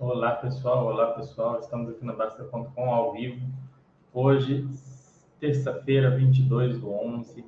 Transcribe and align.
Olá, 0.00 0.30
pessoal. 0.36 0.86
Olá, 0.86 1.06
pessoal. 1.08 1.58
Estamos 1.58 1.90
aqui 1.90 2.04
na 2.04 2.12
Basta.com 2.12 2.94
ao 2.94 3.14
vivo. 3.14 3.44
Hoje, 4.14 4.64
terça-feira, 5.40 6.08
22 6.16 6.78
do 6.78 6.88
11, 6.92 7.44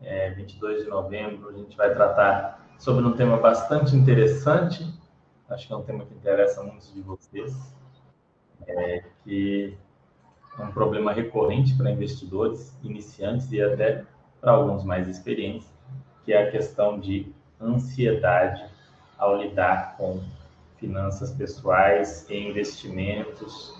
é, 0.00 0.30
22 0.30 0.84
de 0.84 0.88
novembro. 0.88 1.50
A 1.50 1.52
gente 1.52 1.76
vai 1.76 1.92
tratar 1.92 2.66
sobre 2.78 3.04
um 3.04 3.12
tema 3.12 3.36
bastante 3.36 3.94
interessante. 3.94 4.90
Acho 5.50 5.66
que 5.66 5.72
é 5.74 5.76
um 5.76 5.82
tema 5.82 6.06
que 6.06 6.14
interessa 6.14 6.62
muitos 6.62 6.94
de 6.94 7.02
vocês. 7.02 7.54
É, 8.66 9.04
que 9.22 9.76
é 10.58 10.62
um 10.62 10.72
problema 10.72 11.12
recorrente 11.12 11.76
para 11.76 11.90
investidores 11.90 12.74
iniciantes 12.82 13.52
e 13.52 13.60
até 13.60 14.02
para 14.40 14.52
alguns 14.52 14.82
mais 14.82 15.06
experientes, 15.08 15.70
que 16.24 16.32
é 16.32 16.48
a 16.48 16.50
questão 16.50 16.98
de 16.98 17.30
ansiedade 17.60 18.64
ao 19.18 19.36
lidar 19.36 19.94
com 19.98 20.22
finanças 20.78 21.32
pessoais 21.32 22.28
e 22.28 22.36
investimentos, 22.36 23.74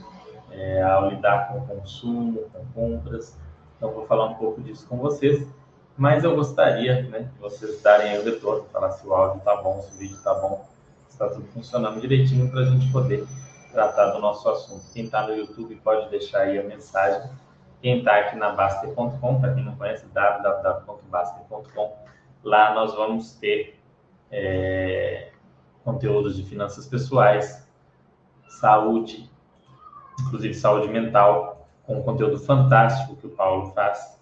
é, 0.50 0.82
ao 0.82 1.10
lidar 1.10 1.48
com 1.48 1.66
consumo, 1.66 2.48
com 2.52 2.64
compras. 2.74 3.36
Então, 3.76 3.92
vou 3.92 4.06
falar 4.06 4.26
um 4.26 4.34
pouco 4.34 4.60
disso 4.62 4.86
com 4.88 4.96
vocês, 4.96 5.46
mas 5.96 6.24
eu 6.24 6.34
gostaria 6.34 7.02
né, 7.02 7.30
que 7.34 7.40
vocês 7.40 7.80
darem 7.82 8.18
o 8.18 8.24
retorno, 8.24 8.64
falar 8.72 8.90
se 8.92 9.06
o 9.06 9.14
áudio 9.14 9.38
está 9.38 9.56
bom, 9.56 9.80
se 9.82 9.94
o 9.94 9.98
vídeo 9.98 10.16
está 10.16 10.34
bom, 10.34 10.66
se 11.08 11.14
está 11.14 11.28
tudo 11.28 11.46
funcionando 11.48 12.00
direitinho 12.00 12.50
para 12.50 12.60
a 12.60 12.64
gente 12.64 12.90
poder 12.90 13.26
tratar 13.72 14.10
do 14.12 14.18
nosso 14.18 14.48
assunto. 14.48 14.84
Quem 14.92 15.04
está 15.04 15.26
no 15.26 15.34
YouTube 15.36 15.76
pode 15.76 16.08
deixar 16.10 16.40
aí 16.40 16.58
a 16.58 16.62
mensagem. 16.62 17.30
Quem 17.82 17.98
está 17.98 18.16
aqui 18.18 18.36
na 18.36 18.50
Baster.com, 18.50 19.40
para 19.40 19.54
quem 19.54 19.62
não 19.64 19.76
conhece, 19.76 20.06
www.baster.com, 20.06 21.96
lá 22.42 22.74
nós 22.74 22.94
vamos 22.94 23.34
ter 23.34 23.78
é, 24.30 25.30
conteúdos 25.86 26.36
de 26.36 26.42
finanças 26.42 26.84
pessoais, 26.84 27.64
saúde, 28.48 29.30
inclusive 30.20 30.52
saúde 30.52 30.88
mental, 30.88 31.68
com 31.84 32.00
um 32.00 32.02
conteúdo 32.02 32.40
fantástico 32.40 33.14
que 33.14 33.28
o 33.28 33.30
Paulo 33.30 33.70
faz. 33.70 34.20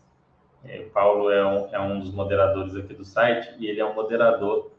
É, 0.62 0.81
o 0.81 0.91
Paulo 0.91 1.31
é 1.31 1.47
um, 1.47 1.75
é 1.75 1.81
um 1.81 2.01
dos 2.01 2.12
moderadores 2.12 2.77
aqui 2.77 2.93
do 2.93 3.03
site 3.03 3.55
e 3.59 3.67
ele 3.67 3.81
é 3.81 3.87
um 3.87 3.95
moderador, 3.95 4.73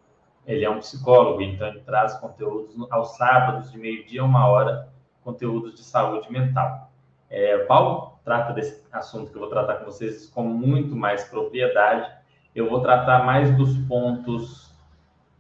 ele 0.46 0.64
é 0.64 0.70
um 0.70 0.78
psicólogo, 0.78 1.42
então 1.42 1.68
ele 1.68 1.80
traz 1.80 2.20
conteúdos 2.20 2.76
aos 2.92 3.18
sábados, 3.18 3.72
de 3.72 3.80
meio-dia 3.80 4.22
a 4.22 4.26
uma 4.26 4.48
hora, 4.48 4.88
conteúdos 5.24 5.74
de 5.74 5.84
saúde 5.84 6.32
mental. 6.32 6.92
É, 7.32 7.58
Paulo 7.66 8.20
trata 8.24 8.54
desse 8.54 8.84
assunto 8.92 9.32
que 9.32 9.38
eu 9.38 9.42
vou 9.42 9.50
tratar 9.50 9.78
com 9.78 9.86
vocês 9.86 10.30
com 10.30 10.44
muito 10.44 10.96
mais 10.96 11.24
propriedade. 11.24 12.12
Eu 12.54 12.70
vou 12.70 12.80
tratar 12.80 13.26
mais 13.26 13.58
dos 13.58 13.76
pontos 13.88 14.65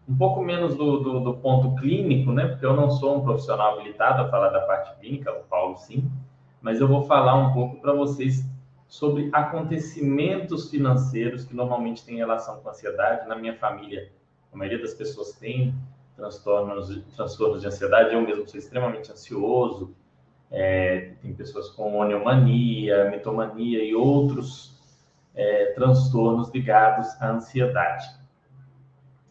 um 0.08 0.16
pouco 0.16 0.42
menos 0.42 0.75
do, 0.75 1.00
do, 1.00 1.20
do, 1.20 1.34
ponto 1.36 1.75
clínico, 1.81 2.31
né? 2.31 2.48
Porque 2.48 2.66
eu 2.66 2.75
não 2.75 2.92
sou 2.92 3.17
um 3.17 3.23
profissional 3.23 3.73
habilitado 3.73 4.22
a 4.22 4.30
falar 4.30 4.50
da 4.50 4.62
parte 4.62 5.00
clínica, 5.00 5.31
o 5.31 5.44
Paulo 5.45 5.78
sim, 5.78 6.09
mas 6.62 6.80
eu 6.80 6.88
vou 6.88 7.03
falar 7.03 7.36
um 7.36 7.53
pouco 7.53 7.81
para 7.81 7.94
vocês 7.94 8.45
sobre 8.88 9.30
acontecimentos 9.34 10.70
financeiros 10.70 11.45
que 11.45 11.56
normalmente 11.56 12.06
têm 12.06 12.17
relação 12.17 12.59
com 12.62 12.70
ansiedade. 12.70 13.28
Na 13.28 13.36
minha 13.36 13.56
família, 13.56 14.12
a 14.53 14.58
maioria 14.58 14.80
das 14.80 14.94
pessoas 14.94 15.34
tem 15.34 15.73
transtornos, 16.16 17.03
transtornos 17.16 17.62
de 17.62 17.67
ansiedade. 17.67 18.14
Eu 18.14 18.22
mesmo 18.22 18.47
sou 18.47 18.59
extremamente 18.59 19.12
ansioso. 19.12 19.95
É, 20.52 21.14
tem 21.22 21.34
pessoas 21.34 21.69
com 21.69 21.97
oniomania, 21.97 23.09
mitomania 23.09 23.84
e 23.84 23.95
outros 23.95 24.75
é, 25.34 25.73
transtornos 25.73 26.50
ligados 26.52 27.08
à 27.19 27.31
ansiedade. 27.31 28.08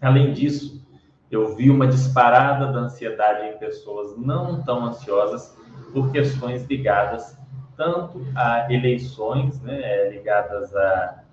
Além 0.05 0.33
disso, 0.33 0.87
eu 1.31 1.57
vi 1.57 1.71
uma 1.71 1.87
disparada 1.87 2.73
da 2.73 2.81
ansiedade 2.81 3.49
em 3.49 3.59
pessoas 3.59 4.17
não 4.17 4.63
tão 4.63 4.85
ansiosas 4.85 5.57
por 5.93 6.13
questões 6.13 6.65
ligadas 6.67 7.37
tanto 7.77 8.25
a 8.35 8.73
eleições, 8.73 9.61
né, 9.61 10.09
ligadas 10.11 10.75
a, 10.75 11.25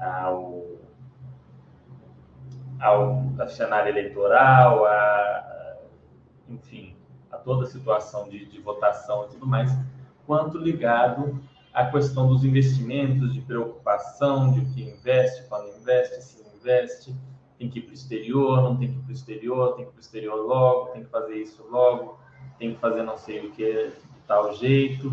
ao, 0.00 0.64
ao, 2.80 3.24
ao 3.38 3.48
cenário 3.48 3.90
eleitoral, 3.90 4.84
a, 4.86 5.76
enfim, 6.48 6.94
a 7.30 7.36
toda 7.36 7.64
a 7.64 7.68
situação 7.68 8.28
de, 8.28 8.46
de 8.46 8.60
votação 8.60 9.26
e 9.26 9.28
tudo 9.28 9.46
mais, 9.46 9.76
quanto 10.26 10.58
ligado 10.58 11.40
à 11.72 11.86
questão 11.86 12.28
dos 12.28 12.44
investimentos, 12.44 13.32
de 13.32 13.40
preocupação 13.40 14.52
de 14.52 14.60
o 14.60 14.66
que 14.66 14.82
investe, 14.82 15.48
quando 15.48 15.68
investe, 15.76 16.22
se 16.22 16.42
investe, 16.56 17.14
tem 17.58 17.68
que 17.68 17.80
ir 17.80 17.82
para 17.82 17.90
o 17.90 17.94
exterior, 17.94 18.62
não 18.62 18.76
tem 18.76 18.88
que 18.88 18.94
ir 18.94 19.02
para 19.02 19.10
o 19.10 19.12
exterior, 19.12 19.74
tem 19.74 19.84
que 19.84 19.90
ir 19.90 19.92
para 19.92 19.98
o 19.98 20.00
exterior 20.00 20.36
logo, 20.36 20.86
tem 20.90 21.04
que 21.04 21.10
fazer 21.10 21.34
isso 21.34 21.66
logo, 21.70 22.18
tem 22.58 22.74
que 22.74 22.80
fazer 22.80 23.02
não 23.02 23.16
sei 23.16 23.46
o 23.46 23.50
que 23.50 23.88
de 23.88 24.20
tal 24.26 24.54
jeito. 24.54 25.12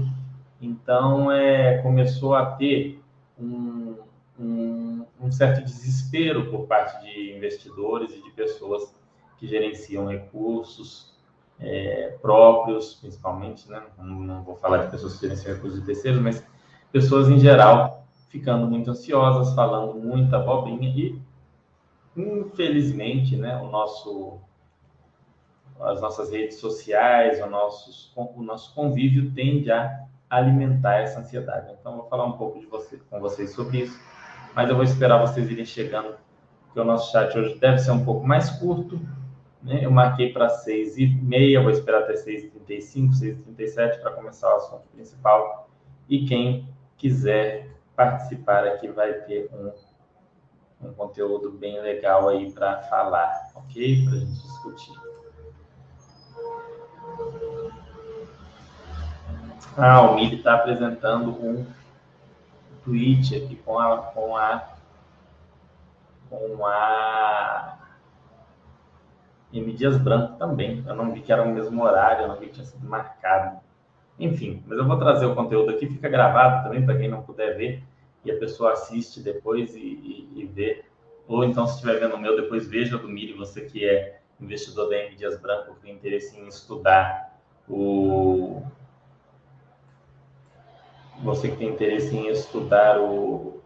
Então, 0.62 1.32
é, 1.32 1.80
começou 1.82 2.36
a 2.36 2.46
ter 2.46 3.02
um, 3.40 3.96
um, 4.40 5.06
um 5.20 5.32
certo 5.32 5.64
desespero 5.64 6.50
por 6.50 6.68
parte 6.68 7.04
de 7.04 7.36
investidores 7.36 8.12
e 8.14 8.22
de 8.22 8.32
pessoas 8.32 8.96
que 9.38 9.48
gerenciam 9.48 10.08
recursos 10.08 11.14
é, 11.60 12.18
próprios, 12.22 12.96
principalmente, 12.96 13.70
né? 13.70 13.82
Não, 13.98 14.20
não, 14.20 14.44
vou 14.44 14.56
falar 14.56 14.86
de 14.86 14.92
pessoas 14.92 15.16
que 15.16 15.22
gerenciam 15.22 15.56
recursos 15.56 15.80
de 15.80 15.86
terceiros, 15.86 16.22
mas 16.22 16.46
pessoas 16.92 17.30
em 17.30 17.40
geral 17.40 18.06
ficando 18.30 18.68
muito 18.68 18.92
ansiosas, 18.92 19.54
falando 19.56 19.96
muita 19.96 20.38
abobrinha 20.38 20.90
e 20.90 21.22
infelizmente, 22.16 23.36
né, 23.36 23.58
o 23.58 23.70
nosso, 23.70 24.40
as 25.80 26.02
nossas 26.02 26.32
redes 26.32 26.58
sociais, 26.58 27.42
o 27.42 27.48
nosso, 27.48 28.12
o 28.16 28.42
nosso 28.42 28.74
convívio 28.74 29.32
tende 29.32 29.72
a 29.72 30.06
alimentar 30.30 31.02
essa 31.02 31.20
ansiedade. 31.20 31.74
Então, 31.80 31.94
eu 31.94 31.98
vou 32.00 32.10
falar 32.10 32.26
um 32.26 32.34
pouco 32.34 32.60
de 32.60 32.66
você, 32.66 32.98
com 33.10 33.20
vocês 33.20 33.52
sobre 33.52 33.80
isso, 33.80 34.00
mas 34.54 34.70
eu 34.70 34.76
vou 34.76 34.84
esperar 34.84 35.20
vocês 35.20 35.50
irem 35.50 35.66
chegando, 35.66 36.16
porque 36.66 36.80
o 36.80 36.86
nosso 36.86 37.12
chat 37.12 37.38
hoje 37.38 37.58
deve 37.60 37.80
ser 37.80 37.92
um 37.92 38.04
pouco 38.04 38.26
mais 38.26 38.50
curto. 38.52 39.00
Né? 39.62 39.84
Eu 39.84 39.92
marquei 39.92 40.32
para 40.32 40.48
6 40.48 40.98
e 40.98 41.08
meia, 41.08 41.62
vou 41.62 41.72
esperar 41.72 42.04
até 42.04 42.14
6h35, 42.14 43.12
6h37 43.12 44.00
para 44.00 44.12
começar 44.12 44.54
o 44.54 44.58
assunto 44.58 44.84
principal. 44.94 45.70
E 46.08 46.26
quem 46.26 46.70
quiser 46.98 47.70
participar 47.96 48.66
aqui 48.66 48.88
vai 48.88 49.14
ter 49.14 49.50
um 49.54 49.72
um 50.82 50.94
conteúdo 50.94 51.52
bem 51.52 51.82
legal 51.82 52.30
aí 52.30 52.52
para 52.52 52.82
falar, 52.84 53.52
ok? 53.56 54.06
Para 54.06 54.14
a 54.14 54.18
gente 54.18 54.42
discutir. 54.42 54.94
Ah, 59.78 60.02
o 60.02 60.16
Mili 60.16 60.38
está 60.38 60.56
apresentando 60.56 61.32
um 61.32 61.66
tweet 62.84 63.36
aqui 63.36 63.56
com 63.58 63.78
a, 63.80 63.98
com 63.98 64.38
a 64.38 64.76
com 66.30 66.66
a 66.66 67.78
M. 69.54 69.74
Dias 69.74 69.98
Branco 69.98 70.38
também. 70.38 70.84
Eu 70.86 70.96
não 70.96 71.12
vi 71.12 71.22
que 71.22 71.32
era 71.32 71.44
o 71.44 71.50
mesmo 71.50 71.84
horário, 71.84 72.24
eu 72.24 72.28
não 72.28 72.36
vi 72.36 72.48
que 72.48 72.54
tinha 72.54 72.66
sido 72.66 72.88
marcado. 72.88 73.60
Enfim, 74.20 74.64
mas 74.66 74.78
eu 74.78 74.86
vou 74.86 74.98
trazer 74.98 75.26
o 75.26 75.36
conteúdo 75.36 75.72
aqui, 75.72 75.88
fica 75.88 76.08
gravado 76.08 76.64
também 76.64 76.86
para 76.86 76.98
quem 76.98 77.10
não 77.10 77.22
puder 77.22 77.58
ver 77.58 77.84
e 78.26 78.32
a 78.32 78.38
pessoa 78.38 78.74
assiste 78.74 79.22
depois 79.22 79.76
e, 79.76 79.80
e, 79.80 80.30
e 80.36 80.46
vê. 80.46 80.84
Ou 81.28 81.44
então, 81.44 81.66
se 81.68 81.76
estiver 81.76 82.00
vendo 82.00 82.16
o 82.16 82.20
meu, 82.20 82.36
depois 82.36 82.68
veja 82.68 82.98
do 82.98 83.08
Miri, 83.08 83.34
você 83.34 83.62
que 83.62 83.86
é 83.86 84.20
investidor 84.40 84.90
da 84.90 84.98
M 84.98 85.16
Dias 85.16 85.40
Branco, 85.40 85.76
que 85.76 85.82
tem 85.82 85.96
interesse 85.96 86.38
em 86.38 86.48
estudar 86.48 87.40
o. 87.70 88.62
Você 91.24 91.50
que 91.50 91.58
tem 91.58 91.70
interesse 91.70 92.16
em 92.16 92.28
estudar 92.28 93.00
o, 93.00 93.62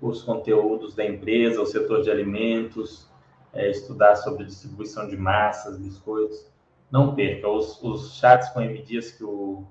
os 0.00 0.22
conteúdos 0.22 0.94
da 0.94 1.04
empresa, 1.04 1.60
o 1.60 1.66
setor 1.66 2.02
de 2.02 2.10
alimentos, 2.10 3.06
é, 3.52 3.70
estudar 3.70 4.16
sobre 4.16 4.44
distribuição 4.46 5.08
de 5.08 5.16
massas, 5.16 5.78
biscoitos, 5.78 6.50
não 6.90 7.14
perca. 7.14 7.48
Os, 7.48 7.82
os 7.82 8.16
chats 8.16 8.48
com 8.50 8.62
M 8.62 8.80
Dias 8.82 9.10
que 9.10 9.22
o 9.22 9.66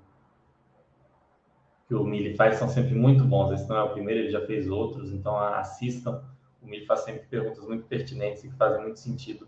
que 1.87 1.95
o 1.95 2.03
Mili 2.03 2.35
faz 2.35 2.55
são 2.55 2.67
sempre 2.67 2.93
muito 2.93 3.23
bons. 3.23 3.51
Esse 3.51 3.67
não 3.69 3.77
é 3.77 3.83
o 3.83 3.89
primeiro, 3.89 4.21
ele 4.21 4.29
já 4.29 4.45
fez 4.45 4.69
outros, 4.69 5.11
então 5.11 5.37
assistam. 5.37 6.21
O 6.61 6.67
Mili 6.67 6.85
faz 6.85 7.01
sempre 7.01 7.21
perguntas 7.29 7.65
muito 7.65 7.85
pertinentes 7.85 8.43
e 8.43 8.49
que 8.49 8.55
fazem 8.55 8.81
muito 8.81 8.99
sentido 8.99 9.47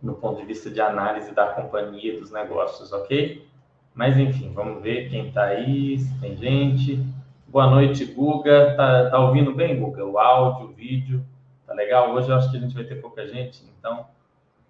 no 0.00 0.14
ponto 0.14 0.40
de 0.40 0.46
vista 0.46 0.70
de 0.70 0.80
análise 0.80 1.32
da 1.32 1.48
companhia 1.48 2.18
dos 2.18 2.30
negócios, 2.30 2.92
ok? 2.92 3.48
Mas 3.94 4.18
enfim, 4.18 4.52
vamos 4.52 4.82
ver 4.82 5.08
quem 5.08 5.28
está 5.28 5.44
aí, 5.44 5.98
se 5.98 6.20
tem 6.20 6.36
gente. 6.36 7.04
Boa 7.48 7.68
noite, 7.68 8.04
Guga. 8.04 8.74
Tá, 8.76 9.10
tá 9.10 9.18
ouvindo 9.18 9.54
bem, 9.54 9.78
Guga? 9.80 10.04
O 10.04 10.18
áudio, 10.18 10.66
o 10.66 10.72
vídeo, 10.72 11.24
tá 11.66 11.72
legal? 11.74 12.12
Hoje 12.12 12.28
eu 12.28 12.36
acho 12.36 12.50
que 12.50 12.56
a 12.56 12.60
gente 12.60 12.74
vai 12.74 12.84
ter 12.84 12.96
pouca 12.96 13.26
gente, 13.26 13.64
então 13.78 14.06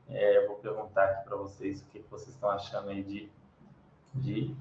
é, 0.09 0.39
eu 0.39 0.47
vou 0.47 0.56
perguntar 0.56 1.05
aqui 1.05 1.25
para 1.25 1.37
vocês 1.37 1.81
o 1.81 1.87
que 1.87 2.05
vocês 2.11 2.35
estão 2.35 2.51
achando 2.51 2.91
aí 2.91 3.03
de, 3.03 3.29
de 4.15 4.55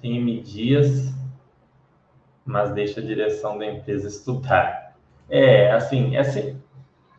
tem 0.00 0.18
M 0.18 0.40
Dias, 0.40 1.14
mas 2.44 2.72
deixa 2.72 3.00
a 3.00 3.04
direção 3.04 3.58
da 3.58 3.66
empresa 3.66 4.08
estudar. 4.08 4.96
É, 5.28 5.72
assim, 5.72 6.16
é 6.16 6.20
assim 6.20 6.60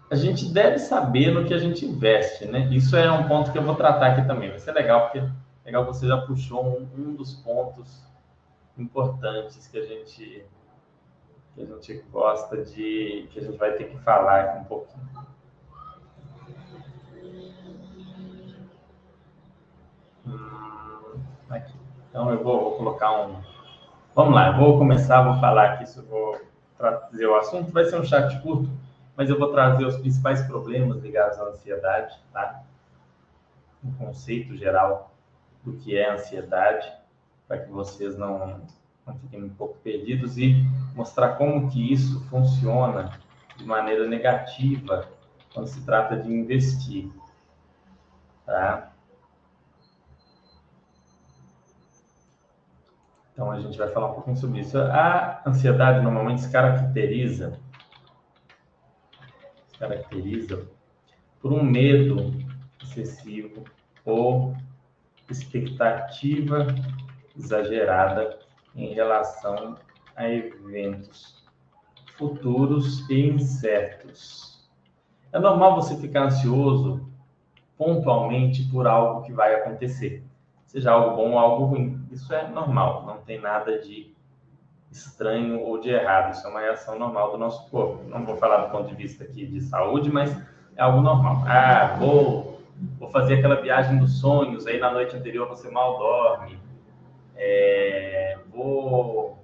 a 0.09 0.15
gente 0.15 0.51
deve 0.51 0.79
saber 0.79 1.31
no 1.31 1.45
que 1.45 1.53
a 1.53 1.57
gente 1.57 1.85
investe, 1.85 2.45
né? 2.45 2.69
Isso 2.71 2.95
é 2.95 3.11
um 3.11 3.27
ponto 3.27 3.51
que 3.51 3.57
eu 3.57 3.63
vou 3.63 3.75
tratar 3.75 4.13
aqui 4.13 4.25
também. 4.25 4.49
Vai 4.49 4.59
ser 4.59 4.71
legal, 4.71 5.09
porque 5.09 5.27
legal 5.65 5.85
você 5.85 6.07
já 6.07 6.17
puxou 6.21 6.65
um, 6.65 6.89
um 6.97 7.15
dos 7.15 7.33
pontos 7.35 8.01
importantes 8.77 9.67
que 9.67 9.77
a 9.77 9.85
gente 9.85 10.45
que 11.55 11.61
a 11.61 11.65
gente 11.65 12.05
gosta 12.11 12.63
de 12.63 13.27
que 13.31 13.39
a 13.39 13.41
gente 13.41 13.57
vai 13.57 13.73
ter 13.73 13.85
que 13.85 13.97
falar 13.99 14.41
aqui 14.41 14.59
um 14.59 14.63
pouquinho. 14.63 15.07
Hum, 20.25 21.19
aqui. 21.49 21.76
Então 22.17 22.31
eu 22.31 22.43
vou, 22.43 22.63
vou, 22.63 22.77
colocar 22.77 23.11
um. 23.11 23.35
Vamos 24.15 24.33
lá, 24.33 24.47
eu 24.47 24.57
vou 24.57 24.79
começar, 24.79 25.21
vou 25.21 25.39
falar 25.39 25.73
aqui, 25.73 25.85
vou 26.09 26.41
trazer 26.75 27.27
o 27.27 27.35
assunto. 27.35 27.71
Vai 27.71 27.85
ser 27.85 27.99
um 27.99 28.03
chat 28.03 28.41
curto 28.41 28.67
mas 29.15 29.31
eu 29.31 29.37
vou 29.37 29.51
trazer 29.51 29.83
os 29.83 29.97
principais 29.97 30.43
problemas 30.43 31.01
ligados 31.01 31.39
à 31.39 31.45
ansiedade, 31.45 32.15
tá? 32.31 32.63
Um 33.83 33.91
conceito 33.93 34.55
geral 34.55 35.11
do 35.63 35.73
que 35.73 35.97
é 35.97 36.11
ansiedade, 36.11 36.91
para 37.47 37.57
que 37.57 37.71
vocês 37.71 38.15
não, 38.15 38.61
não 39.05 39.15
fiquem 39.15 39.43
um 39.43 39.49
pouco 39.49 39.75
perdidos 39.79 40.37
e 40.37 40.55
mostrar 40.95 41.29
como 41.29 41.69
que 41.69 41.91
isso 41.91 42.23
funciona 42.29 43.11
de 43.55 43.65
maneira 43.65 44.07
negativa 44.07 45.07
quando 45.51 45.65
se 45.65 45.83
trata 45.83 46.15
de 46.15 46.31
investir, 46.31 47.11
tá? 48.45 48.86
Então 53.37 53.51
a 53.51 53.59
gente 53.59 53.77
vai 53.77 53.87
falar 53.89 54.07
um 54.07 54.13
pouquinho 54.15 54.35
sobre 54.35 54.61
isso. 54.61 54.79
A 54.79 55.43
ansiedade 55.45 56.01
normalmente 56.01 56.41
se 56.41 56.51
caracteriza 56.51 57.59
caracteriza 59.77 60.67
por 61.39 61.53
um 61.53 61.61
medo 61.61 62.33
excessivo 62.81 63.63
ou 64.03 64.55
expectativa 65.29 66.65
exagerada 67.37 68.39
em 68.75 68.95
relação 68.95 69.75
a 70.15 70.27
eventos 70.27 71.45
futuros 72.17 73.07
e 73.07 73.21
incertos. 73.27 74.67
É 75.31 75.37
normal 75.37 75.75
você 75.75 75.95
ficar 75.95 76.23
ansioso 76.23 77.07
pontualmente 77.77 78.63
por 78.63 78.87
algo 78.87 79.21
que 79.21 79.31
vai 79.31 79.53
acontecer, 79.53 80.23
seja 80.65 80.91
algo 80.91 81.15
bom 81.15 81.33
ou 81.33 81.37
algo 81.37 81.65
ruim. 81.65 81.96
Isso 82.11 82.33
é 82.33 82.47
normal, 82.47 83.05
não 83.05 83.17
tem 83.17 83.39
nada 83.39 83.79
de 83.79 84.15
estranho 84.91 85.59
ou 85.61 85.79
de 85.79 85.89
errado. 85.89 86.33
Isso 86.33 86.45
é 86.45 86.49
uma 86.49 86.59
reação 86.59 86.97
normal 86.97 87.31
do 87.31 87.37
nosso 87.37 87.69
corpo. 87.69 88.03
Não 88.07 88.25
vou 88.25 88.37
falar 88.37 88.65
do 88.65 88.71
ponto 88.71 88.89
de 88.89 88.95
vista 88.95 89.23
aqui 89.23 89.45
de 89.45 89.61
saúde, 89.61 90.11
mas 90.11 90.35
é 90.75 90.81
algo 90.81 91.01
normal. 91.01 91.43
Ah, 91.45 91.95
vou, 91.99 92.61
vou 92.99 93.09
fazer 93.09 93.35
aquela 93.35 93.61
viagem 93.61 93.97
dos 93.97 94.19
sonhos, 94.19 94.65
aí 94.67 94.79
na 94.79 94.91
noite 94.91 95.15
anterior 95.15 95.47
você 95.47 95.69
mal 95.69 95.97
dorme. 95.97 96.59
É, 97.35 98.39
vou 98.49 99.37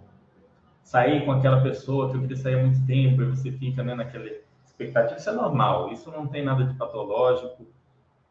sair 0.81 1.25
com 1.25 1.31
aquela 1.31 1.61
pessoa 1.61 2.09
que 2.09 2.17
eu 2.17 2.21
queria 2.21 2.37
sair 2.37 2.59
há 2.59 2.61
muito 2.63 2.85
tempo 2.85 3.21
e 3.21 3.25
você 3.25 3.51
fica 3.51 3.83
né, 3.83 3.95
naquela 3.95 4.29
expectativa. 4.65 5.19
Isso 5.19 5.29
é 5.29 5.33
normal, 5.33 5.91
isso 5.91 6.11
não 6.11 6.27
tem 6.27 6.43
nada 6.43 6.65
de 6.65 6.73
patológico. 6.75 7.67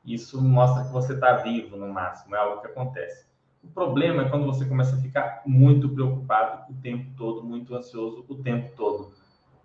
Isso 0.05 0.43
mostra 0.43 0.85
que 0.85 0.93
você 0.93 1.15
está 1.15 1.35
vivo 1.37 1.77
no 1.77 1.89
máximo, 1.89 2.35
é 2.35 2.39
algo 2.39 2.61
que 2.61 2.67
acontece. 2.67 3.32
O 3.63 3.69
problema 3.69 4.23
é 4.23 4.29
quando 4.29 4.45
você 4.45 4.65
começa 4.65 4.97
a 4.97 5.01
ficar 5.01 5.43
muito 5.47 5.89
preocupado 5.89 6.73
o 6.73 6.75
tempo 6.83 7.07
todo, 7.17 7.45
muito 7.45 7.75
ansioso 7.75 8.25
o 8.29 8.35
tempo 8.35 8.73
todo, 8.77 9.13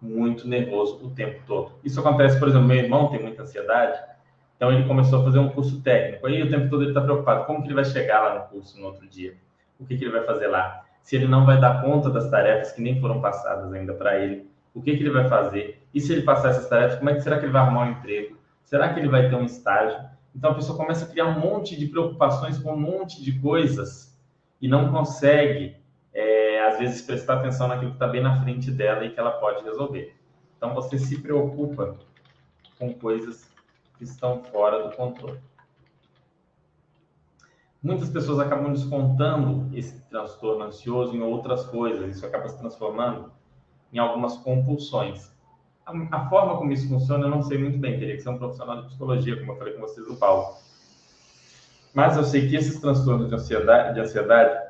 muito 0.02 0.48
nervoso 0.48 1.04
o 1.04 1.10
tempo 1.10 1.42
todo. 1.48 1.72
Isso 1.84 2.00
acontece, 2.00 2.40
por 2.40 2.48
exemplo, 2.48 2.68
meu 2.68 2.78
irmão 2.78 3.10
tem 3.10 3.22
muita 3.22 3.42
ansiedade, 3.42 4.00
então 4.56 4.72
ele 4.72 4.88
começou 4.88 5.22
a 5.22 5.24
fazer 5.24 5.40
um 5.40 5.50
curso 5.50 5.82
técnico. 5.82 6.28
Aí 6.28 6.42
o 6.44 6.50
tempo 6.50 6.70
todo 6.70 6.84
ele 6.84 6.92
está 6.92 7.02
preocupado, 7.02 7.46
como 7.46 7.62
que 7.62 7.68
ele 7.68 7.76
vai 7.76 7.86
chegar 7.86 8.22
lá 8.22 8.40
no 8.40 8.46
curso 8.50 8.80
no 8.80 8.88
outro 8.88 9.08
dia? 9.08 9.36
O 9.80 9.86
que, 9.86 9.98
que 9.98 10.04
ele 10.04 10.12
vai 10.12 10.24
fazer 10.24 10.48
lá? 10.48 10.84
Se 11.02 11.16
ele 11.16 11.28
não 11.28 11.46
vai 11.46 11.60
dar 11.60 11.82
conta 11.82 12.10
das 12.10 12.30
tarefas 12.30 12.72
que 12.72 12.82
nem 12.82 13.00
foram 13.00 13.20
passadas 13.20 13.72
ainda 13.74 13.94
para 13.94 14.20
ele, 14.20 14.50
o 14.74 14.82
que, 14.82 14.96
que 14.96 15.04
ele 15.04 15.10
vai 15.10 15.28
fazer? 15.28 15.82
E 15.94 16.00
se 16.00 16.14
ele 16.14 16.22
passar 16.22 16.50
essas 16.50 16.70
tarefas, 16.70 16.98
como 16.98 17.10
é 17.10 17.16
que 17.16 17.22
será 17.22 17.40
que 17.40 17.46
ele 17.46 17.52
vai 17.52 17.62
arrumar 17.62 17.86
um 17.86 17.92
emprego? 17.92 18.38
Será 18.64 18.94
que 18.94 19.00
ele 19.00 19.08
vai 19.08 19.30
ter 19.30 19.36
um 19.36 19.44
estágio? 19.44 19.98
Então 20.38 20.52
a 20.52 20.54
pessoa 20.54 20.78
começa 20.78 21.04
a 21.04 21.08
criar 21.08 21.26
um 21.26 21.40
monte 21.40 21.76
de 21.76 21.88
preocupações 21.88 22.60
com 22.60 22.74
um 22.74 22.80
monte 22.80 23.24
de 23.24 23.40
coisas 23.40 24.16
e 24.62 24.68
não 24.68 24.92
consegue, 24.92 25.76
é, 26.14 26.64
às 26.68 26.78
vezes, 26.78 27.02
prestar 27.02 27.40
atenção 27.40 27.68
naquilo 27.68 27.90
que 27.90 27.96
está 27.96 28.08
bem 28.08 28.22
na 28.22 28.40
frente 28.44 28.70
dela 28.70 29.04
e 29.04 29.10
que 29.10 29.20
ela 29.20 29.32
pode 29.32 29.64
resolver. 29.64 30.16
Então 30.56 30.76
você 30.76 31.00
se 31.00 31.20
preocupa 31.24 31.98
com 32.78 32.94
coisas 32.94 33.50
que 33.98 34.04
estão 34.04 34.44
fora 34.44 34.88
do 34.88 34.96
controle. 34.96 35.40
Muitas 37.82 38.10
pessoas 38.10 38.38
acabam 38.38 38.72
descontando 38.72 39.76
esse 39.76 40.08
transtorno 40.08 40.66
ansioso 40.66 41.16
em 41.16 41.22
outras 41.22 41.66
coisas, 41.66 42.16
isso 42.16 42.26
acaba 42.26 42.48
se 42.48 42.60
transformando 42.60 43.32
em 43.92 43.98
algumas 43.98 44.38
compulsões. 44.38 45.36
A, 45.88 46.18
a, 46.18 46.30
forma 46.30 46.58
como 46.58 46.74
isso 46.74 46.90
funciona 46.90 47.26
eu 47.26 47.30
não 47.30 47.42
sei 47.42 47.58
muito 47.58 47.78
bem, 47.78 47.98
teria 47.98 48.18
que 48.18 48.22
ser 48.22 48.28
um 48.28 48.38
profissional 48.38 48.82
de 48.82 48.88
psicologia, 48.88 49.40
como 49.40 49.54
eu 49.54 49.56
falei 49.56 49.74
com 49.74 49.80
vocês, 49.80 50.06
o 50.06 50.18
Paulo. 50.18 50.58
Mas 51.94 52.18
eu 52.18 52.26
sei 52.26 52.50
que 52.50 52.58
esses 52.58 52.82
transtornos 52.82 53.30
de 53.30 53.36
ansiedade, 53.36 53.94
de 53.94 54.02
ansiedade 54.02 54.68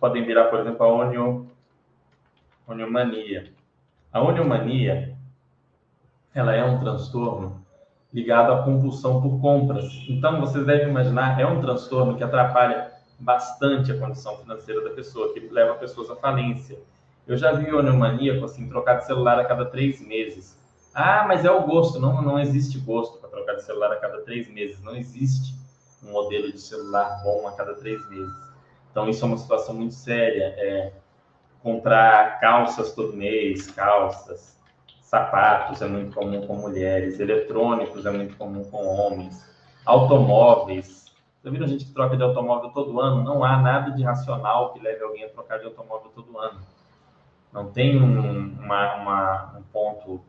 podem 0.00 0.24
virar, 0.24 0.44
por 0.44 0.60
exemplo, 0.60 0.82
a 0.82 0.88
onio, 0.88 1.50
oniomania. 2.66 3.52
A 4.10 4.22
oniomania, 4.22 5.14
ela 6.34 6.54
é 6.54 6.64
um 6.64 6.80
transtorno 6.80 7.62
ligado 8.10 8.54
à 8.54 8.62
compulsão 8.62 9.20
por 9.20 9.38
compras. 9.42 9.84
Então, 10.08 10.40
vocês 10.40 10.64
devem 10.64 10.88
imaginar, 10.88 11.38
é 11.38 11.46
um 11.46 11.60
transtorno 11.60 12.16
que 12.16 12.24
atrapalha 12.24 12.90
bastante 13.20 13.92
a 13.92 13.98
condição 13.98 14.38
financeira 14.38 14.82
da 14.82 14.94
pessoa, 14.94 15.34
que 15.34 15.40
leva 15.40 15.74
pessoas 15.74 16.10
à 16.10 16.16
falência 16.16 16.78
eu 17.26 17.36
já 17.36 17.52
vi 17.52 17.72
oneomaníaco 17.72 18.44
assim, 18.44 18.68
trocar 18.68 18.96
de 18.96 19.06
celular 19.06 19.38
a 19.38 19.44
cada 19.44 19.64
três 19.64 20.00
meses. 20.00 20.58
Ah, 20.94 21.24
mas 21.26 21.44
é 21.44 21.50
o 21.50 21.62
gosto. 21.62 21.98
Não, 21.98 22.20
não 22.20 22.38
existe 22.38 22.78
gosto 22.78 23.18
para 23.18 23.30
trocar 23.30 23.54
de 23.54 23.64
celular 23.64 23.92
a 23.92 23.96
cada 23.96 24.20
três 24.20 24.48
meses. 24.48 24.80
Não 24.82 24.94
existe 24.94 25.54
um 26.02 26.12
modelo 26.12 26.52
de 26.52 26.60
celular 26.60 27.22
bom 27.24 27.48
a 27.48 27.52
cada 27.52 27.74
três 27.74 28.06
meses. 28.10 28.32
Então, 28.90 29.08
isso 29.08 29.24
é 29.24 29.28
uma 29.28 29.38
situação 29.38 29.74
muito 29.74 29.94
séria. 29.94 30.54
É 30.56 30.92
comprar 31.62 32.40
calças 32.40 32.92
todo 32.92 33.16
mês, 33.16 33.70
calças, 33.70 34.54
sapatos 35.00 35.80
é 35.80 35.86
muito 35.86 36.14
comum 36.14 36.46
com 36.46 36.56
mulheres, 36.56 37.18
eletrônicos 37.18 38.04
é 38.04 38.10
muito 38.10 38.36
comum 38.36 38.62
com 38.64 38.84
homens, 38.84 39.42
automóveis. 39.86 41.10
Já 41.42 41.50
viram 41.50 41.66
gente 41.66 41.86
que 41.86 41.92
troca 41.94 42.18
de 42.18 42.22
automóvel 42.22 42.68
todo 42.70 43.00
ano? 43.00 43.24
Não 43.24 43.42
há 43.42 43.56
nada 43.56 43.92
de 43.92 44.02
racional 44.02 44.74
que 44.74 44.80
leve 44.80 45.02
alguém 45.02 45.24
a 45.24 45.28
trocar 45.30 45.58
de 45.58 45.64
automóvel 45.64 46.10
todo 46.14 46.38
ano 46.38 46.60
não 47.54 47.70
tem 47.70 48.02
um, 48.02 48.58
uma, 48.60 48.94
uma, 48.96 49.54
um 49.58 49.62
ponto 49.72 50.20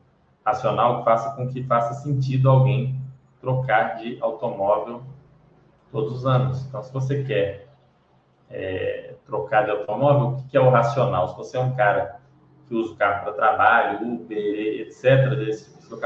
racional 0.46 1.00
que 1.00 1.06
faça 1.06 1.36
com 1.36 1.50
que 1.50 1.64
faça 1.64 1.96
sentido 1.96 2.50
alguém 2.50 3.02
trocar 3.42 3.98
de 3.98 4.18
automóvel 4.22 5.02
todos 5.92 6.18
os 6.20 6.26
anos. 6.26 6.64
Então, 6.68 6.84
se 6.84 6.94
você 6.94 7.24
quer 7.24 7.68
é, 8.50 9.16
trocar 9.26 9.66
de 9.66 9.72
automóvel, 9.72 10.40
o 10.40 10.48
que 10.48 10.56
é 10.56 10.62
o 10.62 10.70
racional? 10.70 11.30
Se 11.30 11.36
você 11.36 11.58
é 11.58 11.60
um 11.60 11.76
cara 11.76 12.22
que 12.68 12.76
usa 12.76 12.94
o 12.94 12.96
carro 12.96 13.24
para 13.24 13.34
trabalho, 13.34 14.08
Uber, 14.08 14.38
etc., 14.38 15.30
desse 15.36 15.74
tipo 15.82 15.98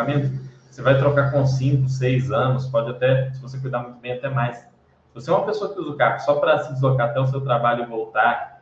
você 0.69 0.81
vai 0.81 0.97
trocar 0.97 1.31
com 1.31 1.45
5, 1.45 1.89
6 1.89 2.31
anos, 2.31 2.67
pode 2.67 2.91
até, 2.91 3.31
se 3.33 3.41
você 3.41 3.59
cuidar 3.59 3.79
muito 3.79 3.99
bem, 3.99 4.13
até 4.13 4.29
mais. 4.29 4.57
Se 4.57 5.15
você 5.15 5.29
é 5.29 5.33
uma 5.33 5.45
pessoa 5.45 5.73
que 5.73 5.79
usa 5.79 5.89
o 5.89 5.97
carro 5.97 6.19
só 6.19 6.35
para 6.35 6.59
se 6.59 6.73
deslocar 6.73 7.09
até 7.09 7.19
o 7.19 7.25
seu 7.25 7.41
trabalho 7.41 7.83
e 7.83 7.87
voltar, 7.87 8.58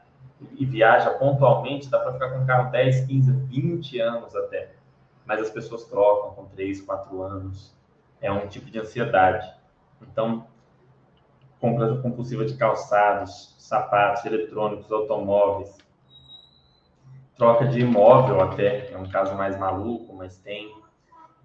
e 0.57 0.65
viaja 0.65 1.11
pontualmente, 1.11 1.89
dá 1.89 1.99
para 1.99 2.13
ficar 2.13 2.29
com 2.31 2.43
o 2.43 2.45
carro 2.45 2.71
10, 2.71 3.05
15, 3.07 3.31
20 3.31 3.99
anos 3.99 4.35
até. 4.35 4.71
Mas 5.25 5.41
as 5.41 5.49
pessoas 5.49 5.83
trocam 5.85 6.33
com 6.33 6.45
3, 6.49 6.81
4 6.81 7.21
anos. 7.21 7.75
É 8.21 8.31
um 8.31 8.47
tipo 8.47 8.69
de 8.69 8.79
ansiedade. 8.79 9.51
Então, 10.01 10.47
compra 11.59 11.97
compulsiva 11.97 12.45
de 12.45 12.55
calçados, 12.55 13.55
sapatos, 13.57 14.25
eletrônicos, 14.25 14.91
automóveis, 14.91 15.75
troca 17.37 17.67
de 17.67 17.79
imóvel 17.79 18.41
até, 18.41 18.91
é 18.91 18.97
um 18.97 19.07
caso 19.09 19.35
mais 19.35 19.57
maluco, 19.57 20.13
mas 20.15 20.37
tem, 20.37 20.75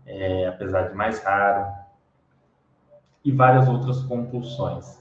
é, 0.06 0.46
apesar 0.46 0.88
de 0.88 0.94
mais 0.94 1.22
raro, 1.22 1.70
e 3.24 3.30
várias 3.30 3.68
outras 3.68 4.02
compulsões. 4.02 5.00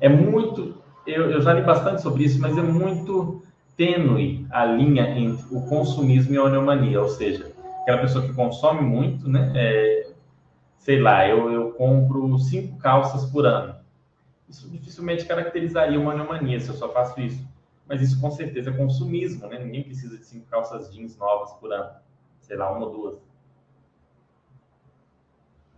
É 0.00 0.08
muito 0.08 0.82
eu, 1.06 1.30
eu 1.30 1.40
já 1.40 1.52
li 1.52 1.62
bastante 1.62 2.02
sobre 2.02 2.24
isso, 2.24 2.40
mas 2.40 2.56
é 2.56 2.62
muito 2.62 3.42
tênue 3.76 4.46
a 4.50 4.64
linha 4.64 5.18
entre 5.18 5.44
o 5.54 5.62
consumismo 5.66 6.34
e 6.34 6.36
a 6.36 6.44
oneomania, 6.44 7.00
ou 7.00 7.08
seja, 7.08 7.52
aquela 7.82 7.98
pessoa 7.98 8.26
que 8.26 8.32
consome 8.32 8.82
muito, 8.82 9.28
né? 9.28 9.52
É, 9.54 10.12
sei 10.78 11.00
lá, 11.00 11.26
eu, 11.26 11.50
eu 11.50 11.72
compro 11.72 12.38
cinco 12.38 12.78
calças 12.78 13.24
por 13.30 13.46
ano. 13.46 13.76
Isso 14.48 14.68
dificilmente 14.68 15.24
caracterizaria 15.24 15.98
uma 15.98 16.12
oneomania 16.12 16.60
se 16.60 16.68
eu 16.68 16.74
só 16.74 16.88
faço 16.92 17.20
isso. 17.20 17.46
Mas 17.88 18.00
isso 18.00 18.20
com 18.20 18.30
certeza 18.30 18.70
é 18.70 18.76
consumismo, 18.76 19.46
né? 19.48 19.58
Ninguém 19.58 19.82
precisa 19.82 20.16
de 20.16 20.24
cinco 20.24 20.46
calças 20.46 20.92
jeans 20.92 21.16
novas 21.16 21.52
por 21.54 21.72
ano. 21.72 21.90
Sei 22.40 22.56
lá, 22.56 22.70
uma 22.70 22.86
ou 22.86 22.92
duas. 22.92 23.18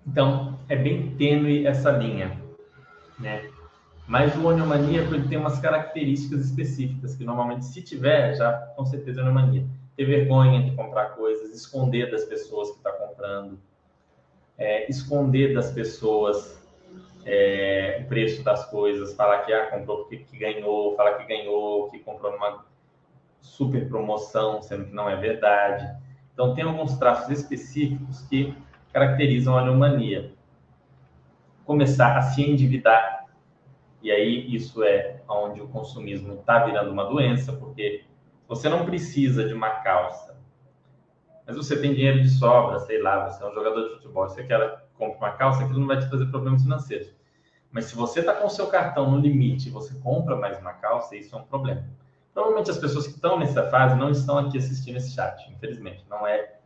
Então, 0.07 0.59
é 0.69 0.77
bem 0.77 1.15
tênue 1.17 1.67
essa 1.67 1.91
linha, 1.91 2.39
né? 3.19 3.51
Mas 4.07 4.37
o 4.37 4.47
oniomaníaco 4.47 5.15
ele 5.15 5.29
tem 5.29 5.39
umas 5.39 5.59
características 5.59 6.47
específicas 6.47 7.15
que 7.17 7.25
normalmente, 7.25 7.65
se 7.65 7.83
tiver, 7.83 8.35
já 8.35 8.53
com 8.77 8.85
certeza 8.85 9.21
é 9.21 9.25
oniomaníaco 9.25 9.69
ter 9.97 10.05
vergonha 10.05 10.63
de 10.63 10.77
comprar 10.77 11.11
coisas, 11.11 11.55
esconder 11.55 12.11
das 12.11 12.25
pessoas 12.25 12.71
que 12.71 12.77
está 12.79 12.93
comprando, 12.93 13.59
é, 14.59 14.91
esconder 14.91 15.55
das 15.55 15.71
pessoas 15.71 16.63
é, 17.25 18.01
o 18.05 18.09
preço 18.09 18.43
das 18.43 18.67
coisas, 18.67 19.15
falar 19.15 19.41
que 19.41 19.53
ah, 19.53 19.71
comprou 19.71 19.99
porque 19.99 20.19
que 20.19 20.37
ganhou, 20.37 20.95
falar 20.97 21.15
que 21.15 21.27
ganhou, 21.27 21.91
que 21.91 21.99
comprou 22.01 22.33
numa 22.33 22.65
super 23.41 23.89
promoção, 23.89 24.63
sendo 24.63 24.87
que 24.87 24.95
não 24.95 25.09
é 25.09 25.17
verdade. 25.17 25.97
Então, 26.33 26.55
tem 26.55 26.65
alguns 26.65 26.99
traços 26.99 27.31
específicos 27.31 28.23
que 28.23 28.55
caracterizam 28.93 29.57
a 29.57 29.65
neumania. 29.65 30.33
Começar 31.65 32.17
a 32.17 32.23
se 32.23 32.43
endividar, 32.43 33.24
e 34.05 34.11
aí 34.11 34.55
isso 34.55 34.85
é 34.85 35.23
onde 35.27 35.63
o 35.63 35.69
consumismo 35.69 36.35
está 36.35 36.63
virando 36.63 36.93
uma 36.93 37.05
doença, 37.05 37.55
porque 37.55 38.05
você 38.47 38.69
não 38.69 38.85
precisa 38.85 39.49
de 39.49 39.55
uma 39.55 39.71
calça, 39.71 40.39
mas 41.47 41.57
você 41.57 41.81
tem 41.81 41.95
dinheiro 41.95 42.21
de 42.21 42.29
sobra, 42.29 42.81
sei 42.81 43.01
lá, 43.01 43.31
você 43.31 43.43
é 43.43 43.47
um 43.47 43.55
jogador 43.55 43.89
de 43.89 43.95
futebol, 43.95 44.29
você 44.29 44.45
quer 44.45 44.85
comprar 44.99 45.31
uma 45.31 45.37
calça, 45.39 45.65
aquilo 45.65 45.81
não 45.81 45.87
vai 45.87 45.99
te 45.99 46.11
fazer 46.11 46.27
problemas 46.27 46.63
financeiros. 46.63 47.15
Mas 47.73 47.87
se 47.87 47.97
você 47.97 48.21
está 48.21 48.35
com 48.35 48.47
o 48.47 48.51
seu 48.51 48.67
cartão 48.67 49.11
no 49.11 49.19
limite 49.19 49.69
e 49.69 49.73
você 49.73 49.95
compra 49.95 50.37
mais 50.37 50.59
uma 50.59 50.75
calça, 50.75 51.17
isso 51.17 51.35
é 51.35 51.39
um 51.39 51.45
problema. 51.45 51.89
Provavelmente 52.35 52.71
as 52.71 52.79
pessoas 52.79 53.07
que 53.07 53.15
estão 53.15 53.39
nessa 53.39 53.71
fase 53.71 53.97
não 53.97 54.11
estão 54.11 54.37
aqui 54.37 54.59
assistindo 54.59 54.97
esse 54.97 55.13
chat, 55.13 55.51
infelizmente. 55.51 56.05
Não 56.11 56.27
é 56.27 56.59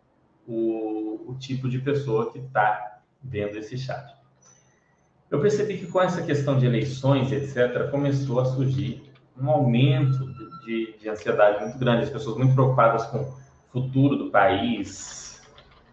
o, 0.44 1.24
o 1.28 1.36
tipo 1.38 1.68
de 1.68 1.78
pessoa 1.78 2.32
que 2.32 2.40
está 2.40 3.00
vendo 3.22 3.56
esse 3.56 3.78
chat. 3.78 4.17
Eu 5.30 5.40
percebi 5.40 5.76
que 5.78 5.86
com 5.86 6.00
essa 6.00 6.22
questão 6.22 6.58
de 6.58 6.66
eleições, 6.66 7.30
etc., 7.30 7.90
começou 7.90 8.40
a 8.40 8.44
surgir 8.46 9.02
um 9.36 9.50
aumento 9.50 10.32
de, 10.64 10.98
de 10.98 11.08
ansiedade 11.08 11.64
muito 11.64 11.78
grande, 11.78 12.04
as 12.04 12.10
pessoas 12.10 12.36
muito 12.36 12.54
preocupadas 12.54 13.06
com 13.06 13.18
o 13.20 13.34
futuro 13.70 14.16
do 14.16 14.30
país, 14.30 15.42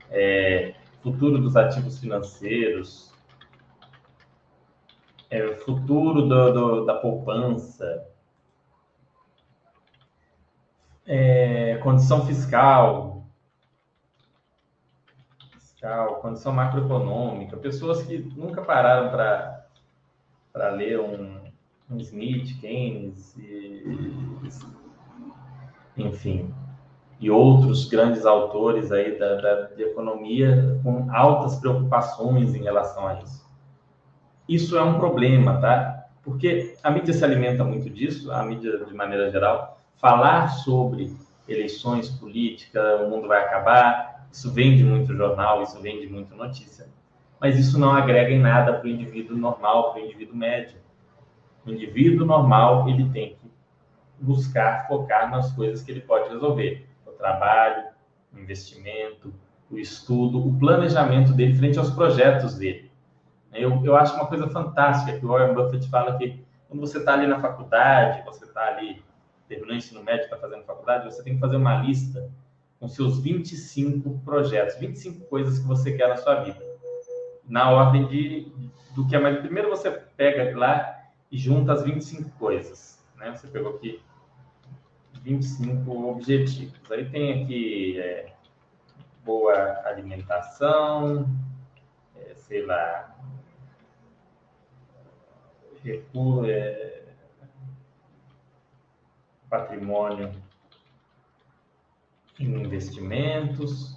é, 0.09 0.73
futuro 1.01 1.37
dos 1.37 1.55
ativos 1.55 1.99
financeiros, 1.99 3.13
é, 5.29 5.55
futuro 5.57 6.21
do, 6.23 6.53
do, 6.53 6.85
da 6.85 6.95
poupança, 6.95 8.07
é, 11.05 11.77
condição 11.83 12.25
fiscal, 12.25 13.14
fiscal, 15.85 16.15
condição 16.15 16.51
macroeconômica, 16.51 17.55
pessoas 17.57 18.01
que 18.03 18.17
nunca 18.35 18.61
pararam 18.61 19.11
para 20.51 20.69
ler 20.69 20.99
um, 20.99 21.37
um 21.89 21.97
Smith, 21.97 22.59
Keynes, 22.59 23.37
e, 23.37 24.41
enfim, 25.95 26.53
e 27.19 27.29
outros 27.29 27.85
grandes 27.87 28.25
autores 28.25 28.91
aí 28.91 29.17
da, 29.17 29.35
da 29.35 29.61
de 29.75 29.83
economia 29.83 30.79
com 30.83 31.07
altas 31.11 31.55
preocupações 31.59 32.55
em 32.55 32.63
relação 32.63 33.07
a 33.07 33.21
isso. 33.21 33.45
Isso 34.49 34.77
é 34.77 34.83
um 34.83 34.97
problema, 34.97 35.59
tá? 35.61 36.07
Porque 36.23 36.75
a 36.83 36.89
mídia 36.89 37.13
se 37.13 37.23
alimenta 37.23 37.63
muito 37.63 37.89
disso, 37.89 38.31
a 38.31 38.43
mídia 38.43 38.83
de 38.83 38.93
maneira 38.93 39.29
geral, 39.29 39.79
falar 39.97 40.47
sobre 40.49 41.15
eleições, 41.47 42.09
política, 42.09 43.03
o 43.03 43.09
mundo 43.09 43.27
vai 43.27 43.43
acabar, 43.43 44.14
isso 44.35 44.51
vende 44.51 44.83
muito 44.83 45.15
jornal, 45.15 45.63
isso 45.63 45.79
vende 45.81 46.07
muito 46.07 46.35
notícia. 46.35 46.89
Mas 47.39 47.57
isso 47.57 47.79
não 47.79 47.91
agrega 47.91 48.31
em 48.31 48.39
nada 48.39 48.73
para 48.73 48.85
o 48.85 48.89
indivíduo 48.89 49.37
normal, 49.37 49.93
para 49.93 50.01
o 50.01 50.05
indivíduo 50.05 50.35
médio. 50.35 50.77
O 51.65 51.71
indivíduo 51.71 52.25
normal, 52.25 52.89
ele 52.89 53.09
tem 53.11 53.29
que 53.35 53.49
buscar 54.19 54.89
focar 54.89 55.31
nas 55.31 55.53
coisas 55.53 55.81
que 55.81 55.89
ele 55.89 56.01
pode 56.01 56.27
resolver. 56.27 56.85
O 57.07 57.11
trabalho, 57.11 57.85
o 58.33 58.37
investimento, 58.37 59.33
o 59.71 59.77
estudo, 59.77 60.45
o 60.45 60.59
planejamento 60.59 61.31
dele 61.31 61.55
frente 61.55 61.79
aos 61.79 61.91
projetos 61.91 62.55
dele. 62.55 62.91
Eu, 63.53 63.85
eu 63.85 63.95
acho 63.95 64.15
uma 64.15 64.27
coisa 64.27 64.49
fantástica 64.49 65.17
que 65.17 65.25
o 65.25 65.29
Warren 65.29 65.53
Buffett 65.53 65.89
fala 65.89 66.17
que 66.17 66.43
quando 66.67 66.81
você 66.81 66.97
está 66.97 67.13
ali 67.13 67.25
na 67.25 67.39
faculdade, 67.39 68.25
você 68.25 68.43
está 68.43 68.67
ali 68.67 69.01
terminando 69.47 69.75
o 69.75 69.77
ensino 69.77 70.03
médio, 70.03 70.25
está 70.25 70.35
fazendo 70.35 70.65
faculdade, 70.65 71.05
você 71.05 71.23
tem 71.23 71.35
que 71.35 71.39
fazer 71.39 71.55
uma 71.55 71.81
lista 71.81 72.29
com 72.85 72.89
seus 72.89 73.19
25 73.19 74.19
projetos, 74.19 74.75
25 74.77 75.25
coisas 75.25 75.57
que 75.57 75.65
você 75.65 75.97
quer 75.97 76.07
na 76.07 76.17
sua 76.17 76.43
vida. 76.43 76.63
Na 77.47 77.71
ordem 77.71 78.07
de, 78.07 78.51
do 78.93 79.07
que 79.07 79.15
é 79.15 79.19
mais. 79.19 79.39
Primeiro 79.39 79.71
você 79.71 79.89
pega 79.89 80.55
lá 80.55 81.03
e 81.31 81.37
junta 81.37 81.73
as 81.73 81.83
25 81.83 82.29
coisas. 82.37 83.03
Né? 83.15 83.31
Você 83.31 83.47
pegou 83.47 83.75
aqui 83.75 84.03
25 85.23 86.09
objetivos. 86.11 86.79
Aí 86.91 87.09
tem 87.09 87.43
aqui 87.43 87.99
é, 87.99 88.33
boa 89.23 89.81
alimentação, 89.85 91.27
é, 92.15 92.35
sei 92.35 92.63
lá, 92.67 93.15
recurso, 95.83 96.45
é, 96.45 97.01
patrimônio 99.49 100.44
em 102.39 102.61
investimentos. 102.61 103.95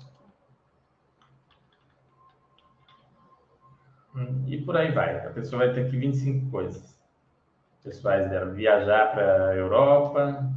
Hum, 4.15 4.45
e 4.47 4.61
por 4.63 4.77
aí 4.77 4.93
vai. 4.93 5.27
A 5.27 5.31
pessoa 5.31 5.65
vai 5.65 5.75
ter 5.75 5.87
aqui 5.87 5.97
25 5.97 6.51
coisas 6.51 6.99
pessoais 7.83 8.29
dela. 8.29 8.53
Viajar 8.53 9.13
para 9.13 9.47
a 9.49 9.55
Europa. 9.55 10.55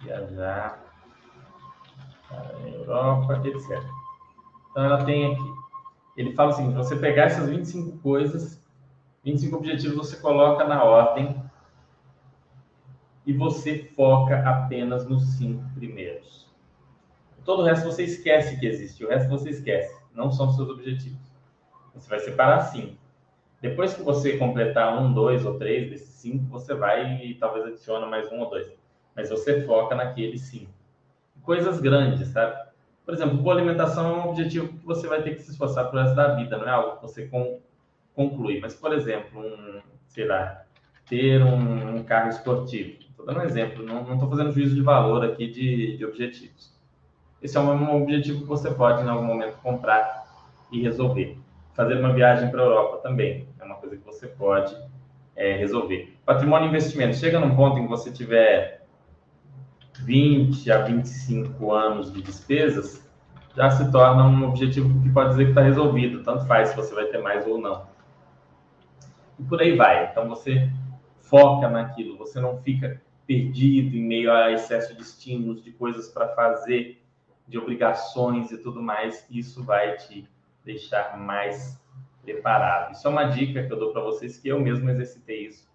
Viajar 0.00 0.80
para 2.28 2.56
a 2.56 2.68
Europa, 2.68 3.42
etc. 3.44 3.82
Então, 4.70 4.84
ela 4.84 5.04
tem 5.04 5.32
aqui. 5.32 5.54
Ele 6.16 6.34
fala 6.34 6.50
assim: 6.50 6.72
você 6.72 6.96
pegar 6.96 7.24
essas 7.24 7.48
25 7.48 7.98
coisas, 7.98 8.62
25 9.24 9.56
objetivos, 9.56 9.96
você 9.96 10.16
coloca 10.16 10.64
na 10.64 10.84
ordem 10.84 11.43
e 13.26 13.32
você 13.32 13.78
foca 13.96 14.48
apenas 14.48 15.08
nos 15.08 15.24
cinco 15.36 15.64
primeiros. 15.74 16.48
Todo 17.44 17.62
o 17.62 17.64
resto 17.64 17.84
você 17.84 18.04
esquece 18.04 18.58
que 18.58 18.66
existe, 18.66 19.04
o 19.04 19.08
resto 19.08 19.28
você 19.28 19.50
esquece 19.50 19.94
não 20.14 20.30
são 20.30 20.50
seus 20.50 20.68
objetivos. 20.68 21.18
Você 21.94 22.08
vai 22.08 22.18
separar 22.20 22.60
cinco. 22.60 22.96
Depois 23.60 23.94
que 23.94 24.02
você 24.02 24.36
completar 24.36 25.00
um, 25.00 25.12
dois 25.12 25.44
ou 25.46 25.58
três 25.58 25.90
desses 25.90 26.14
cinco, 26.14 26.44
você 26.46 26.74
vai 26.74 27.24
e 27.24 27.34
talvez 27.34 27.66
adiciona 27.66 28.06
mais 28.06 28.30
um 28.30 28.40
ou 28.40 28.50
dois. 28.50 28.70
Mas 29.14 29.30
você 29.30 29.62
foca 29.62 29.94
naqueles 29.94 30.42
cinco. 30.42 30.70
Coisas 31.42 31.80
grandes, 31.80 32.28
sabe? 32.28 32.56
Por 33.04 33.14
exemplo, 33.14 33.36
boa 33.36 33.54
alimentação 33.54 34.06
é 34.06 34.18
um 34.18 34.30
objetivo 34.30 34.68
que 34.68 34.84
você 34.84 35.06
vai 35.06 35.22
ter 35.22 35.34
que 35.34 35.42
se 35.42 35.50
esforçar 35.50 35.88
pro 35.88 36.00
resto 36.00 36.16
da 36.16 36.34
vida, 36.34 36.56
não 36.56 36.66
é 36.66 36.70
algo 36.70 36.96
que 36.96 37.02
você 37.02 37.30
conclui. 38.14 38.60
Mas, 38.60 38.74
por 38.74 38.92
exemplo, 38.92 39.40
um, 39.40 39.82
sei 40.08 40.26
lá, 40.26 40.64
ter 41.06 41.42
um, 41.42 41.96
um 41.96 42.02
carro 42.02 42.30
esportivo. 42.30 43.03
Estou 43.24 43.34
dando 43.34 43.42
um 43.42 43.46
exemplo, 43.46 43.82
não 43.82 44.02
estou 44.02 44.28
fazendo 44.28 44.52
juízo 44.52 44.74
de 44.74 44.82
valor 44.82 45.24
aqui 45.24 45.46
de, 45.46 45.96
de 45.96 46.04
objetivos. 46.04 46.74
Esse 47.40 47.56
é 47.56 47.60
um 47.60 48.02
objetivo 48.02 48.40
que 48.40 48.46
você 48.46 48.70
pode, 48.70 49.02
em 49.02 49.08
algum 49.08 49.24
momento, 49.24 49.56
comprar 49.62 50.26
e 50.70 50.82
resolver. 50.82 51.38
Fazer 51.72 51.98
uma 51.98 52.12
viagem 52.12 52.50
para 52.50 52.60
a 52.60 52.64
Europa 52.64 52.98
também 52.98 53.48
é 53.58 53.64
uma 53.64 53.76
coisa 53.76 53.96
que 53.96 54.04
você 54.04 54.26
pode 54.26 54.76
é, 55.34 55.56
resolver. 55.56 56.14
Patrimônio 56.26 56.66
e 56.66 56.68
investimento. 56.68 57.16
Chega 57.16 57.40
num 57.40 57.56
ponto 57.56 57.78
em 57.78 57.84
que 57.84 57.88
você 57.88 58.12
tiver 58.12 58.86
20 60.00 60.70
a 60.70 60.82
25 60.82 61.72
anos 61.72 62.12
de 62.12 62.20
despesas, 62.20 63.10
já 63.56 63.70
se 63.70 63.90
torna 63.90 64.24
um 64.24 64.48
objetivo 64.48 65.02
que 65.02 65.08
pode 65.08 65.30
dizer 65.30 65.44
que 65.44 65.50
está 65.52 65.62
resolvido. 65.62 66.22
Tanto 66.22 66.46
faz 66.46 66.68
se 66.68 66.76
você 66.76 66.94
vai 66.94 67.06
ter 67.06 67.22
mais 67.22 67.46
ou 67.46 67.58
não. 67.58 67.86
E 69.38 69.42
por 69.44 69.62
aí 69.62 69.74
vai. 69.74 70.10
Então 70.10 70.28
você 70.28 70.70
foca 71.22 71.70
naquilo, 71.70 72.18
você 72.18 72.38
não 72.38 72.58
fica 72.58 73.00
perdido 73.26 73.96
em 73.96 74.02
meio 74.02 74.32
a 74.32 74.52
excesso 74.52 74.94
de 74.94 75.02
estímulos, 75.02 75.62
de 75.62 75.72
coisas 75.72 76.08
para 76.08 76.28
fazer 76.28 77.02
de 77.46 77.58
obrigações 77.58 78.50
e 78.50 78.58
tudo 78.58 78.82
mais, 78.82 79.26
isso 79.30 79.62
vai 79.62 79.96
te 79.96 80.28
deixar 80.64 81.18
mais 81.18 81.78
preparado. 82.22 82.92
Isso 82.92 83.06
é 83.06 83.10
uma 83.10 83.24
dica 83.24 83.62
que 83.66 83.72
eu 83.72 83.78
dou 83.78 83.92
para 83.92 84.02
vocês, 84.02 84.38
que 84.38 84.48
eu 84.48 84.58
mesmo 84.60 84.88
exercitei 84.88 85.46
isso. 85.46 85.68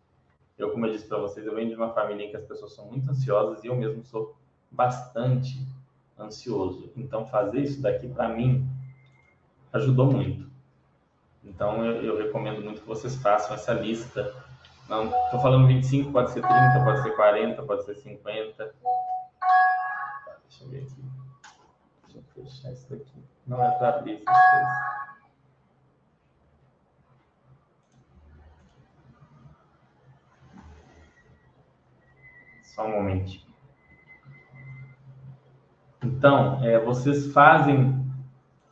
Eu, 0.58 0.72
como 0.72 0.86
eu 0.86 0.92
disse 0.92 1.08
para 1.08 1.20
vocês, 1.20 1.46
eu 1.46 1.56
venho 1.56 1.70
de 1.70 1.76
uma 1.76 1.94
família 1.94 2.26
em 2.26 2.30
que 2.30 2.36
as 2.36 2.44
pessoas 2.44 2.74
são 2.74 2.88
muito 2.88 3.10
ansiosas 3.10 3.64
e 3.64 3.68
eu 3.68 3.76
mesmo 3.76 4.04
sou 4.04 4.36
bastante 4.70 5.66
ansioso. 6.18 6.92
Então, 6.98 7.26
fazer 7.26 7.62
isso 7.62 7.82
daqui 7.82 8.08
para 8.08 8.28
mim 8.30 8.68
ajudou 9.72 10.12
muito. 10.12 10.50
Então, 11.44 11.86
eu, 11.86 12.04
eu, 12.04 12.18
recomendo 12.18 12.62
muito 12.62 12.82
que 12.82 12.88
vocês 12.88 13.16
façam 13.16 13.56
essa 13.56 13.72
lista. 13.74 14.36
Não, 14.90 15.06
estou 15.06 15.40
falando 15.40 15.68
25, 15.68 16.12
pode 16.12 16.32
ser 16.32 16.42
30, 16.42 16.84
pode 16.84 17.04
ser 17.04 17.16
40, 17.16 17.64
pode 17.64 17.86
ser 17.86 17.96
50. 17.96 18.76
Deixa 20.48 20.64
eu 20.64 20.70
ver 20.70 20.88
fechar 22.44 22.72
isso 22.72 22.90
daqui. 22.90 23.24
Não 23.46 23.64
é 23.64 23.72
para 23.78 23.98
abrir 23.98 24.22
essas 24.28 24.50
coisas. 24.50 24.90
Só 32.64 32.86
um 32.86 32.92
momentinho. 32.92 33.50
Então, 36.04 36.64
é, 36.64 36.80
vocês 36.80 37.32
fazem, 37.34 38.06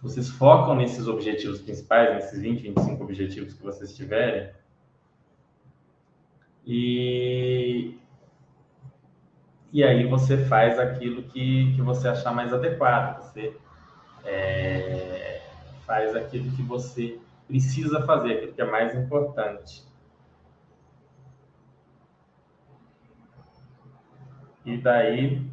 vocês 0.01 0.29
focam 0.29 0.75
nesses 0.75 1.07
objetivos 1.07 1.61
principais, 1.61 2.15
nesses 2.15 2.41
20, 2.41 2.61
25 2.61 3.03
objetivos 3.03 3.53
que 3.53 3.63
vocês 3.63 3.95
tiverem. 3.95 4.56
E, 6.69 7.97
e 9.71 9.81
aí 9.81 10.05
você 10.05 10.37
faz 10.37 10.77
aquilo 10.77 11.23
que, 11.23 11.73
que 11.73 11.81
você 11.81 12.09
achar 12.09 12.33
mais 12.33 12.53
adequado. 12.53 13.23
Você 13.23 13.55
é, 14.25 15.41
faz 15.85 16.13
aquilo 16.13 16.51
que 16.51 16.61
você 16.61 17.17
precisa 17.47 18.05
fazer, 18.05 18.33
aquilo 18.33 18.51
que 18.51 18.61
é 18.61 18.69
mais 18.69 18.93
importante. 18.93 19.87
E 24.65 24.75
daí, 24.75 25.49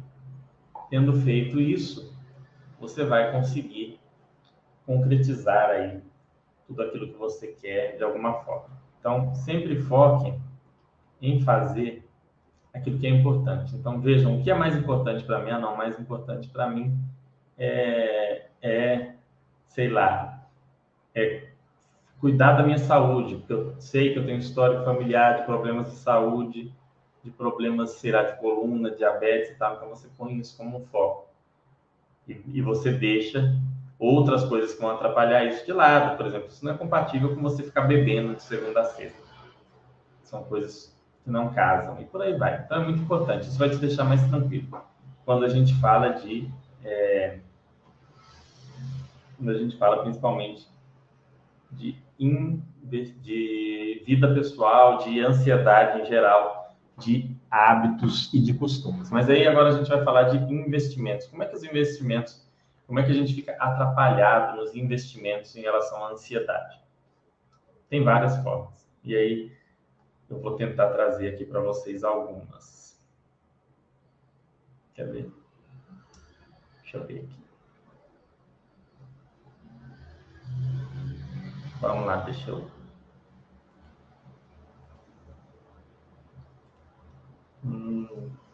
tendo 0.89 1.13
feito 1.21 1.61
isso, 1.61 2.13
você 2.77 3.05
vai 3.05 3.31
conseguir 3.31 4.01
concretizar 4.85 5.69
aí 5.69 6.03
tudo 6.67 6.81
aquilo 6.81 7.07
que 7.07 7.17
você 7.17 7.47
quer 7.47 7.95
de 7.95 8.03
alguma 8.03 8.33
forma. 8.43 8.75
Então, 8.99 9.33
sempre 9.33 9.81
foque 9.81 10.33
em 11.21 11.41
fazer 11.41 12.07
aquilo 12.73 12.99
que 12.99 13.07
é 13.07 13.09
importante. 13.09 13.75
Então, 13.75 14.01
vejam, 14.01 14.37
o 14.37 14.43
que 14.43 14.51
é 14.51 14.53
mais 14.53 14.75
importante 14.75 15.23
para 15.23 15.39
mim? 15.39 15.51
Ah, 15.51 15.59
não, 15.59 15.77
mais 15.77 15.99
importante 15.99 16.49
para 16.49 16.69
mim 16.69 16.97
é, 17.57 18.47
é, 18.61 19.13
sei 19.67 19.89
lá, 19.89 20.47
é 21.13 21.49
cuidar 22.19 22.53
da 22.53 22.63
minha 22.63 22.77
saúde, 22.77 23.35
porque 23.35 23.53
eu 23.53 23.75
sei 23.79 24.11
que 24.11 24.19
eu 24.19 24.25
tenho 24.25 24.39
histórico 24.39 24.83
familiar 24.83 25.39
de 25.39 25.45
problemas 25.45 25.91
de 25.91 25.97
saúde, 25.97 26.73
de 27.23 27.31
problemas, 27.31 27.91
será 27.91 28.23
de 28.23 28.39
coluna, 28.39 28.91
diabetes 28.91 29.51
e 29.51 29.55
tal, 29.55 29.75
então 29.75 29.89
você 29.89 30.07
põe 30.17 30.37
isso 30.37 30.57
como 30.57 30.77
um 30.77 30.85
foco. 30.85 31.27
E, 32.27 32.41
e, 32.47 32.61
você 32.61 32.91
deixa 32.91 33.55
outras 33.99 34.43
coisas 34.45 34.73
que 34.73 34.81
vão 34.81 34.91
atrapalhar 34.91 35.45
isso 35.45 35.65
de 35.65 35.71
lado, 35.71 36.17
por 36.17 36.25
exemplo, 36.25 36.47
isso 36.47 36.65
não 36.65 36.73
é 36.73 36.77
compatível 36.77 37.35
com 37.35 37.41
você 37.41 37.63
ficar 37.63 37.81
bebendo 37.81 38.35
de 38.35 38.43
segunda 38.43 38.81
a 38.81 38.85
sexta. 38.85 39.23
São 40.23 40.43
coisas 40.43 40.94
que 41.25 41.31
não 41.31 41.51
casam, 41.51 41.99
e 41.99 42.05
por 42.05 42.21
aí 42.21 42.37
vai. 42.37 42.61
Então 42.63 42.83
é 42.83 42.85
muito 42.85 43.01
importante, 43.01 43.47
isso 43.47 43.57
vai 43.57 43.69
te 43.69 43.77
deixar 43.77 44.03
mais 44.03 44.23
tranquilo. 44.29 44.79
Quando 45.25 45.43
a 45.43 45.49
gente 45.49 45.73
fala 45.81 46.09
de. 46.09 46.47
É, 46.83 47.39
quando 49.35 49.49
a 49.49 49.57
gente 49.57 49.75
fala 49.75 50.03
principalmente 50.03 50.67
de, 51.71 51.97
in, 52.19 52.61
de 52.83 54.03
vida 54.05 54.33
pessoal, 54.33 54.99
de 54.99 55.19
ansiedade 55.19 56.01
em 56.01 56.05
geral, 56.05 56.75
de 56.95 57.35
hábitos 57.49 58.31
e 58.31 58.39
de 58.39 58.53
costumes. 58.53 59.09
Mas 59.09 59.27
aí 59.27 59.47
agora 59.47 59.69
a 59.69 59.77
gente 59.77 59.89
vai 59.89 60.03
falar 60.03 60.23
de 60.23 60.37
investimentos. 60.53 61.25
Como 61.25 61.41
é 61.41 61.47
que 61.47 61.55
os 61.55 61.63
investimentos, 61.63 62.47
como 62.85 62.99
é 62.99 63.03
que 63.03 63.11
a 63.11 63.15
gente 63.15 63.33
fica 63.33 63.53
atrapalhado 63.53 64.57
nos 64.57 64.75
investimentos 64.75 65.55
em 65.55 65.61
relação 65.61 66.05
à 66.05 66.11
ansiedade? 66.11 66.79
Tem 67.89 68.03
várias 68.03 68.37
formas. 68.43 68.87
E 69.03 69.15
aí 69.15 69.54
eu 70.29 70.39
vou 70.39 70.55
tentar 70.55 70.89
trazer 70.89 71.33
aqui 71.33 71.45
para 71.45 71.59
vocês 71.59 72.03
algumas. 72.03 72.99
Quer 74.93 75.11
ver? 75.11 75.31
Deixa 76.81 76.97
eu 76.97 77.05
ver 77.05 77.25
aqui. 77.25 77.45
Vamos 81.81 82.05
lá, 82.05 82.17
deixa 82.17 82.49
eu 82.49 82.69
Hum. 87.63 88.44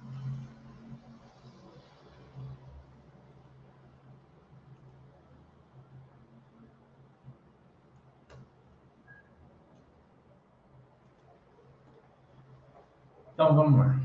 Então 13.42 13.56
vamos 13.56 13.80
lá. 13.80 14.00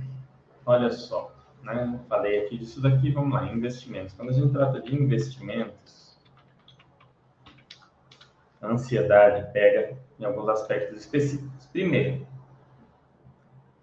Olha 0.64 0.90
só, 0.90 1.31
né? 1.62 2.01
Falei 2.09 2.46
aqui 2.46 2.57
disso 2.57 2.81
daqui, 2.81 3.11
vamos 3.11 3.35
lá, 3.35 3.46
investimentos. 3.53 4.14
Quando 4.14 4.31
a 4.31 4.33
gente 4.33 4.51
trata 4.51 4.81
de 4.81 4.94
investimentos, 4.94 6.18
a 8.62 8.68
ansiedade 8.68 9.53
pega 9.53 9.99
em 10.18 10.25
alguns 10.25 10.49
aspectos 10.49 11.01
específicos. 11.01 11.66
Primeiro, 11.66 12.27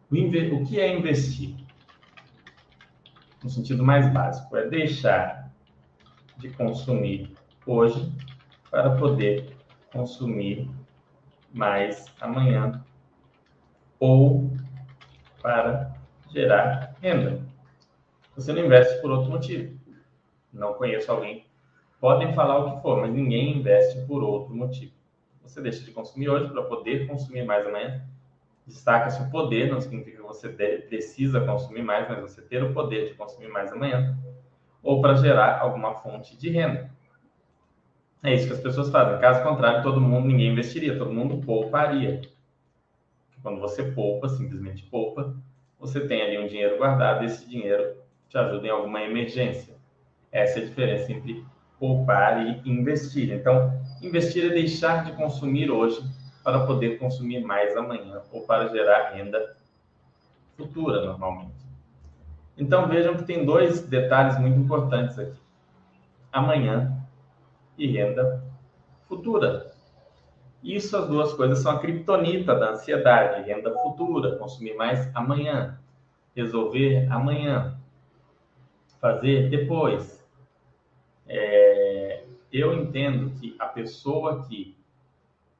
o 0.09 0.65
que 0.65 0.79
é 0.79 0.91
investir? 0.97 1.55
No 3.43 3.49
sentido 3.51 3.83
mais 3.83 4.11
básico, 4.11 4.57
é 4.57 4.67
deixar 4.67 5.51
de 6.37 6.49
consumir 6.49 7.31
hoje 7.63 8.11
para 8.71 8.97
poder 8.97 9.55
consumir 9.91 10.67
mais 11.53 12.05
amanhã 12.19 12.83
ou 13.99 14.51
para 15.43 15.93
gerar 16.31 16.95
renda. 16.99 17.39
Você 18.35 18.51
não 18.51 18.65
investe 18.65 18.99
por 19.01 19.11
outro 19.11 19.29
motivo. 19.29 19.77
Não 20.51 20.73
conheço 20.73 21.11
alguém. 21.11 21.45
Podem 21.99 22.33
falar 22.33 22.57
o 22.57 22.75
que 22.75 22.81
for, 22.81 22.99
mas 22.99 23.13
ninguém 23.13 23.59
investe 23.59 24.01
por 24.07 24.23
outro 24.23 24.55
motivo. 24.55 24.91
Você 25.43 25.61
deixa 25.61 25.83
de 25.85 25.91
consumir 25.91 26.29
hoje 26.29 26.49
para 26.49 26.63
poder 26.63 27.07
consumir 27.07 27.45
mais 27.45 27.67
amanhã 27.67 28.01
destaca-se 28.65 29.21
o 29.21 29.29
poder, 29.29 29.69
não 29.69 29.81
significa 29.81 30.17
que 30.17 30.23
você 30.23 30.49
precisa 30.49 31.41
consumir 31.41 31.83
mais, 31.83 32.07
mas 32.07 32.21
você 32.21 32.41
ter 32.41 32.63
o 32.63 32.73
poder 32.73 33.09
de 33.09 33.13
consumir 33.15 33.49
mais 33.49 33.71
amanhã, 33.71 34.17
ou 34.81 35.01
para 35.01 35.15
gerar 35.15 35.59
alguma 35.59 35.95
fonte 35.95 36.37
de 36.37 36.49
renda. 36.49 36.89
É 38.21 38.33
isso 38.33 38.47
que 38.47 38.53
as 38.53 38.59
pessoas 38.59 38.89
fazem. 38.89 39.19
Caso 39.19 39.43
contrário, 39.43 39.83
todo 39.83 39.99
mundo, 39.99 40.27
ninguém 40.27 40.51
investiria, 40.51 40.97
todo 40.97 41.11
mundo 41.11 41.45
pouparia. 41.45 42.21
Quando 43.43 43.59
você 43.59 43.83
poupa, 43.91 44.29
simplesmente 44.29 44.83
poupa, 44.83 45.35
você 45.77 46.07
tem 46.07 46.21
ali 46.21 46.37
um 46.37 46.47
dinheiro 46.47 46.77
guardado 46.77 47.23
e 47.23 47.27
esse 47.27 47.47
dinheiro 47.47 47.97
te 48.29 48.37
ajuda 48.37 48.65
em 48.65 48.71
alguma 48.71 49.03
emergência. 49.03 49.75
Essa 50.31 50.59
é 50.59 50.63
a 50.63 50.65
diferença 50.65 51.11
entre 51.11 51.45
poupar 51.77 52.41
e 52.41 52.61
investir. 52.67 53.31
Então, 53.31 53.79
investir 54.01 54.45
é 54.45 54.53
deixar 54.53 55.03
de 55.03 55.11
consumir 55.11 55.69
hoje 55.69 56.01
para 56.43 56.65
poder 56.65 56.97
consumir 56.97 57.43
mais 57.43 57.75
amanhã 57.75 58.21
ou 58.31 58.41
para 58.47 58.69
gerar 58.69 59.11
renda 59.11 59.57
futura, 60.55 61.05
normalmente. 61.05 61.63
Então 62.57 62.87
vejam 62.87 63.15
que 63.15 63.23
tem 63.23 63.45
dois 63.45 63.81
detalhes 63.81 64.39
muito 64.39 64.59
importantes 64.59 65.17
aqui: 65.17 65.39
amanhã 66.31 66.97
e 67.77 67.87
renda 67.87 68.43
futura. 69.07 69.71
Isso, 70.63 70.95
as 70.95 71.09
duas 71.09 71.33
coisas 71.33 71.59
são 71.59 71.73
a 71.73 71.79
criptonita 71.79 72.55
da 72.55 72.71
ansiedade, 72.71 73.45
renda 73.45 73.69
futura, 73.79 74.37
consumir 74.37 74.75
mais 74.75 75.13
amanhã, 75.13 75.77
resolver 76.33 77.05
amanhã, 77.11 77.77
fazer 79.01 79.49
depois. 79.49 80.25
É, 81.27 82.23
eu 82.51 82.73
entendo 82.73 83.31
que 83.31 83.55
a 83.59 83.65
pessoa 83.65 84.45
que 84.45 84.77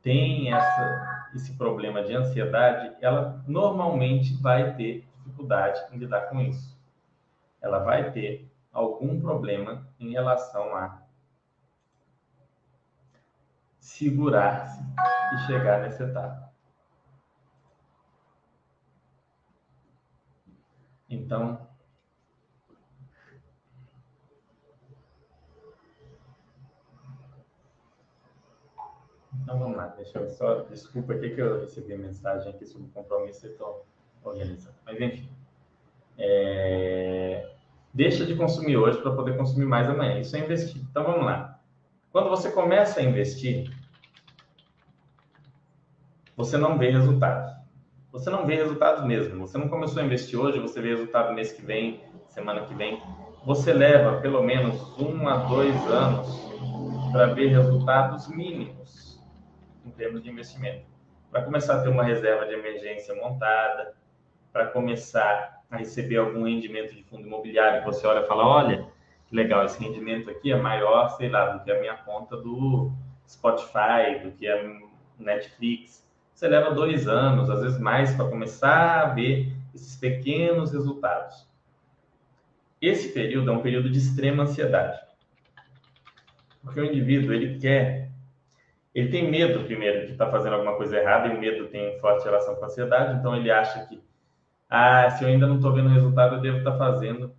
tem 0.02 0.54
essa, 0.54 1.28
esse 1.36 1.58
problema 1.58 2.02
de 2.04 2.14
ansiedade, 2.14 2.96
ela 3.02 3.44
normalmente 3.46 4.34
vai 4.42 4.74
ter 4.76 5.06
dificuldade 5.18 5.82
em 5.92 5.98
lidar 5.98 6.30
com 6.30 6.40
isso. 6.40 6.78
Ela 7.62 7.80
vai 7.80 8.12
ter 8.12 8.50
algum 8.72 9.20
problema 9.20 9.86
em 10.00 10.12
relação 10.12 10.76
a 10.76 11.03
segurar-se 13.84 14.82
e 15.34 15.38
chegar 15.46 15.82
nessa 15.82 16.06
etapa. 16.06 16.54
Então, 21.10 21.68
Então 29.42 29.60
vamos 29.60 29.76
lá, 29.76 29.88
deixa 29.88 30.20
eu 30.20 30.30
só. 30.30 30.62
Desculpa 30.62 31.14
aqui 31.14 31.32
que 31.32 31.42
eu 31.42 31.60
recebi 31.60 31.94
a 31.94 31.98
mensagem 31.98 32.50
aqui 32.50 32.66
sobre 32.66 32.88
compromisso 32.94 33.46
e 33.46 33.50
estou 33.50 33.86
organizando. 34.24 34.76
Mas 34.86 35.02
enfim. 35.02 35.30
É... 36.18 37.54
Deixa 37.94 38.26
de 38.26 38.36
consumir 38.36 38.78
hoje 38.78 39.02
para 39.02 39.14
poder 39.14 39.38
consumir 39.38 39.66
mais 39.66 39.90
amanhã. 39.90 40.20
Isso 40.20 40.36
é 40.38 40.40
investir. 40.40 40.82
Então 40.90 41.04
vamos 41.04 41.26
lá. 41.26 41.53
Quando 42.14 42.30
você 42.30 42.52
começa 42.52 43.00
a 43.00 43.04
investir, 43.04 43.72
você 46.38 46.60
não 46.60 46.78
vê 46.78 46.92
resultados. 46.92 47.52
Você 48.12 48.30
não 48.30 48.46
vê 48.46 48.54
resultados 48.54 49.04
mesmo. 49.04 49.40
Você 49.40 49.58
não 49.58 49.68
começou 49.68 50.00
a 50.00 50.06
investir 50.06 50.40
hoje, 50.40 50.60
você 50.60 50.80
vê 50.80 50.90
resultado 50.90 51.34
mês 51.34 51.52
que 51.52 51.66
vem, 51.66 52.04
semana 52.28 52.68
que 52.68 52.76
vem. 52.76 53.02
você 53.44 53.74
leva 53.74 54.22
pelo 54.22 54.44
menos 54.44 54.80
um 55.00 55.28
a 55.28 55.38
dois 55.38 55.76
anos 55.88 56.28
para 57.12 57.34
ver 57.34 57.48
resultados 57.48 58.28
mínimos 58.28 59.20
em 59.84 59.90
termos 59.90 60.22
de 60.22 60.30
investimento. 60.30 60.86
Para 61.32 61.42
começar 61.42 61.78
a 61.78 61.82
ter 61.82 61.90
uma 61.90 62.04
reserva 62.04 62.46
de 62.46 62.54
emergência 62.54 63.16
montada, 63.16 63.96
para 64.52 64.68
começar 64.68 65.64
a 65.72 65.78
receber 65.78 66.18
algum 66.18 66.44
rendimento 66.44 66.94
de 66.94 67.04
fundo 67.06 67.26
imobiliário, 67.26 67.84
você 67.84 68.06
olha 68.06 68.24
e 68.24 68.28
fala, 68.28 68.46
olha, 68.46 68.88
legal, 69.34 69.66
esse 69.66 69.82
rendimento 69.84 70.30
aqui 70.30 70.52
é 70.52 70.56
maior, 70.56 71.10
sei 71.18 71.28
lá, 71.28 71.50
do 71.50 71.64
que 71.64 71.72
a 71.72 71.80
minha 71.80 71.96
conta 71.96 72.38
do 72.38 72.92
Spotify, 73.28 74.20
do 74.24 74.32
que 74.32 74.48
a 74.48 74.80
Netflix. 75.18 76.08
Você 76.34 76.48
leva 76.48 76.74
dois 76.74 77.08
anos, 77.08 77.50
às 77.50 77.62
vezes 77.62 77.80
mais, 77.80 78.14
para 78.16 78.30
começar 78.30 79.02
a 79.02 79.06
ver 79.08 79.52
esses 79.74 79.96
pequenos 79.96 80.72
resultados. 80.72 81.48
Esse 82.80 83.10
período 83.10 83.50
é 83.50 83.54
um 83.54 83.62
período 83.62 83.90
de 83.90 83.98
extrema 83.98 84.44
ansiedade. 84.44 85.00
Porque 86.62 86.80
o 86.80 86.86
indivíduo, 86.86 87.34
ele 87.34 87.58
quer, 87.60 88.12
ele 88.94 89.10
tem 89.10 89.30
medo 89.30 89.64
primeiro 89.66 90.06
de 90.06 90.12
estar 90.12 90.26
tá 90.28 90.32
fazendo 90.32 90.54
alguma 90.54 90.76
coisa 90.76 90.98
errada, 90.98 91.28
e 91.28 91.36
o 91.36 91.40
medo 91.40 91.68
tem 91.68 92.00
forte 92.00 92.24
relação 92.24 92.56
com 92.56 92.64
a 92.64 92.68
ansiedade, 92.68 93.18
então 93.18 93.36
ele 93.36 93.50
acha 93.50 93.86
que, 93.88 94.02
ah, 94.70 95.10
se 95.10 95.24
eu 95.24 95.28
ainda 95.28 95.48
não 95.48 95.56
estou 95.56 95.74
vendo 95.74 95.88
o 95.88 95.94
resultado, 95.94 96.36
eu 96.36 96.42
devo 96.42 96.60
estar 96.60 96.72
tá 96.72 96.78
fazendo, 96.78 97.34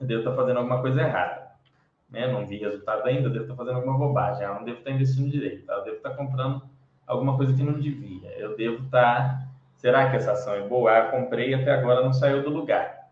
devo 0.00 0.20
estar 0.20 0.30
tá 0.30 0.36
fazendo 0.36 0.58
alguma 0.58 0.80
coisa 0.80 1.00
errada. 1.00 1.52
Né? 2.10 2.30
Não 2.30 2.46
vi 2.46 2.58
resultado 2.58 3.06
ainda, 3.06 3.28
eu 3.28 3.32
devo 3.32 3.44
estar 3.44 3.56
fazendo 3.56 3.76
alguma 3.76 3.98
bobagem, 3.98 4.44
ah, 4.44 4.54
não 4.54 4.64
devo 4.64 4.78
estar 4.78 4.90
investindo 4.90 5.30
direito, 5.30 5.66
tá? 5.66 5.74
eu 5.74 5.84
devo 5.84 5.96
estar 5.96 6.10
comprando 6.10 6.62
alguma 7.06 7.36
coisa 7.36 7.54
que 7.54 7.62
não 7.62 7.78
devia, 7.78 8.30
eu 8.38 8.56
devo 8.56 8.84
estar, 8.84 9.48
será 9.76 10.10
que 10.10 10.16
essa 10.16 10.32
ação 10.32 10.54
é 10.54 10.66
boa? 10.66 10.96
Ah, 10.96 11.10
comprei 11.10 11.54
até 11.54 11.72
agora 11.72 12.02
não 12.02 12.12
saiu 12.12 12.42
do 12.42 12.50
lugar 12.50 13.04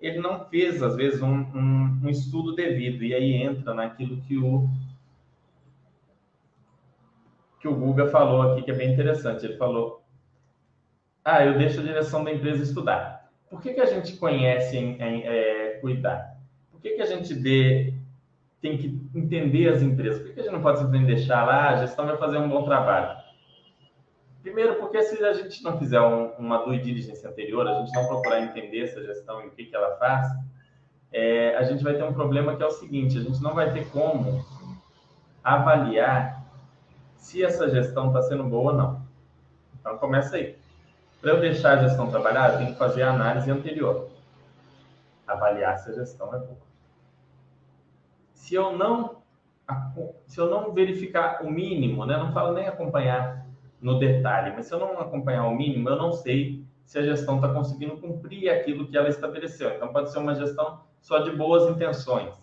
ele 0.00 0.18
não 0.20 0.44
fez, 0.46 0.82
às 0.82 0.94
vezes, 0.94 1.20
um, 1.20 1.40
um, 1.54 2.00
um 2.04 2.08
estudo 2.08 2.54
devido. 2.54 3.02
E 3.02 3.14
aí 3.14 3.34
entra 3.34 3.74
naquilo 3.74 4.20
que 4.22 4.38
o, 4.38 4.68
que 7.60 7.66
o 7.66 7.74
Guga 7.74 8.06
falou 8.08 8.42
aqui, 8.42 8.62
que 8.62 8.70
é 8.70 8.74
bem 8.74 8.92
interessante. 8.92 9.44
Ele 9.44 9.56
falou: 9.56 10.02
Ah, 11.24 11.44
eu 11.44 11.58
deixo 11.58 11.80
a 11.80 11.82
direção 11.82 12.22
da 12.22 12.32
empresa 12.32 12.62
estudar. 12.62 13.28
Por 13.50 13.60
que, 13.60 13.74
que 13.74 13.80
a 13.80 13.86
gente 13.86 14.16
conhece 14.16 14.76
em 14.76 15.00
é, 15.00 15.67
cuidar? 15.80 16.36
Por 16.70 16.80
que, 16.80 16.90
que 16.90 17.02
a 17.02 17.06
gente 17.06 17.34
dê, 17.34 17.94
tem 18.60 18.76
que 18.76 19.00
entender 19.14 19.68
as 19.68 19.82
empresas? 19.82 20.18
Por 20.18 20.28
que, 20.28 20.34
que 20.34 20.40
a 20.40 20.42
gente 20.44 20.52
não 20.52 20.62
pode 20.62 20.78
simplesmente 20.78 21.14
deixar 21.14 21.44
lá, 21.44 21.70
a 21.70 21.76
gestão 21.76 22.06
vai 22.06 22.16
fazer 22.16 22.38
um 22.38 22.48
bom 22.48 22.64
trabalho? 22.64 23.18
Primeiro, 24.42 24.76
porque 24.76 25.02
se 25.02 25.22
a 25.24 25.32
gente 25.32 25.62
não 25.62 25.78
fizer 25.78 26.00
um, 26.00 26.30
uma 26.38 26.58
due 26.64 26.78
diligence 26.78 27.26
anterior, 27.26 27.66
a 27.66 27.80
gente 27.80 27.92
não 27.94 28.06
procurar 28.06 28.40
entender 28.40 28.84
essa 28.84 29.02
gestão 29.02 29.42
e 29.42 29.48
o 29.48 29.50
que, 29.50 29.64
que 29.64 29.76
ela 29.76 29.96
faz, 29.96 30.28
é, 31.12 31.56
a 31.56 31.62
gente 31.64 31.82
vai 31.82 31.94
ter 31.94 32.04
um 32.04 32.12
problema 32.12 32.56
que 32.56 32.62
é 32.62 32.66
o 32.66 32.70
seguinte: 32.70 33.18
a 33.18 33.22
gente 33.22 33.42
não 33.42 33.54
vai 33.54 33.72
ter 33.72 33.86
como 33.88 34.44
avaliar 35.42 36.44
se 37.16 37.42
essa 37.42 37.68
gestão 37.68 38.08
está 38.08 38.22
sendo 38.22 38.44
boa 38.44 38.72
ou 38.72 38.78
não. 38.78 39.02
Então, 39.78 39.98
começa 39.98 40.36
aí. 40.36 40.56
Para 41.20 41.32
eu 41.32 41.40
deixar 41.40 41.78
a 41.78 41.88
gestão 41.88 42.10
trabalhar, 42.10 42.52
eu 42.52 42.58
tenho 42.58 42.72
que 42.72 42.78
fazer 42.78 43.02
a 43.02 43.12
análise 43.12 43.50
anterior. 43.50 44.08
Avaliar 45.28 45.78
se 45.78 45.90
a 45.90 45.92
gestão 45.92 46.34
é 46.34 46.38
boa. 46.38 46.68
Se 48.32 48.54
eu 48.54 48.76
não, 48.76 49.22
se 50.26 50.40
eu 50.40 50.48
não 50.48 50.72
verificar 50.72 51.44
o 51.44 51.50
mínimo, 51.50 52.06
né, 52.06 52.16
não 52.16 52.32
falo 52.32 52.54
nem 52.54 52.66
acompanhar, 52.66 53.46
no 53.80 53.98
detalhe, 53.98 54.52
mas 54.54 54.66
se 54.66 54.74
eu 54.74 54.78
não 54.78 54.98
acompanhar 55.00 55.46
o 55.46 55.54
mínimo, 55.54 55.88
eu 55.88 55.96
não 55.96 56.12
sei 56.12 56.64
se 56.84 56.98
a 56.98 57.02
gestão 57.02 57.36
está 57.36 57.52
conseguindo 57.52 57.96
cumprir 57.96 58.50
aquilo 58.50 58.86
que 58.86 58.96
ela 58.96 59.08
estabeleceu. 59.08 59.70
Então, 59.70 59.92
pode 59.92 60.10
ser 60.10 60.18
uma 60.18 60.34
gestão 60.34 60.80
só 61.00 61.18
de 61.18 61.30
boas 61.30 61.70
intenções, 61.70 62.34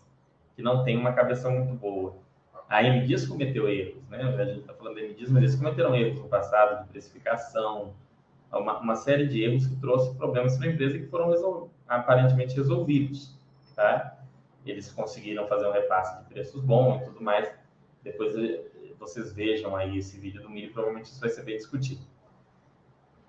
que 0.56 0.62
não 0.62 0.84
tem 0.84 0.98
uma 0.98 1.14
cabeça 1.14 1.50
muito 1.50 1.74
boa. 1.74 2.16
A 2.70 2.82
MDIS 2.82 3.28
cometeu 3.28 3.68
erros, 3.68 4.02
né? 4.10 4.22
A 4.22 4.46
gente 4.46 4.62
está 4.62 4.74
falando 4.74 4.96
da 4.96 5.02
MDIS, 5.02 5.30
mas 5.30 5.44
eles 5.44 5.56
cometeram 5.56 5.96
erros 5.96 6.20
no 6.22 6.28
passado 6.28 6.84
de 6.84 6.90
precificação, 6.90 7.94
uma, 8.52 8.80
uma 8.80 8.96
série 8.96 9.28
de 9.28 9.44
erros 9.44 9.68
que 9.68 9.76
trouxe 9.78 10.16
problemas 10.16 10.58
para 10.58 10.68
a 10.68 10.72
empresa 10.72 10.98
que 10.98 11.08
foram 11.08 11.30
resol... 11.30 11.72
aparentemente 11.88 12.56
resolvidos, 12.56 13.36
tá? 13.76 14.18
Eles 14.66 14.92
conseguiram 14.92 15.48
fazer 15.48 15.68
um 15.68 15.72
repasse 15.72 16.18
de 16.24 16.30
preços 16.30 16.62
bom 16.64 17.00
e 17.02 17.06
tudo 17.06 17.22
mais. 17.22 17.52
Depois 18.04 18.36
vocês 19.00 19.34
vejam 19.34 19.76
aí 19.76 19.98
esse 19.98 20.20
vídeo 20.20 20.42
do 20.42 20.50
milho, 20.50 20.72
provavelmente 20.72 21.06
isso 21.06 21.20
vai 21.20 21.30
ser 21.30 21.44
bem 21.44 21.58
discutido. 21.58 22.02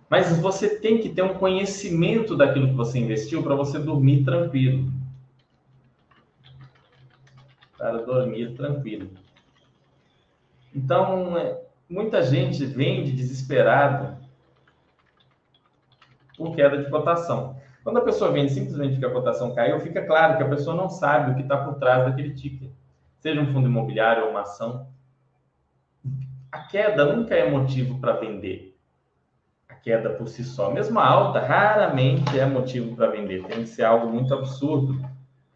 Mas 0.08 0.38
você 0.38 0.78
tem 0.78 1.00
que 1.00 1.08
ter 1.08 1.22
um 1.22 1.34
conhecimento 1.34 2.36
daquilo 2.36 2.68
que 2.68 2.74
você 2.74 2.98
investiu 2.98 3.42
para 3.42 3.54
você 3.54 3.78
dormir 3.78 4.24
tranquilo. 4.24 4.90
Para 7.76 8.02
dormir 8.02 8.54
tranquilo. 8.54 9.10
Então, 10.74 11.36
é, 11.36 11.60
muita 11.88 12.22
gente 12.22 12.64
vende 12.64 13.12
desesperado 13.12 14.16
por 16.36 16.54
queda 16.54 16.82
de 16.82 16.90
cotação. 16.90 17.56
Quando 17.82 17.98
a 17.98 18.02
pessoa 18.02 18.32
vende 18.32 18.52
simplesmente 18.52 18.94
porque 18.94 19.06
a 19.06 19.10
cotação 19.10 19.54
caiu, 19.54 19.80
fica 19.80 20.04
claro 20.04 20.36
que 20.36 20.42
a 20.42 20.48
pessoa 20.48 20.76
não 20.76 20.88
sabe 20.88 21.30
o 21.30 21.34
que 21.34 21.42
está 21.42 21.56
por 21.56 21.74
trás 21.74 22.04
daquele 22.04 22.34
ticket. 22.34 22.70
Seja 23.18 23.40
um 23.40 23.52
fundo 23.52 23.68
imobiliário 23.68 24.24
ou 24.24 24.30
uma 24.30 24.42
ação 24.42 24.86
a 26.56 26.62
queda 26.62 27.04
nunca 27.04 27.34
é 27.34 27.50
motivo 27.50 28.00
para 28.00 28.14
vender. 28.14 28.74
A 29.68 29.74
queda 29.74 30.10
por 30.10 30.26
si 30.26 30.42
só, 30.42 30.72
mesmo 30.72 30.98
a 30.98 31.06
alta, 31.06 31.38
raramente 31.38 32.38
é 32.38 32.46
motivo 32.46 32.96
para 32.96 33.08
vender. 33.08 33.44
Tem 33.44 33.62
que 33.62 33.68
ser 33.68 33.84
algo 33.84 34.10
muito 34.10 34.32
absurdo. 34.32 34.94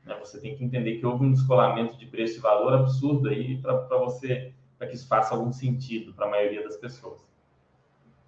Né? 0.05 0.15
Você 0.23 0.39
tem 0.39 0.55
que 0.55 0.63
entender 0.63 0.99
que 0.99 1.07
houve 1.07 1.25
um 1.25 1.33
descolamento 1.33 1.97
de 1.97 2.05
preço 2.05 2.37
e 2.37 2.41
valor 2.41 2.75
absurdo 2.75 3.31
aí 3.31 3.57
para 3.57 3.97
você, 3.97 4.53
para 4.77 4.89
que 4.89 4.95
isso 4.95 5.09
faça 5.09 5.35
algum 5.35 5.51
sentido 5.51 6.13
para 6.13 6.27
a 6.27 6.31
maioria 6.31 6.63
das 6.63 6.77
pessoas. 6.77 7.30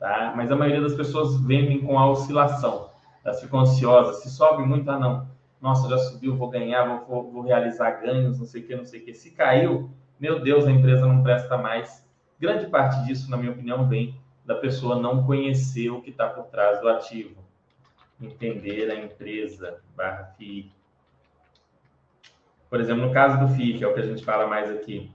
Tá? 0.03 0.35
Mas 0.37 0.51
a 0.51 0.57
maioria 0.57 0.83
das 0.83 0.95
pessoas 0.95 1.41
vendem 1.41 1.81
com 1.81 1.97
a 1.97 2.11
oscilação. 2.11 2.91
Elas 3.25 3.41
ficam 3.41 3.61
ansiosas. 3.61 4.23
Se 4.23 4.31
sobe 4.31 4.65
muito, 4.65 4.91
ah, 4.91 4.99
não. 4.99 5.31
Nossa, 5.61 5.88
já 5.88 5.97
subiu, 5.97 6.37
vou 6.37 6.51
ganhar, 6.51 6.85
vou, 7.07 7.31
vou 7.31 7.43
realizar 7.43 8.03
ganhos, 8.03 8.37
não 8.37 8.45
sei 8.45 8.62
o 8.62 8.67
que, 8.67 8.75
não 8.75 8.85
sei 8.85 9.01
o 9.01 9.05
que. 9.05 9.15
Se 9.15 9.31
caiu, 9.31 9.88
meu 10.19 10.41
Deus, 10.41 10.67
a 10.67 10.73
empresa 10.73 11.07
não 11.07 11.23
presta 11.23 11.57
mais 11.57 12.03
Grande 12.43 12.67
parte 12.67 13.07
disso, 13.07 13.31
na 13.31 13.37
minha 13.37 13.53
opinião, 13.53 13.88
vem 13.88 14.21
da 14.45 14.57
pessoa 14.57 14.99
não 14.99 15.25
conhecer 15.25 15.91
o 15.91 16.03
que 16.03 16.11
está 16.11 16.29
por 16.29 16.47
trás 16.47 16.81
do 16.81 16.88
ativo, 16.88 17.41
entender 18.21 18.91
a 18.91 18.97
empresa 18.97 19.81
barra 19.95 20.25
FII. 20.37 20.73
Por 22.69 22.81
exemplo, 22.81 23.07
no 23.07 23.12
caso 23.12 23.38
do 23.38 23.55
FII, 23.55 23.79
que 23.79 23.85
é 23.85 23.87
o 23.87 23.95
que 23.95 24.01
a 24.01 24.07
gente 24.07 24.25
fala 24.25 24.49
mais 24.49 24.69
aqui, 24.69 25.12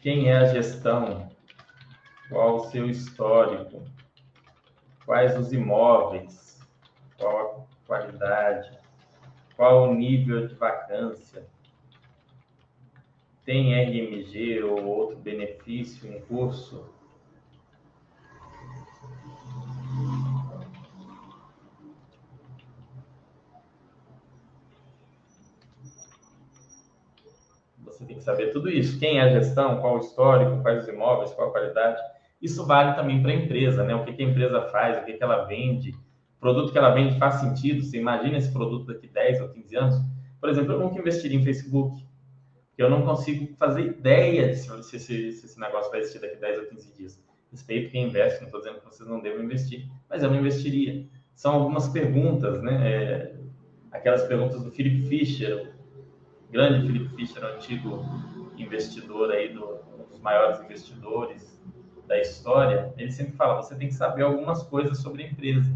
quem 0.00 0.30
é 0.30 0.38
a 0.38 0.46
gestão? 0.46 1.28
Qual 2.32 2.56
o 2.56 2.64
seu 2.70 2.88
histórico? 2.88 3.82
Quais 5.04 5.38
os 5.38 5.52
imóveis? 5.52 6.58
Qual 7.18 7.68
a 7.84 7.86
qualidade? 7.86 8.78
Qual 9.54 9.90
o 9.90 9.94
nível 9.94 10.48
de 10.48 10.54
vacância? 10.54 11.46
tem 13.44 13.74
RMG 13.74 14.62
ou 14.62 14.84
outro 14.84 15.16
benefício 15.16 16.08
em 16.08 16.20
curso? 16.20 16.88
Você 27.84 28.04
tem 28.04 28.16
que 28.16 28.22
saber 28.22 28.52
tudo 28.52 28.70
isso. 28.70 28.98
Quem 28.98 29.18
é 29.18 29.22
a 29.22 29.28
gestão, 29.28 29.80
qual 29.80 29.96
o 29.96 30.00
histórico, 30.00 30.62
quais 30.62 30.82
os 30.82 30.88
imóveis, 30.88 31.32
qual 31.32 31.48
a 31.48 31.52
qualidade. 31.52 32.00
Isso 32.42 32.66
vale 32.66 32.94
também 32.94 33.22
para 33.22 33.30
a 33.30 33.36
empresa, 33.36 33.84
né? 33.84 33.94
O 33.94 34.04
que, 34.04 34.12
que 34.12 34.22
a 34.22 34.26
empresa 34.26 34.62
faz, 34.62 34.98
o 34.98 35.04
que, 35.04 35.12
que 35.12 35.22
ela 35.22 35.44
vende. 35.44 35.90
O 35.90 36.40
produto 36.40 36.72
que 36.72 36.78
ela 36.78 36.90
vende 36.90 37.18
faz 37.18 37.36
sentido? 37.36 37.82
Você 37.82 37.96
imagina 37.96 38.36
esse 38.36 38.52
produto 38.52 38.86
daqui 38.86 39.06
10 39.06 39.40
ou 39.40 39.48
15 39.50 39.76
anos? 39.76 39.94
Por 40.40 40.48
exemplo, 40.50 40.72
eu 40.72 40.80
nunca 40.80 40.98
investiria 40.98 41.38
em 41.38 41.44
Facebook 41.44 42.02
eu 42.82 42.90
não 42.90 43.02
consigo 43.02 43.54
fazer 43.56 43.82
ideia 43.86 44.48
de 44.48 44.56
se, 44.56 44.82
se, 44.82 44.98
se, 44.98 45.32
se 45.32 45.46
esse 45.46 45.60
negócio 45.60 45.90
vai 45.90 46.00
existir 46.00 46.20
daqui 46.20 46.36
10 46.36 46.58
ou 46.58 46.66
15 46.66 46.96
dias. 46.96 47.24
Respeito 47.50 47.90
quem 47.90 48.08
investe, 48.08 48.40
não 48.40 48.46
estou 48.46 48.60
dizendo 48.60 48.80
que 48.80 48.86
vocês 48.86 49.08
não 49.08 49.20
devem 49.20 49.44
investir, 49.44 49.88
mas 50.08 50.22
eu 50.22 50.30
não 50.30 50.38
investiria. 50.38 51.06
São 51.34 51.54
algumas 51.54 51.88
perguntas, 51.88 52.62
né? 52.62 52.90
É, 52.90 53.36
aquelas 53.90 54.22
perguntas 54.24 54.62
do 54.62 54.70
Philip 54.70 55.06
Fisher, 55.06 55.74
grande 56.50 56.86
Philip 56.86 57.14
Fisher, 57.14 57.44
antigo 57.44 58.04
investidor 58.56 59.30
aí, 59.30 59.52
do, 59.52 59.80
um 59.98 60.08
dos 60.08 60.18
maiores 60.20 60.60
investidores 60.62 61.60
da 62.06 62.18
história, 62.18 62.92
ele 62.96 63.10
sempre 63.10 63.32
fala, 63.32 63.62
você 63.62 63.74
tem 63.74 63.88
que 63.88 63.94
saber 63.94 64.22
algumas 64.22 64.62
coisas 64.62 64.98
sobre 64.98 65.22
a 65.22 65.26
empresa. 65.26 65.72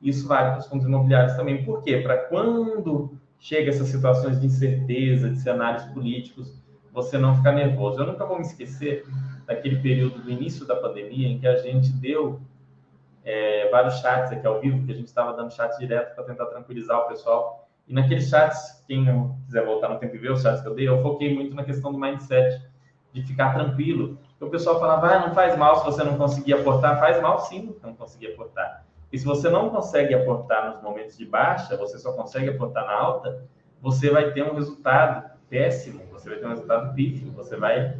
Isso 0.00 0.28
vale 0.28 0.50
para 0.50 0.58
os 0.58 0.66
fundos 0.66 0.86
imobiliários 0.86 1.34
também. 1.34 1.64
Por 1.64 1.82
quê? 1.82 1.98
Para 1.98 2.16
quando 2.16 3.18
chega 3.38 3.70
essas 3.70 3.88
situações 3.88 4.40
de 4.40 4.46
incerteza, 4.46 5.30
de 5.30 5.38
cenários 5.38 5.84
políticos, 5.86 6.62
você 6.92 7.18
não 7.18 7.36
ficar 7.36 7.52
nervoso. 7.52 8.00
Eu 8.00 8.06
nunca 8.06 8.24
vou 8.24 8.36
me 8.36 8.44
esquecer 8.44 9.04
daquele 9.46 9.80
período 9.80 10.22
do 10.22 10.30
início 10.30 10.66
da 10.66 10.76
pandemia 10.76 11.28
em 11.28 11.38
que 11.38 11.46
a 11.46 11.56
gente 11.56 11.90
deu 11.90 12.40
é, 13.24 13.68
vários 13.70 13.94
chats 14.00 14.30
aqui 14.32 14.46
ao 14.46 14.60
vivo, 14.60 14.84
que 14.86 14.92
a 14.92 14.94
gente 14.94 15.06
estava 15.06 15.32
dando 15.34 15.52
chat 15.52 15.76
direto 15.78 16.14
para 16.14 16.24
tentar 16.24 16.46
tranquilizar 16.46 16.98
o 17.00 17.08
pessoal. 17.08 17.68
E 17.88 17.92
naqueles 17.92 18.28
chats, 18.28 18.84
quem 18.86 19.04
quiser 19.46 19.64
voltar 19.64 19.88
no 19.88 19.98
tempo 19.98 20.14
e 20.14 20.18
ver 20.18 20.32
os 20.32 20.42
chats 20.42 20.60
que 20.60 20.68
eu 20.68 20.74
dei, 20.74 20.88
eu 20.88 21.02
foquei 21.02 21.34
muito 21.34 21.54
na 21.54 21.64
questão 21.64 21.92
do 21.92 21.98
mindset, 21.98 22.62
de 23.12 23.22
ficar 23.22 23.54
tranquilo. 23.54 24.18
O 24.44 24.50
pessoal 24.50 24.78
falava, 24.78 25.08
ah, 25.08 25.26
não 25.26 25.34
faz 25.34 25.56
mal 25.56 25.76
se 25.76 25.84
você 25.84 26.04
não 26.04 26.16
conseguir 26.16 26.54
aportar. 26.54 26.98
Faz 26.98 27.20
mal 27.20 27.38
sim, 27.40 27.74
não 27.82 27.94
conseguir 27.94 28.32
aportar. 28.32 28.84
E 29.12 29.18
se 29.18 29.24
você 29.24 29.48
não 29.48 29.70
consegue 29.70 30.14
aportar 30.14 30.72
nos 30.72 30.82
momentos 30.82 31.16
de 31.16 31.24
baixa, 31.24 31.76
você 31.76 31.98
só 31.98 32.12
consegue 32.12 32.50
aportar 32.50 32.84
na 32.84 32.92
alta, 32.92 33.44
você 33.80 34.10
vai 34.10 34.32
ter 34.32 34.42
um 34.42 34.54
resultado 34.54 35.30
péssimo, 35.48 36.02
você 36.10 36.30
vai 36.30 36.38
ter 36.38 36.46
um 36.46 36.50
resultado 36.50 36.94
pífio, 36.94 37.30
você 37.30 37.56
vai, 37.56 37.96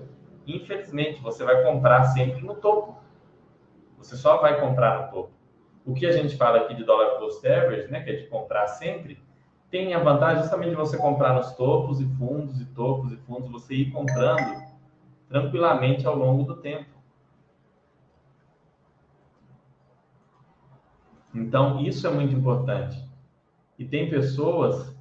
infelizmente, 0.46 1.22
você 1.22 1.44
vai 1.44 1.62
comprar 1.62 2.04
sempre 2.06 2.42
no 2.42 2.54
topo. 2.56 2.96
Você 3.98 4.16
só 4.16 4.38
vai 4.38 4.60
comprar 4.60 5.02
no 5.02 5.10
topo. 5.12 5.30
O 5.86 5.94
que 5.94 6.06
a 6.06 6.12
gente 6.12 6.36
fala 6.36 6.58
aqui 6.58 6.74
de 6.74 6.82
dollar 6.82 7.18
cost 7.18 7.46
average, 7.46 7.90
né, 7.90 8.02
que 8.02 8.10
é 8.10 8.16
de 8.16 8.26
comprar 8.26 8.66
sempre, 8.66 9.22
tem 9.70 9.94
a 9.94 9.98
vantagem 9.98 10.42
justamente 10.42 10.70
de 10.70 10.76
você 10.76 10.96
comprar 10.96 11.34
nos 11.34 11.52
topos 11.52 12.00
e 12.00 12.06
fundos 12.16 12.60
e 12.60 12.64
topos 12.66 13.12
e 13.12 13.16
fundos, 13.18 13.50
você 13.50 13.74
ir 13.74 13.90
comprando 13.90 14.63
tranquilamente 15.34 16.06
ao 16.06 16.16
longo 16.16 16.44
do 16.44 16.54
tempo. 16.54 16.86
Então, 21.34 21.80
isso 21.80 22.06
é 22.06 22.10
muito 22.10 22.32
importante. 22.32 23.04
E 23.76 23.84
tem 23.84 24.08
pessoas 24.08 24.96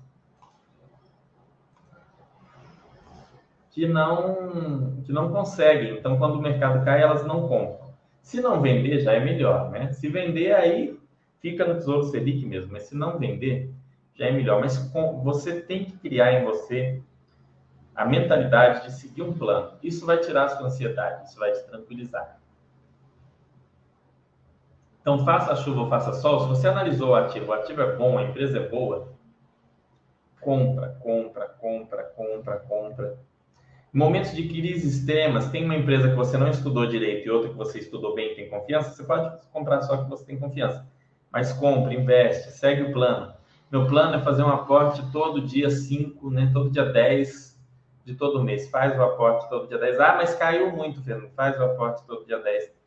que 3.70 3.88
não 3.88 5.04
que 5.04 5.12
não 5.12 5.32
conseguem. 5.32 6.00
Então, 6.00 6.18
quando 6.18 6.38
o 6.38 6.42
mercado 6.42 6.84
cai, 6.84 7.04
elas 7.04 7.24
não 7.28 7.48
compram. 7.48 7.94
Se 8.24 8.42
não 8.42 8.60
vender, 8.60 9.02
já 9.02 9.14
é 9.14 9.20
melhor, 9.24 9.70
né? 9.70 9.92
Se 9.92 10.10
vender, 10.10 10.52
aí 10.56 11.00
fica 11.42 11.64
no 11.64 11.76
Tesouro 11.76 12.06
Selic 12.06 12.44
mesmo. 12.44 12.72
Mas 12.72 12.84
se 12.84 12.98
não 12.98 13.20
vender, 13.20 13.72
já 14.16 14.26
é 14.26 14.32
melhor. 14.32 14.60
Mas 14.62 14.80
com, 14.80 15.22
você 15.22 15.62
tem 15.62 15.86
que 15.86 15.92
criar 16.00 16.34
em 16.34 16.44
você 16.44 17.04
a 17.96 18.06
mentalidade 18.06 18.86
de 18.86 18.94
seguir 18.94 19.22
um 19.22 19.34
plano. 19.34 19.78
Isso 19.82 20.06
vai 20.06 20.18
tirar 20.18 20.46
a 20.46 20.50
sua 20.50 20.66
ansiedade, 20.66 21.28
isso 21.28 21.38
vai 21.38 21.52
te 21.52 21.64
tranquilizar. 21.66 22.40
Então, 25.02 25.24
faça 25.26 25.56
chuva 25.58 25.82
ou 25.82 25.90
faça 25.90 26.14
sol, 26.14 26.40
se 26.40 26.48
você 26.48 26.68
analisou 26.68 27.10
o 27.10 27.16
ativo, 27.16 27.52
o 27.52 27.54
ativo 27.54 27.82
é 27.82 27.96
bom, 27.96 28.18
a 28.18 28.24
empresa 28.24 28.58
é 28.58 28.68
boa, 28.68 29.10
compra, 30.40 30.98
compra, 31.02 31.48
compra, 31.60 32.04
compra, 32.04 32.60
compra. 32.60 33.18
Em 33.94 33.98
momentos 33.98 34.32
de 34.32 34.48
crise 34.48 34.88
extremas, 34.88 35.50
tem 35.52 35.66
uma 35.66 35.76
empresa 35.76 36.10
que 36.10 36.16
você 36.16 36.38
não 36.38 36.48
estudou 36.48 36.86
direito 36.86 37.28
e 37.28 37.30
outra 37.30 37.50
que 37.50 37.56
você 37.56 37.80
estudou 37.80 38.16
bem 38.16 38.32
e 38.32 38.36
tem 38.36 38.50
confiança, 38.50 38.92
você 38.92 39.04
pode 39.04 39.46
comprar 39.52 39.82
só 39.82 39.98
que 39.98 40.10
você 40.10 40.26
tem 40.26 40.40
confiança. 40.40 40.88
Mas 41.32 41.52
compra, 41.52 41.94
investe, 41.94 42.52
segue 42.52 42.84
o 42.84 42.94
plano. 42.94 43.34
Meu 43.70 43.88
plano 43.88 44.16
é 44.16 44.22
fazer 44.22 44.44
um 44.44 44.50
aporte 44.50 45.04
todo 45.12 45.42
dia 45.42 45.70
5, 45.70 46.32
né, 46.32 46.50
todo 46.54 46.72
dia 46.72 46.86
10 46.86 47.53
de 48.04 48.16
todo 48.16 48.44
mês. 48.44 48.70
Faz 48.70 48.98
o 48.98 49.04
aporte 49.04 49.50
todo 49.50 49.68
dia 49.68 49.78
10. 49.78 50.00
Ah, 50.00 50.16
mas 50.16 50.36
caiu 50.36 50.72
muito, 50.72 51.02
Fernando. 51.04 51.32
Faz 51.32 51.60
o 51.60 51.64
aporte 51.64 52.04
todo 52.06 52.26
dia 52.26 52.40
10 52.40 52.84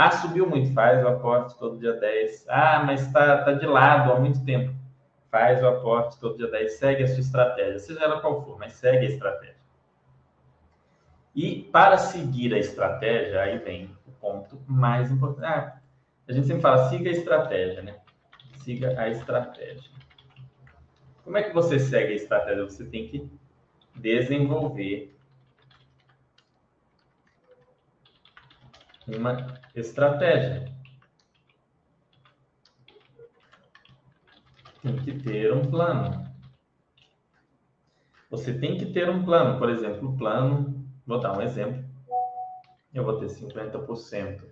ah, 0.00 0.12
subiu 0.12 0.48
muito, 0.48 0.72
faz 0.74 1.04
o 1.04 1.08
aporte 1.08 1.58
todo 1.58 1.76
dia 1.76 1.92
10. 1.94 2.46
Ah, 2.48 2.84
mas 2.86 3.04
está 3.04 3.42
tá 3.42 3.50
de 3.50 3.66
lado 3.66 4.12
há 4.12 4.20
muito 4.20 4.44
tempo. 4.44 4.72
Faz 5.28 5.60
o 5.60 5.66
aporte 5.66 6.20
todo 6.20 6.36
dia 6.36 6.48
10. 6.48 6.72
Segue 6.74 7.02
a 7.02 7.08
sua 7.08 7.18
estratégia, 7.18 7.80
seja 7.80 8.04
ela 8.04 8.20
qual 8.20 8.44
for, 8.44 8.56
mas 8.60 8.74
segue 8.74 9.06
a 9.06 9.08
estratégia. 9.08 9.56
E 11.34 11.64
para 11.72 11.98
seguir 11.98 12.54
a 12.54 12.58
estratégia, 12.58 13.42
aí 13.42 13.58
vem 13.58 13.90
o 14.06 14.12
ponto 14.12 14.62
mais 14.68 15.10
importante. 15.10 15.44
Ah, 15.44 15.80
a 16.28 16.32
gente 16.32 16.46
sempre 16.46 16.62
fala, 16.62 16.88
siga 16.88 17.10
a 17.10 17.12
estratégia, 17.12 17.82
né? 17.82 17.96
Siga 18.58 18.94
a 19.00 19.08
estratégia. 19.08 19.90
Como 21.24 21.36
é 21.36 21.42
que 21.42 21.52
você 21.52 21.76
segue 21.80 22.12
a 22.12 22.16
estratégia? 22.16 22.62
Você 22.62 22.84
tem 22.84 23.08
que 23.08 23.28
desenvolver 23.98 25.16
uma 29.06 29.60
estratégia. 29.74 30.72
Tem 34.82 34.96
que 34.96 35.18
ter 35.18 35.52
um 35.52 35.70
plano. 35.70 36.28
Você 38.30 38.58
tem 38.58 38.76
que 38.76 38.86
ter 38.92 39.08
um 39.08 39.24
plano. 39.24 39.58
Por 39.58 39.70
exemplo, 39.70 40.10
o 40.10 40.16
plano, 40.16 40.86
vou 41.06 41.18
dar 41.18 41.36
um 41.36 41.42
exemplo. 41.42 41.84
Eu 42.92 43.04
vou 43.04 43.18
ter 43.18 43.26
50% 43.26 44.44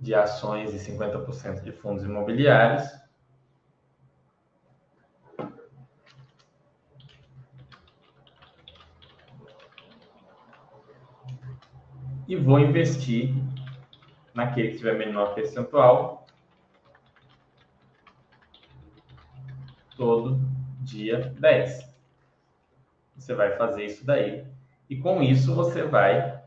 de 0.00 0.14
ações 0.14 0.72
e 0.74 0.92
50% 0.92 1.62
de 1.62 1.72
fundos 1.72 2.04
imobiliários. 2.04 2.88
E 12.30 12.36
vou 12.36 12.60
investir 12.60 13.34
naquele 14.32 14.70
que 14.70 14.76
tiver 14.76 14.96
menor 14.96 15.34
percentual 15.34 16.24
todo 19.96 20.38
dia 20.78 21.34
10. 21.40 21.92
Você 23.16 23.34
vai 23.34 23.56
fazer 23.56 23.84
isso 23.84 24.06
daí. 24.06 24.46
E 24.88 24.96
com 24.96 25.20
isso 25.20 25.52
você 25.56 25.82
vai 25.82 26.40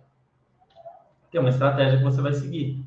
ter 1.29 1.39
uma 1.39 1.49
estratégia 1.49 1.97
que 1.97 2.03
você 2.05 2.21
vai 2.21 2.31
seguir. 2.31 2.81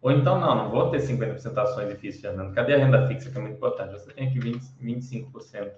Ou 0.00 0.12
então, 0.12 0.38
não, 0.38 0.54
não 0.54 0.70
vou 0.70 0.92
ter 0.92 0.98
50% 0.98 1.58
ações 1.58 1.90
e 1.90 1.96
FIIs, 1.96 2.20
Fernando. 2.20 2.54
Cadê 2.54 2.74
a 2.74 2.78
renda 2.78 3.08
fixa, 3.08 3.28
que 3.28 3.36
é 3.36 3.40
muito 3.40 3.56
importante? 3.56 3.90
Você 3.90 4.12
tem 4.12 4.28
aqui 4.28 4.38
20, 4.38 4.62
25%. 4.80 5.72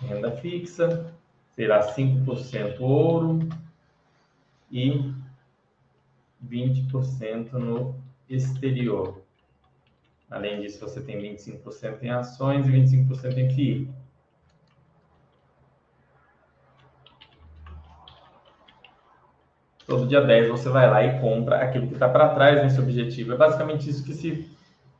Renda 0.00 0.32
fixa, 0.32 1.14
será 1.60 1.80
5% 1.82 2.80
ouro 2.80 3.38
e 4.70 5.12
20% 6.42 7.52
no 7.52 7.94
exterior. 8.30 9.20
Além 10.30 10.62
disso, 10.62 10.80
você 10.80 11.02
tem 11.02 11.18
25% 11.18 12.02
em 12.02 12.08
ações 12.08 12.66
e 12.66 12.70
25% 12.70 13.36
em 13.36 13.50
FII. 13.50 13.90
Todo 19.86 20.08
dia 20.08 20.22
10 20.22 20.48
você 20.48 20.70
vai 20.70 20.88
lá 20.88 21.04
e 21.04 21.20
compra 21.20 21.58
aquilo 21.58 21.88
que 21.88 21.92
está 21.92 22.08
para 22.08 22.30
trás 22.30 22.62
nesse 22.62 22.80
objetivo. 22.80 23.34
É 23.34 23.36
basicamente 23.36 23.90
isso 23.90 24.02
que 24.02 24.14
se, 24.14 24.48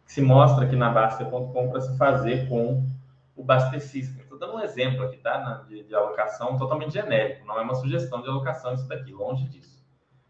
que 0.05 0.13
se 0.13 0.21
mostra 0.21 0.67
aqui 0.67 0.77
na 0.77 0.91
Basta.com 0.91 1.71
para 1.71 1.81
se 1.81 1.97
fazer 1.97 2.47
com 2.51 2.87
o 3.35 3.43
Bastecista 3.43 4.30
dando 4.41 4.55
um 4.55 4.61
exemplo 4.61 5.05
aqui, 5.05 5.19
tá? 5.19 5.65
De, 5.69 5.85
de, 5.85 5.95
alocação 5.95 6.57
totalmente 6.57 6.95
genérico, 6.95 7.47
não 7.47 7.59
é 7.59 7.63
uma 7.63 7.75
sugestão 7.75 8.23
de 8.23 8.29
alocação 8.29 8.73
isso 8.75 8.89
daqui, 8.89 9.13
longe 9.13 9.47
disso. 9.47 9.85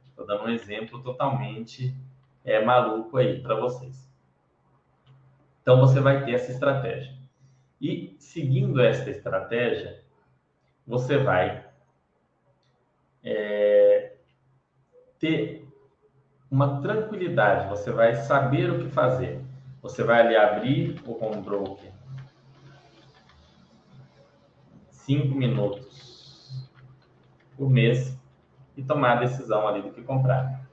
Estou 0.09 0.27
dando 0.27 0.45
um 0.45 0.51
exemplo 0.51 1.01
totalmente 1.01 1.97
é, 2.45 2.63
maluco 2.63 3.17
aí 3.17 3.41
para 3.41 3.55
vocês. 3.55 4.11
Então 5.63 5.79
você 5.79 6.01
vai 6.01 6.25
ter 6.25 6.33
essa 6.33 6.51
estratégia. 6.51 7.15
E 7.81 8.17
seguindo 8.19 8.83
esta 8.83 9.09
estratégia, 9.09 10.03
você 10.85 11.17
vai 11.17 11.65
é, 13.23 14.17
ter 15.21 15.69
uma 16.51 16.83
tranquilidade, 16.83 17.69
você 17.69 17.93
vai 17.93 18.17
saber 18.17 18.71
o 18.71 18.81
que 18.81 18.91
fazer. 18.91 19.41
Você 19.81 20.03
vai 20.03 20.21
ali 20.21 20.37
abrir 20.37 21.01
o 21.07 21.25
home 21.25 21.41
broker 21.41 21.90
cinco 25.11 25.35
minutos 25.35 26.69
por 27.57 27.69
mês 27.69 28.17
e 28.77 28.83
tomar 28.85 29.17
a 29.17 29.21
decisão 29.21 29.67
ali 29.67 29.83
do 29.83 29.91
que 29.91 30.03
comprar. 30.03 30.65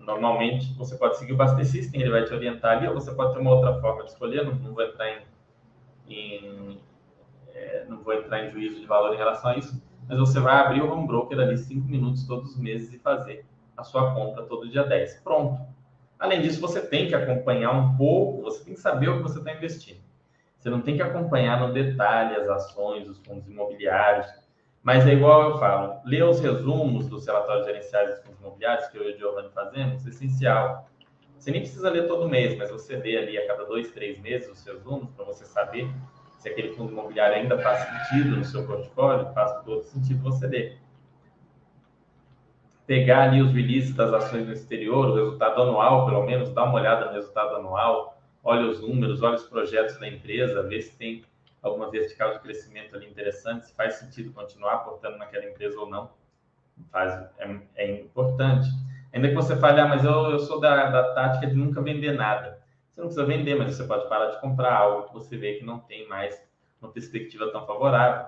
Normalmente, 0.00 0.74
você 0.74 0.96
pode 0.96 1.16
seguir 1.16 1.32
o 1.32 1.36
Baster 1.36 1.64
System, 1.64 2.00
ele 2.00 2.10
vai 2.10 2.24
te 2.24 2.34
orientar 2.34 2.78
ali, 2.78 2.88
ou 2.88 2.94
você 2.94 3.14
pode 3.14 3.32
ter 3.32 3.38
uma 3.38 3.54
outra 3.54 3.80
forma 3.80 4.02
de 4.02 4.10
escolher, 4.10 4.44
não, 4.44 4.56
não 4.56 4.74
vou 4.74 4.82
entrar 4.82 5.08
em, 5.08 5.22
em 6.08 6.80
é, 7.54 7.86
não 7.88 8.02
vou 8.02 8.12
entrar 8.12 8.44
em 8.44 8.50
juízo 8.50 8.80
de 8.80 8.86
valor 8.86 9.14
em 9.14 9.16
relação 9.16 9.52
a 9.52 9.56
isso, 9.56 9.80
mas 10.08 10.18
você 10.18 10.40
vai 10.40 10.56
abrir 10.56 10.82
o 10.82 10.92
home 10.92 11.06
broker 11.06 11.38
ali 11.38 11.56
cinco 11.56 11.86
minutos 11.86 12.26
todos 12.26 12.54
os 12.54 12.58
meses 12.58 12.92
e 12.92 12.98
fazer 12.98 13.46
a 13.76 13.84
sua 13.84 14.14
compra 14.14 14.42
todo 14.42 14.68
dia 14.68 14.82
10. 14.82 15.20
Pronto. 15.20 15.60
Além 16.18 16.42
disso, 16.42 16.60
você 16.60 16.80
tem 16.80 17.06
que 17.06 17.14
acompanhar 17.14 17.70
um 17.70 17.96
pouco, 17.96 18.42
você 18.42 18.64
tem 18.64 18.74
que 18.74 18.80
saber 18.80 19.08
o 19.08 19.18
que 19.18 19.22
você 19.22 19.38
está 19.38 19.52
investindo. 19.52 20.05
Você 20.66 20.70
não 20.70 20.80
tem 20.80 20.96
que 20.96 21.02
acompanhar 21.02 21.60
no 21.60 21.72
detalhe 21.72 22.34
as 22.34 22.48
ações, 22.48 23.08
os 23.08 23.20
fundos 23.20 23.48
imobiliários, 23.48 24.26
mas 24.82 25.06
é 25.06 25.12
igual 25.12 25.50
eu 25.50 25.58
falo, 25.60 26.00
ler 26.04 26.24
os 26.24 26.40
resumos 26.40 27.06
dos 27.08 27.24
relatórios 27.24 27.66
gerenciais 27.66 28.10
dos 28.10 28.18
fundos 28.24 28.40
imobiliários, 28.40 28.88
que 28.88 28.98
eu 28.98 29.08
e 29.08 29.14
o 29.14 29.16
Giovanni 29.16 29.48
fazemos, 29.50 30.04
é 30.04 30.08
essencial. 30.08 30.90
Você 31.38 31.52
nem 31.52 31.60
precisa 31.60 31.88
ler 31.88 32.08
todo 32.08 32.28
mês, 32.28 32.58
mas 32.58 32.68
você 32.68 32.96
lê 32.96 33.16
ali 33.16 33.38
a 33.38 33.46
cada 33.46 33.64
dois, 33.64 33.92
três 33.92 34.18
meses 34.18 34.50
os 34.50 34.66
resumos 34.66 35.08
para 35.12 35.24
você 35.24 35.44
saber 35.44 35.88
se 36.36 36.48
aquele 36.48 36.74
fundo 36.74 36.90
imobiliário 36.90 37.36
ainda 37.36 37.56
faz 37.60 37.86
sentido 37.86 38.34
no 38.34 38.44
seu 38.44 38.66
portfólio, 38.66 39.32
faz 39.34 39.62
todo 39.64 39.84
sentido 39.84 40.20
você 40.24 40.48
ler. 40.48 40.80
pegar 42.88 43.28
ali 43.28 43.40
os 43.40 43.52
releases 43.52 43.94
das 43.94 44.12
ações 44.12 44.44
no 44.44 44.52
exterior, 44.52 45.10
o 45.10 45.14
resultado 45.14 45.62
anual, 45.62 46.06
pelo 46.06 46.24
menos, 46.24 46.52
dá 46.52 46.64
uma 46.64 46.74
olhada 46.74 47.06
no 47.06 47.12
resultado 47.12 47.54
anual, 47.54 48.15
olha 48.46 48.70
os 48.70 48.80
números, 48.80 49.22
olha 49.22 49.34
os 49.34 49.42
projetos 49.42 49.98
da 49.98 50.06
empresa, 50.06 50.62
vê 50.62 50.80
se 50.80 50.96
tem 50.96 51.24
alguma 51.60 51.90
vertical 51.90 52.32
de 52.32 52.38
crescimento 52.38 52.94
ali 52.94 53.06
interessante, 53.10 53.66
se 53.66 53.74
faz 53.74 53.94
sentido 53.94 54.32
continuar 54.32 54.74
aportando 54.74 55.18
naquela 55.18 55.44
empresa 55.44 55.78
ou 55.80 55.90
não. 55.90 56.10
Faz, 56.92 57.28
é, 57.38 57.60
é 57.74 58.00
importante. 58.00 58.68
Ainda 59.12 59.28
que 59.28 59.34
você 59.34 59.56
fale, 59.56 59.80
ah, 59.80 59.88
mas 59.88 60.04
eu, 60.04 60.30
eu 60.30 60.38
sou 60.38 60.60
da, 60.60 60.90
da 60.90 61.12
tática 61.12 61.48
de 61.48 61.56
nunca 61.56 61.82
vender 61.82 62.12
nada. 62.12 62.62
Você 62.94 63.00
não 63.00 63.08
precisa 63.08 63.26
vender, 63.26 63.56
mas 63.56 63.74
você 63.74 63.84
pode 63.84 64.08
parar 64.08 64.30
de 64.30 64.40
comprar 64.40 64.74
algo 64.74 65.08
que 65.08 65.14
você 65.14 65.36
vê 65.36 65.54
que 65.54 65.64
não 65.64 65.80
tem 65.80 66.06
mais 66.06 66.40
uma 66.80 66.92
perspectiva 66.92 67.50
tão 67.50 67.66
favorável. 67.66 68.26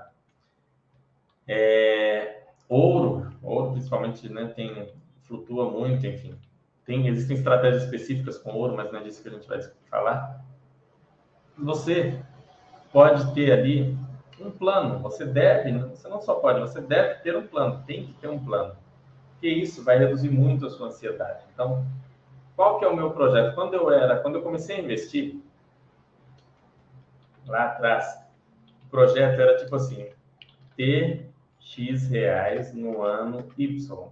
É, 1.46 2.42
ouro, 2.68 3.32
ouro 3.40 3.70
principalmente, 3.72 4.28
né, 4.28 4.46
tem, 4.48 4.92
flutua 5.22 5.70
muito, 5.70 6.04
enfim. 6.04 6.36
Tem, 6.84 7.06
existem 7.06 7.36
estratégias 7.36 7.84
específicas 7.84 8.36
com 8.38 8.50
ouro, 8.50 8.74
mas 8.74 8.90
não 8.90 8.98
é 8.98 9.04
disso 9.04 9.22
que 9.22 9.28
a 9.28 9.32
gente 9.32 9.46
vai 9.46 9.60
falar. 9.90 10.44
Você 11.56 12.22
pode 12.92 13.34
ter 13.34 13.52
ali 13.52 13.96
um 14.40 14.50
plano. 14.50 15.00
Você 15.00 15.24
deve, 15.24 15.72
você 15.78 16.08
não 16.08 16.20
só 16.20 16.36
pode, 16.36 16.60
você 16.60 16.80
deve 16.80 17.16
ter 17.16 17.36
um 17.36 17.46
plano, 17.46 17.82
tem 17.86 18.06
que 18.06 18.12
ter 18.14 18.28
um 18.28 18.42
plano. 18.42 18.76
Porque 19.32 19.48
isso 19.48 19.84
vai 19.84 19.98
reduzir 19.98 20.30
muito 20.30 20.66
a 20.66 20.70
sua 20.70 20.88
ansiedade. 20.88 21.44
Então, 21.52 21.86
qual 22.56 22.78
que 22.78 22.84
é 22.84 22.88
o 22.88 22.96
meu 22.96 23.10
projeto? 23.12 23.54
Quando 23.54 23.74
eu 23.74 23.90
era, 23.90 24.18
quando 24.20 24.36
eu 24.36 24.42
comecei 24.42 24.76
a 24.76 24.80
investir, 24.80 25.40
lá 27.46 27.66
atrás, 27.66 28.20
o 28.86 28.90
projeto 28.90 29.40
era 29.40 29.56
tipo 29.56 29.74
assim, 29.76 30.08
ter 30.76 31.30
X 31.60 32.08
reais 32.08 32.74
no 32.74 33.02
ano 33.02 33.48
Y. 33.56 34.08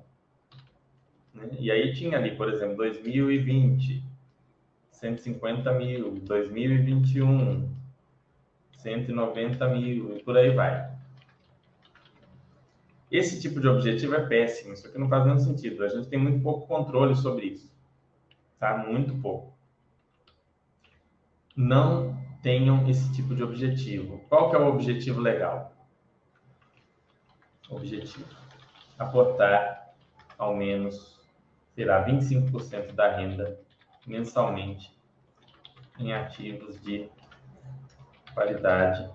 Né? 1.34 1.48
E 1.58 1.70
aí 1.70 1.92
tinha 1.92 2.18
ali, 2.18 2.36
por 2.36 2.48
exemplo, 2.48 2.76
2020, 2.76 4.05
150 4.96 5.72
mil, 5.74 6.12
2021, 6.22 7.68
190 8.78 9.68
mil 9.68 10.16
e 10.16 10.22
por 10.22 10.36
aí 10.36 10.50
vai. 10.50 10.90
Esse 13.10 13.40
tipo 13.40 13.60
de 13.60 13.68
objetivo 13.68 14.14
é 14.14 14.26
péssimo, 14.26 14.72
isso 14.72 14.86
aqui 14.86 14.98
não 14.98 15.08
faz 15.08 15.24
nenhum 15.24 15.38
sentido. 15.38 15.84
A 15.84 15.88
gente 15.88 16.08
tem 16.08 16.18
muito 16.18 16.42
pouco 16.42 16.66
controle 16.66 17.14
sobre 17.14 17.46
isso, 17.46 17.70
tá? 18.58 18.78
Muito 18.78 19.14
pouco. 19.20 19.54
Não 21.54 22.16
tenham 22.42 22.88
esse 22.88 23.12
tipo 23.12 23.34
de 23.34 23.42
objetivo. 23.42 24.24
Qual 24.28 24.50
que 24.50 24.56
é 24.56 24.58
o 24.58 24.66
objetivo 24.66 25.20
legal? 25.20 25.74
Objetivo: 27.68 28.24
aportar 28.98 29.94
ao 30.38 30.56
menos, 30.56 31.20
será 31.74 32.04
25% 32.06 32.92
da 32.92 33.14
renda 33.14 33.65
mensalmente 34.06 34.96
em 35.98 36.12
ativos 36.12 36.80
de 36.80 37.08
qualidade 38.32 39.10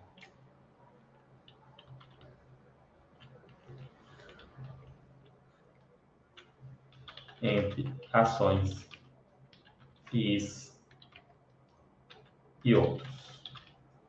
entre 7.42 7.92
ações, 8.12 8.88
FIIs 10.06 10.80
e 12.64 12.76
outros. 12.76 13.10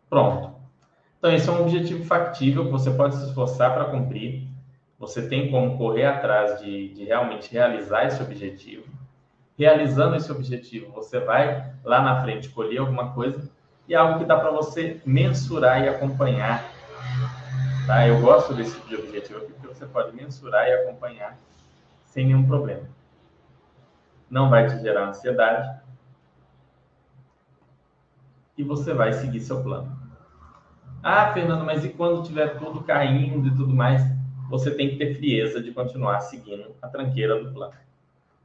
Pronto. 0.09 0.61
Então, 1.19 1.33
esse 1.33 1.49
é 1.49 1.53
um 1.53 1.63
objetivo 1.63 2.05
factível 2.05 2.67
que 2.67 2.71
você 2.71 2.91
pode 2.91 3.17
se 3.17 3.27
esforçar 3.27 3.73
para 3.73 3.91
cumprir. 3.91 4.47
Você 4.99 5.29
tem 5.29 5.51
como 5.51 5.79
correr 5.79 6.05
atrás 6.05 6.61
de, 6.61 6.93
de 6.93 7.05
realmente 7.05 7.51
realizar 7.51 8.07
esse 8.07 8.23
objetivo. 8.23 8.92
Realizando 9.59 10.17
esse 10.17 10.33
objetivo, 10.33 10.93
você 10.93 11.21
vai 11.21 11.75
lá 11.85 12.03
na 12.03 12.23
frente 12.23 12.49
colher 12.49 12.79
alguma 12.79 13.13
coisa 13.13 13.51
e 13.87 13.95
é 13.95 13.97
algo 13.97 14.19
que 14.19 14.25
dá 14.25 14.39
para 14.39 14.51
você 14.51 15.01
mensurar 15.05 15.83
e 15.83 15.89
acompanhar. 15.89 16.65
Tá? 17.87 18.07
Eu 18.07 18.21
gosto 18.21 18.55
desse 18.55 18.75
tipo 18.75 18.89
de 18.89 18.97
objetivo 18.97 19.39
aqui, 19.39 19.53
porque 19.53 19.67
você 19.67 19.87
pode 19.87 20.15
mensurar 20.17 20.67
e 20.69 20.73
acompanhar 20.73 21.37
sem 22.07 22.27
nenhum 22.27 22.47
problema. 22.47 22.89
Não 24.31 24.49
vai 24.49 24.67
te 24.67 24.81
gerar 24.81 25.09
ansiedade. 25.09 25.81
E 28.57 28.63
você 28.63 28.95
vai 28.95 29.13
seguir 29.13 29.41
seu 29.41 29.63
plano. 29.63 30.01
Ah, 31.03 31.33
Fernando, 31.33 31.65
mas 31.65 31.85
e 31.85 31.89
quando 31.89 32.23
tiver 32.23 32.57
tudo 32.59 32.83
caindo 32.83 33.49
e 33.49 33.55
tudo 33.57 33.75
mais? 33.75 34.03
Você 34.49 34.71
tem 34.71 34.91
que 34.91 34.97
ter 34.97 35.17
frieza 35.17 35.61
de 35.61 35.73
continuar 35.73 36.21
seguindo 36.21 36.77
a 36.81 36.89
tranqueira 36.89 37.43
do 37.43 37.53
plano. 37.53 37.73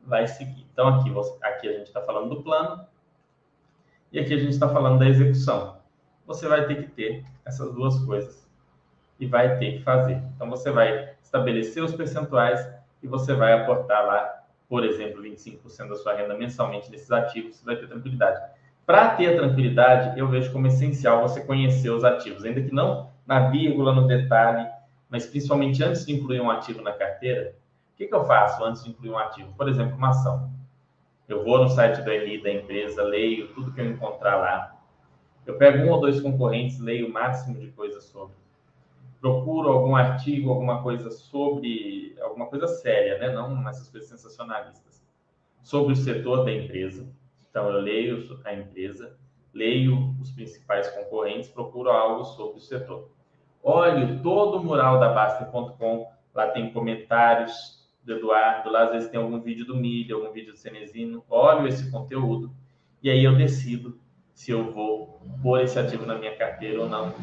Vai 0.07 0.27
seguir. 0.27 0.65
Então, 0.73 0.87
aqui, 0.87 1.11
você, 1.11 1.37
aqui 1.43 1.67
a 1.67 1.73
gente 1.73 1.87
está 1.87 2.01
falando 2.01 2.29
do 2.29 2.41
plano, 2.41 2.87
e 4.11 4.19
aqui 4.19 4.33
a 4.33 4.37
gente 4.37 4.51
está 4.51 4.69
falando 4.69 4.99
da 4.99 5.07
execução. 5.07 5.77
Você 6.25 6.47
vai 6.47 6.65
ter 6.65 6.83
que 6.83 6.91
ter 6.91 7.25
essas 7.45 7.73
duas 7.73 7.99
coisas 8.05 8.47
e 9.19 9.25
vai 9.25 9.57
ter 9.57 9.73
que 9.73 9.83
fazer. 9.83 10.21
Então 10.35 10.49
você 10.49 10.71
vai 10.71 11.13
estabelecer 11.21 11.83
os 11.83 11.93
percentuais 11.93 12.65
e 13.03 13.07
você 13.07 13.33
vai 13.33 13.53
aportar 13.53 14.05
lá, 14.05 14.43
por 14.69 14.85
exemplo, 14.85 15.21
25% 15.21 15.89
da 15.89 15.95
sua 15.95 16.15
renda 16.15 16.35
mensalmente 16.35 16.89
nesses 16.89 17.11
ativos, 17.11 17.57
você 17.57 17.65
vai 17.65 17.75
ter 17.75 17.87
tranquilidade. 17.87 18.39
Para 18.85 19.15
ter 19.15 19.35
tranquilidade, 19.35 20.17
eu 20.17 20.27
vejo 20.29 20.51
como 20.53 20.67
essencial 20.67 21.21
você 21.21 21.41
conhecer 21.41 21.89
os 21.89 22.03
ativos, 22.03 22.45
ainda 22.45 22.61
que 22.61 22.73
não 22.73 23.11
na 23.25 23.49
vírgula, 23.49 23.93
no 23.93 24.07
detalhe, 24.07 24.65
mas 25.09 25.25
principalmente 25.25 25.83
antes 25.83 26.05
de 26.05 26.13
incluir 26.13 26.39
um 26.39 26.49
ativo 26.49 26.81
na 26.81 26.93
carteira. 26.93 27.53
Que, 27.97 28.05
que 28.05 28.13
eu 28.13 28.23
faço 28.25 28.63
antes 28.63 28.83
de 28.83 28.91
incluir 28.91 29.09
um 29.09 29.17
ativo? 29.17 29.51
Por 29.53 29.67
exemplo, 29.67 29.97
uma 29.97 30.09
ação. 30.09 30.51
Eu 31.27 31.43
vou 31.43 31.57
no 31.57 31.67
site 31.67 32.01
do 32.03 32.11
RI 32.11 32.41
da 32.41 32.53
empresa, 32.53 33.03
leio 33.03 33.53
tudo 33.53 33.73
que 33.73 33.81
eu 33.81 33.89
encontrar 33.89 34.35
lá. 34.37 34.79
Eu 35.45 35.57
pego 35.57 35.83
um 35.83 35.91
ou 35.91 35.99
dois 35.99 36.21
concorrentes, 36.21 36.79
leio 36.79 37.07
o 37.07 37.11
máximo 37.11 37.57
de 37.59 37.67
coisas 37.71 38.03
sobre. 38.05 38.35
Procuro 39.19 39.69
algum 39.69 39.95
artigo, 39.95 40.51
alguma 40.51 40.83
coisa 40.83 41.09
sobre, 41.09 42.15
alguma 42.21 42.45
coisa 42.45 42.67
séria, 42.67 43.17
né? 43.17 43.33
Não 43.33 43.67
essas 43.67 43.89
coisas 43.89 44.07
sensacionalistas. 44.09 45.03
Sobre 45.63 45.93
o 45.93 45.95
setor 45.95 46.45
da 46.45 46.51
empresa. 46.51 47.09
Então, 47.49 47.67
eu 47.69 47.81
leio 47.81 48.39
a 48.45 48.53
empresa, 48.53 49.17
leio 49.53 50.15
os 50.21 50.31
principais 50.31 50.87
concorrentes, 50.91 51.49
procuro 51.49 51.89
algo 51.89 52.23
sobre 52.23 52.57
o 52.57 52.61
setor. 52.61 53.09
Olho 53.63 54.21
todo 54.21 54.59
o 54.59 54.63
mural 54.63 54.99
da 54.99 55.11
Baster.com, 55.11 56.07
lá 56.33 56.51
tem 56.51 56.71
comentários 56.71 57.76
do 58.07 58.13
Eduardo, 58.13 58.71
lá 58.71 58.85
às 58.85 58.91
vezes 58.91 59.09
tem 59.09 59.19
algum 59.19 59.39
vídeo 59.41 59.65
do 59.65 59.75
Milho, 59.75 60.15
algum 60.15 60.31
vídeo 60.31 60.53
do 60.53 60.57
Cenezino, 60.57 61.23
olho 61.29 61.67
esse 61.67 61.91
conteúdo 61.91 62.51
e 63.03 63.09
aí 63.09 63.23
eu 63.23 63.35
decido 63.35 63.99
se 64.33 64.51
eu 64.51 64.71
vou 64.71 65.21
pôr 65.43 65.61
esse 65.61 65.77
ativo 65.77 66.05
na 66.05 66.17
minha 66.17 66.35
carteira 66.37 66.81
ou 66.81 66.87
não, 66.89 67.13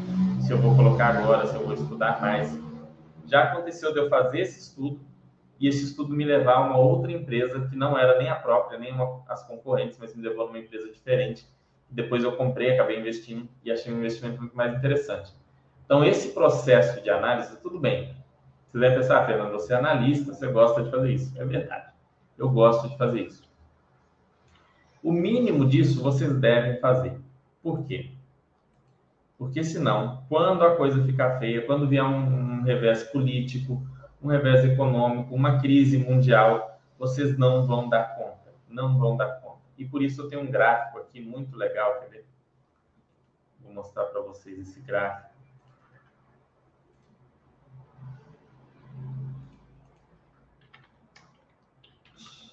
se 0.41 0.51
eu 0.51 0.57
vou 0.59 0.75
colocar 0.75 1.15
agora, 1.17 1.47
se 1.47 1.55
eu 1.55 1.63
vou 1.63 1.73
estudar 1.73 2.21
mais. 2.21 2.55
Já 3.25 3.45
aconteceu 3.45 3.91
de 3.93 3.99
eu 3.99 4.09
fazer 4.09 4.41
esse 4.41 4.59
estudo 4.59 4.99
e 5.59 5.67
esse 5.67 5.83
estudo 5.83 6.13
me 6.13 6.23
levar 6.23 6.57
a 6.57 6.61
uma 6.61 6.77
outra 6.77 7.11
empresa 7.11 7.67
que 7.67 7.75
não 7.75 7.97
era 7.97 8.19
nem 8.19 8.29
a 8.29 8.35
própria, 8.35 8.77
nem 8.77 8.91
uma, 8.91 9.23
as 9.27 9.45
concorrentes, 9.47 9.97
mas 9.97 10.15
me 10.15 10.21
levou 10.21 10.45
a 10.45 10.49
uma 10.49 10.59
empresa 10.59 10.91
diferente. 10.91 11.47
Depois 11.89 12.23
eu 12.23 12.33
comprei, 12.33 12.73
acabei 12.73 12.99
investindo 12.99 13.47
e 13.63 13.71
achei 13.71 13.91
um 13.91 13.97
investimento 13.97 14.39
muito 14.39 14.55
mais 14.55 14.75
interessante. 14.75 15.33
Então, 15.85 16.03
esse 16.03 16.29
processo 16.33 17.01
de 17.01 17.09
análise, 17.09 17.57
tudo 17.61 17.79
bem, 17.79 18.15
você 18.71 18.79
deve 18.79 18.95
pensar, 18.97 19.25
Fernando, 19.25 19.51
você 19.51 19.73
é 19.73 19.77
analista, 19.77 20.33
você 20.33 20.47
gosta 20.47 20.83
de 20.83 20.91
fazer 20.91 21.11
isso. 21.11 21.41
É 21.41 21.45
verdade. 21.45 21.91
Eu 22.37 22.49
gosto 22.49 22.89
de 22.89 22.97
fazer 22.97 23.21
isso. 23.21 23.43
O 25.01 25.11
mínimo 25.11 25.67
disso 25.67 26.01
vocês 26.01 26.33
devem 26.39 26.79
fazer. 26.79 27.17
Por 27.61 27.83
quê? 27.85 28.11
Porque 29.37 29.63
senão, 29.63 30.23
quando 30.29 30.63
a 30.63 30.75
coisa 30.75 31.03
ficar 31.03 31.39
feia, 31.39 31.65
quando 31.65 31.87
vier 31.87 32.03
um, 32.03 32.59
um 32.59 32.61
revés 32.63 33.03
político, 33.03 33.81
um 34.21 34.27
revés 34.27 34.65
econômico, 34.65 35.35
uma 35.35 35.59
crise 35.59 35.97
mundial, 35.97 36.79
vocês 36.97 37.37
não 37.37 37.65
vão 37.67 37.87
dar 37.89 38.15
conta. 38.15 38.53
Não 38.69 38.97
vão 38.97 39.15
dar 39.15 39.39
conta. 39.41 39.61
E 39.77 39.85
por 39.85 40.01
isso 40.01 40.21
eu 40.21 40.29
tenho 40.29 40.41
um 40.41 40.49
gráfico 40.49 40.99
aqui 40.99 41.21
muito 41.21 41.55
legal, 41.55 41.99
quer 41.99 42.09
ver? 42.09 42.25
Vou 43.61 43.73
mostrar 43.73 44.05
para 44.05 44.21
vocês 44.21 44.57
esse 44.59 44.79
gráfico. 44.79 45.34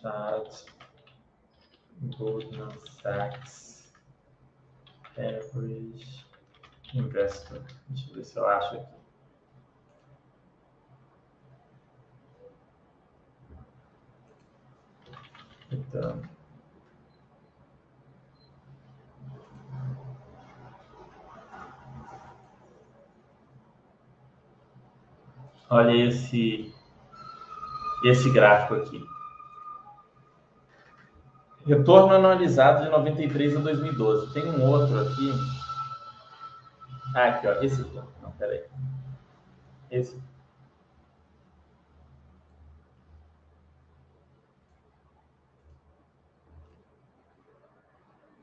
Chart 0.02 0.64
Goldman 2.18 2.76
Sachs 3.00 3.92
Average 5.16 6.26
Investor. 6.92 7.62
Deixa 7.88 8.10
eu 8.10 8.14
ver 8.16 8.24
se 8.24 8.36
eu 8.36 8.46
acho 8.46 8.76
aqui. 8.76 9.02
Então. 15.70 16.22
Olha 25.70 25.92
esse 25.92 26.74
esse 28.04 28.28
gráfico 28.30 28.74
aqui. 28.74 29.11
Retorno 31.64 32.14
anualizado 32.14 32.84
de 32.84 32.90
93 32.90 33.56
a 33.56 33.60
2012. 33.60 34.32
Tem 34.32 34.44
um 34.44 34.68
outro 34.68 34.98
aqui. 35.00 35.30
Ah, 37.14 37.28
aqui, 37.28 37.46
ó. 37.46 37.62
Esse 37.62 37.82
aqui. 37.82 38.00
Não, 38.20 38.32
peraí. 38.32 38.64
Esse. 39.90 40.20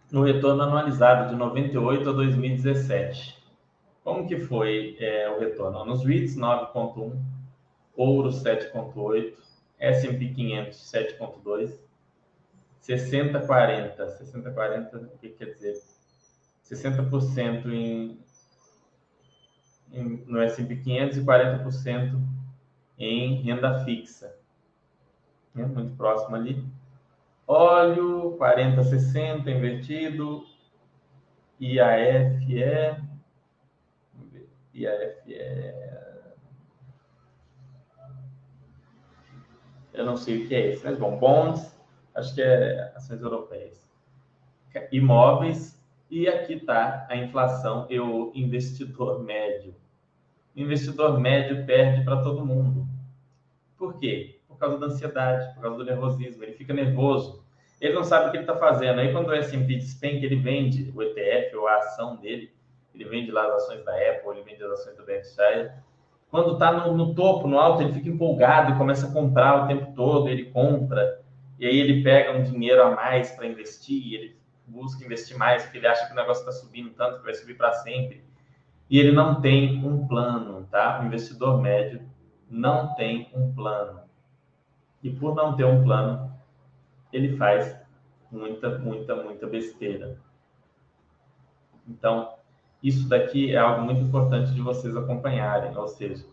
No 0.09 0.24
retorno 0.24 0.63
anualizado 0.63 1.30
de 1.30 1.36
98 1.36 2.09
a 2.09 2.13
2017. 2.13 3.38
Como 4.03 4.28
que 4.28 4.39
foi 4.39 4.95
é, 4.99 5.30
o 5.30 5.39
retorno? 5.39 5.86
Nos 5.86 6.03
REITs 6.03 6.36
9.1, 6.36 7.22
Ouro 7.95 8.30
7.8, 8.30 9.34
S&P 9.78 10.34
500 10.34 10.78
7.2, 10.78 11.89
60 12.90 13.46
40, 13.46 14.10
60 14.18 14.52
40, 14.52 14.98
o 14.98 15.18
que 15.20 15.30
quer 15.30 15.54
dizer? 15.54 15.80
60% 16.66 17.68
em, 17.68 18.20
em 19.94 20.26
no 20.26 20.42
S&P 20.42 20.76
500 20.76 21.18
e 21.18 21.22
40% 21.22 22.20
em 22.98 23.44
renda 23.44 23.86
fixa. 23.86 24.36
É 25.56 25.64
muito 25.64 25.96
próximo 25.96 26.36
ali. 26.36 26.66
Óleo 27.46 28.36
40 28.38 28.84
60 28.84 29.52
invertido. 29.52 30.44
IAF 31.60 32.60
é 32.64 33.00
IAF 34.74 35.34
é. 35.36 36.34
Eu 39.94 40.06
não 40.06 40.18
sei 40.18 40.44
o 40.44 40.48
que 40.48 40.56
é 40.56 40.74
isso, 40.74 40.86
mas 40.86 40.98
bom, 40.98 41.20
bonds, 41.20 41.79
acho 42.20 42.36
que 42.36 42.41
é 42.41 42.91
ações 42.95 43.22
europeias. 43.22 43.89
Imóveis, 44.91 45.82
e 46.09 46.28
aqui 46.28 46.53
está 46.53 47.07
a 47.09 47.15
inflação 47.15 47.88
e 47.89 47.99
o 47.99 48.32
investidor 48.36 49.24
médio. 49.24 49.76
O 50.55 50.59
investidor 50.59 51.20
médio 51.20 51.65
perde 51.65 52.03
para 52.03 52.22
todo 52.22 52.45
mundo. 52.45 52.88
Por 53.78 53.99
quê? 53.99 54.39
Por 54.47 54.57
causa 54.57 54.78
da 54.78 54.88
ansiedade, 54.88 55.53
por 55.53 55.61
causa 55.61 55.78
do 55.78 55.86
nervosismo. 55.86 56.43
Ele 56.43 56.53
fica 56.53 56.74
nervoso. 56.74 57.43
Ele 57.80 57.93
não 57.93 58.03
sabe 58.03 58.28
o 58.28 58.32
que 58.32 58.38
ele 58.38 58.43
está 58.43 58.57
fazendo. 58.57 58.99
Aí, 58.99 59.11
quando 59.11 59.30
o 59.30 59.34
S&P 59.34 59.76
despenca, 59.76 60.26
ele 60.26 60.36
vende 60.36 60.91
o 60.95 61.01
ETF 61.01 61.55
ou 61.55 61.67
a 61.67 61.78
ação 61.78 62.17
dele 62.17 62.51
ele 62.93 63.05
vende 63.05 63.32
lá 63.32 63.45
as 63.45 63.63
ações 63.63 63.84
da 63.86 63.93
Apple, 63.93 64.32
ele 64.32 64.43
vende 64.43 64.63
as 64.63 64.72
ações 64.72 64.97
do 64.97 65.05
Berkshire. 65.05 65.72
Quando 66.30 66.53
está 66.53 66.72
no, 66.72 66.95
no, 66.95 67.15
topo, 67.15 67.47
no 67.47 67.57
alto, 67.57 67.82
ele 67.82 67.93
fica 67.93 68.09
empolgado 68.09 68.74
e 68.74 68.78
começa 68.78 69.07
a 69.07 69.11
comprar 69.11 69.63
o 69.63 69.67
tempo 69.67 69.93
todo, 69.95 70.30
ele 70.30 70.45
compra, 70.45 71.22
e 71.60 71.68
aí 71.68 71.78
ele 71.78 72.01
pega 72.01 72.38
um 72.38 72.41
dinheiro 72.41 72.82
a 72.82 72.95
mais 72.95 73.32
para 73.32 73.45
investir, 73.45 74.14
ele 74.14 74.39
busca 74.66 75.03
investir 75.03 75.38
mais, 75.38 75.64
porque 75.64 75.78
ele 75.78 75.88
acha 75.88 76.07
que 76.07 76.14
o 76.14 76.16
negócio 76.16 76.47
está 76.47 76.53
subindo 76.53 76.91
tanto 76.91 77.18
que 77.18 77.26
vai 77.26 77.34
subir 77.34 77.57
para 77.57 77.74
sempre. 77.74 78.24
E 78.89 78.97
ele 78.97 79.12
não 79.12 79.41
tem 79.41 79.86
um 79.86 80.07
plano, 80.07 80.66
tá? 80.72 81.01
O 81.01 81.05
investidor 81.05 81.62
médio 81.62 82.01
não 82.49 82.95
tem 82.95 83.30
um 83.34 83.53
plano. 83.53 84.01
E 85.03 85.10
por 85.10 85.36
não 85.36 85.55
ter 85.55 85.66
um 85.66 85.84
plano, 85.84 86.34
ele 87.12 87.36
faz 87.36 87.78
muita, 88.32 88.80
muita, 88.80 89.16
muita 89.18 89.45
besteira. 89.45 90.18
Então, 91.86 92.36
isso 92.82 93.10
daqui 93.10 93.53
é 93.53 93.57
algo 93.57 93.82
muito 93.82 94.01
importante 94.01 94.53
de 94.53 94.62
vocês 94.62 94.95
acompanharem, 94.95 95.76
ou 95.76 95.88
seja, 95.88 96.26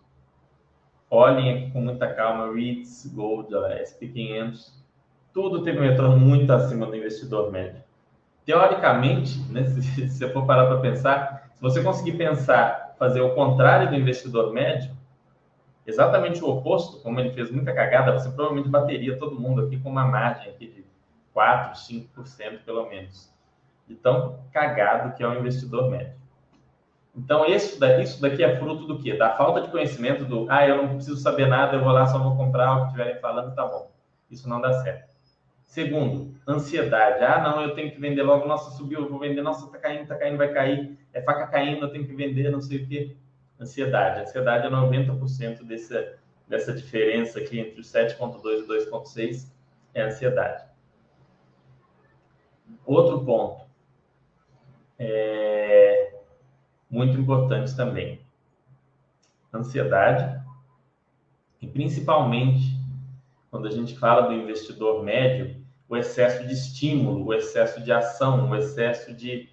olhem 1.10 1.52
aqui 1.52 1.70
com 1.72 1.80
muita 1.80 2.14
calma, 2.14 2.52
REITs, 2.52 3.12
Gold, 3.12 3.52
SP500, 3.52 4.75
tudo 5.36 5.62
teve 5.62 5.78
um 5.78 5.82
retorno 5.82 6.16
muito 6.16 6.50
acima 6.50 6.86
do 6.86 6.96
investidor 6.96 7.52
médio. 7.52 7.84
Teoricamente, 8.46 9.38
né, 9.52 9.64
se, 9.68 10.08
você 10.08 10.30
for 10.30 10.46
parar 10.46 10.64
para 10.66 10.80
pensar, 10.80 11.50
se 11.54 11.60
você 11.60 11.82
conseguir 11.82 12.12
pensar, 12.12 12.94
fazer 12.98 13.20
o 13.20 13.34
contrário 13.34 13.90
do 13.90 13.94
investidor 13.94 14.50
médio, 14.54 14.96
exatamente 15.86 16.42
o 16.42 16.48
oposto, 16.48 17.02
como 17.02 17.20
ele 17.20 17.32
fez 17.32 17.50
muita 17.50 17.74
cagada, 17.74 18.18
você 18.18 18.30
provavelmente 18.30 18.70
bateria 18.70 19.18
todo 19.18 19.38
mundo 19.38 19.60
aqui 19.60 19.78
com 19.78 19.90
uma 19.90 20.06
margem 20.06 20.50
aqui 20.50 20.68
de 20.68 20.86
4, 21.34 21.82
5% 21.82 22.60
pelo 22.64 22.88
menos. 22.88 23.30
De 23.86 23.94
tão 23.94 24.40
cagado 24.50 25.14
que 25.14 25.22
é 25.22 25.28
o 25.28 25.38
investidor 25.38 25.90
médio. 25.90 26.16
Então, 27.14 27.44
isso 27.44 27.78
daqui 27.78 28.42
é 28.42 28.56
fruto 28.56 28.86
do 28.86 28.98
quê? 28.98 29.14
Da 29.14 29.36
falta 29.36 29.60
de 29.60 29.68
conhecimento 29.68 30.24
do, 30.24 30.46
ah, 30.48 30.66
eu 30.66 30.78
não 30.78 30.94
preciso 30.94 31.18
saber 31.18 31.46
nada, 31.46 31.76
eu 31.76 31.84
vou 31.84 31.92
lá, 31.92 32.06
só 32.06 32.18
vou 32.18 32.36
comprar 32.36 32.72
o 32.72 32.80
que 32.80 32.86
estiverem 32.86 33.20
falando, 33.20 33.54
tá 33.54 33.66
bom. 33.66 33.90
Isso 34.30 34.48
não 34.48 34.62
dá 34.62 34.72
certo. 34.82 35.15
Segundo, 35.66 36.34
ansiedade. 36.46 37.22
Ah, 37.24 37.42
não, 37.42 37.60
eu 37.60 37.74
tenho 37.74 37.90
que 37.90 38.00
vender 38.00 38.22
logo, 38.22 38.46
nossa, 38.46 38.70
subiu, 38.76 39.00
eu 39.00 39.10
vou 39.10 39.18
vender, 39.18 39.42
nossa, 39.42 39.70
tá 39.70 39.78
caindo, 39.78 40.06
tá 40.06 40.16
caindo, 40.16 40.38
vai 40.38 40.52
cair, 40.52 40.96
é 41.12 41.20
faca 41.20 41.46
caindo, 41.48 41.84
eu 41.84 41.90
tenho 41.90 42.06
que 42.06 42.14
vender, 42.14 42.50
não 42.50 42.60
sei 42.60 42.78
o 42.78 42.86
quê. 42.86 43.16
Ansiedade. 43.60 44.20
Ansiedade 44.20 44.66
é 44.66 44.70
90% 44.70 45.64
dessa, 45.64 46.18
dessa 46.46 46.72
diferença 46.72 47.40
aqui 47.40 47.58
entre 47.58 47.80
o 47.80 47.82
7.2 47.82 48.64
e 48.64 48.90
2.6 48.90 49.52
é 49.92 50.02
ansiedade. 50.02 50.64
Outro 52.84 53.24
ponto. 53.24 53.66
É 54.98 56.14
muito 56.88 57.18
importantes 57.18 57.74
também. 57.74 58.20
Ansiedade, 59.52 60.42
e 61.60 61.66
principalmente 61.66 62.75
quando 63.56 63.68
a 63.68 63.70
gente 63.70 63.98
fala 63.98 64.28
do 64.28 64.34
investidor 64.34 65.02
médio, 65.02 65.64
o 65.88 65.96
excesso 65.96 66.46
de 66.46 66.52
estímulo, 66.52 67.24
o 67.24 67.32
excesso 67.32 67.82
de 67.82 67.90
ação, 67.90 68.50
o 68.50 68.54
excesso 68.54 69.14
de 69.14 69.48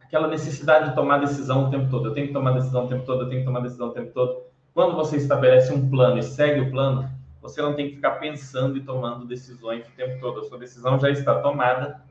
aquela 0.00 0.28
necessidade 0.28 0.88
de 0.88 0.94
tomar 0.94 1.18
decisão 1.18 1.68
o 1.68 1.70
tempo 1.70 1.90
todo. 1.90 2.08
Eu 2.08 2.14
tenho 2.14 2.28
que 2.28 2.32
tomar 2.32 2.52
decisão 2.52 2.86
o 2.86 2.88
tempo 2.88 3.04
todo, 3.04 3.24
eu 3.24 3.28
tenho 3.28 3.40
que 3.40 3.46
tomar 3.46 3.60
decisão 3.60 3.88
o 3.88 3.92
tempo 3.92 4.12
todo. 4.12 4.44
Quando 4.72 4.96
você 4.96 5.18
estabelece 5.18 5.74
um 5.74 5.90
plano 5.90 6.18
e 6.18 6.22
segue 6.22 6.60
o 6.60 6.70
plano, 6.70 7.10
você 7.42 7.60
não 7.60 7.74
tem 7.74 7.90
que 7.90 7.96
ficar 7.96 8.12
pensando 8.12 8.78
e 8.78 8.80
tomando 8.80 9.26
decisões 9.26 9.86
o 9.86 9.92
tempo 9.92 10.18
todo. 10.20 10.40
A 10.40 10.44
sua 10.44 10.58
decisão 10.58 10.98
já 10.98 11.10
está 11.10 11.42
tomada 11.42 12.02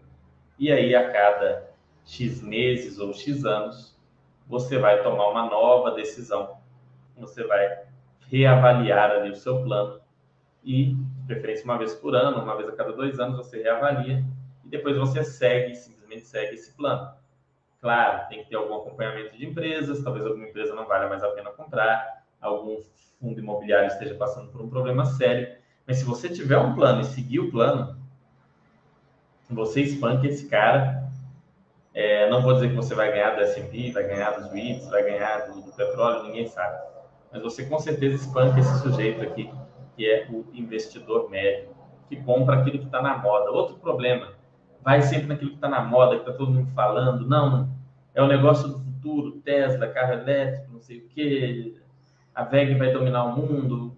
e 0.60 0.72
aí 0.72 0.94
a 0.94 1.12
cada 1.12 1.72
X 2.06 2.44
meses 2.44 3.00
ou 3.00 3.12
X 3.12 3.44
anos, 3.44 3.98
você 4.48 4.78
vai 4.78 5.02
tomar 5.02 5.30
uma 5.30 5.50
nova 5.50 5.92
decisão. 5.92 6.58
Você 7.18 7.44
vai 7.44 7.86
reavaliar 8.30 9.10
ali 9.10 9.32
o 9.32 9.36
seu 9.36 9.64
plano 9.64 10.03
e, 10.64 10.96
de 10.96 11.26
preferência, 11.26 11.64
uma 11.66 11.78
vez 11.78 11.94
por 11.94 12.16
ano, 12.16 12.42
uma 12.42 12.56
vez 12.56 12.70
a 12.70 12.72
cada 12.72 12.94
dois 12.94 13.20
anos, 13.20 13.38
você 13.38 13.62
reavalia 13.62 14.24
e 14.64 14.70
depois 14.70 14.98
você 14.98 15.24
segue, 15.24 15.76
simplesmente 15.76 16.26
segue 16.26 16.56
esse 16.56 16.72
plano. 16.74 17.12
Claro, 17.82 18.28
tem 18.30 18.44
que 18.44 18.50
ter 18.50 18.56
algum 18.56 18.76
acompanhamento 18.76 19.38
de 19.38 19.46
empresas, 19.46 20.04
talvez 20.04 20.26
alguma 20.26 20.48
empresa 20.48 20.74
não 20.74 20.88
valha 20.88 21.10
mais 21.10 21.24
a 21.24 21.30
pena 21.30 21.52
comprar, 21.52 22.24
algum 22.42 22.82
fundo 23.20 23.40
imobiliário 23.40 23.88
esteja 23.88 24.16
passando 24.16 24.52
por 24.52 24.62
um 24.62 24.70
problema 24.70 25.06
sério, 25.06 25.58
mas 25.86 25.98
se 25.98 26.06
você 26.06 26.30
tiver 26.30 26.58
um 26.58 26.76
plano 26.76 27.02
e 27.02 27.06
seguir 27.06 27.40
o 27.40 27.52
plano, 27.52 28.02
você 29.50 29.82
espanca 29.82 30.28
esse 30.28 30.48
cara 30.48 31.04
é, 31.94 32.28
não 32.30 32.42
vou 32.42 32.56
dizer 32.56 32.70
que 32.70 32.76
você 32.76 32.96
vai 32.96 33.12
ganhar 33.12 33.36
do 33.36 33.42
S&P, 33.42 33.92
vai 33.92 34.04
ganhar 34.04 34.32
dos 34.32 34.52
REITs, 34.52 34.90
vai 34.90 35.04
ganhar 35.04 35.46
do, 35.48 35.62
do, 35.62 35.72
petróleo, 35.74 36.24
ninguém 36.24 36.48
sabe. 36.48 36.82
Mas 37.32 37.44
você 37.44 37.66
com 37.66 37.78
certeza 37.78 38.16
espanca 38.16 38.60
esse 38.60 38.80
sujeito 38.80 39.22
aqui, 39.22 39.52
que 39.96 40.10
é 40.10 40.28
o 40.30 40.46
investidor 40.54 41.30
médio, 41.30 41.70
que 42.10 42.18
compra 42.18 42.58
aquilo 42.58 42.80
que 42.80 42.86
está 42.86 43.02
na 43.02 43.18
moda. 43.18 43.52
Outro 43.52 43.76
problema, 43.78 44.34
vai 44.82 45.02
sempre 45.02 45.28
naquilo 45.28 45.52
que 45.52 45.58
está 45.58 45.70
na 45.70 45.82
moda, 45.82 46.16
que 46.16 46.22
está 46.22 46.34
todo 46.34 46.52
mundo 46.52 46.72
falando. 46.74 47.28
Não, 47.28 47.70
é 48.14 48.22
o 48.22 48.28
negócio 48.28 48.68
do 48.68 48.80
futuro, 48.80 49.32
Tesla, 49.42 49.88
carro 49.88 50.14
elétrico, 50.14 50.74
não 50.74 50.82
sei 50.82 51.00
o 51.00 51.08
quê, 51.10 51.76
a 52.34 52.44
VEG 52.44 52.76
vai 52.76 52.92
dominar 52.92 53.26
o 53.26 53.36
mundo. 53.36 53.96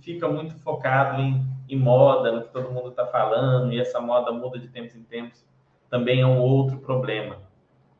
fica 0.00 0.28
muito 0.28 0.54
focado 0.60 1.20
em, 1.20 1.44
em 1.68 1.78
moda, 1.78 2.32
no 2.32 2.42
que 2.42 2.52
todo 2.52 2.70
mundo 2.70 2.90
está 2.90 3.06
falando, 3.06 3.72
e 3.72 3.80
essa 3.80 4.00
moda 4.00 4.32
muda 4.32 4.58
de 4.58 4.68
tempos 4.68 4.94
em 4.94 5.02
tempos 5.02 5.46
também 5.90 6.20
é 6.20 6.26
um 6.26 6.38
outro 6.38 6.78
problema, 6.78 7.36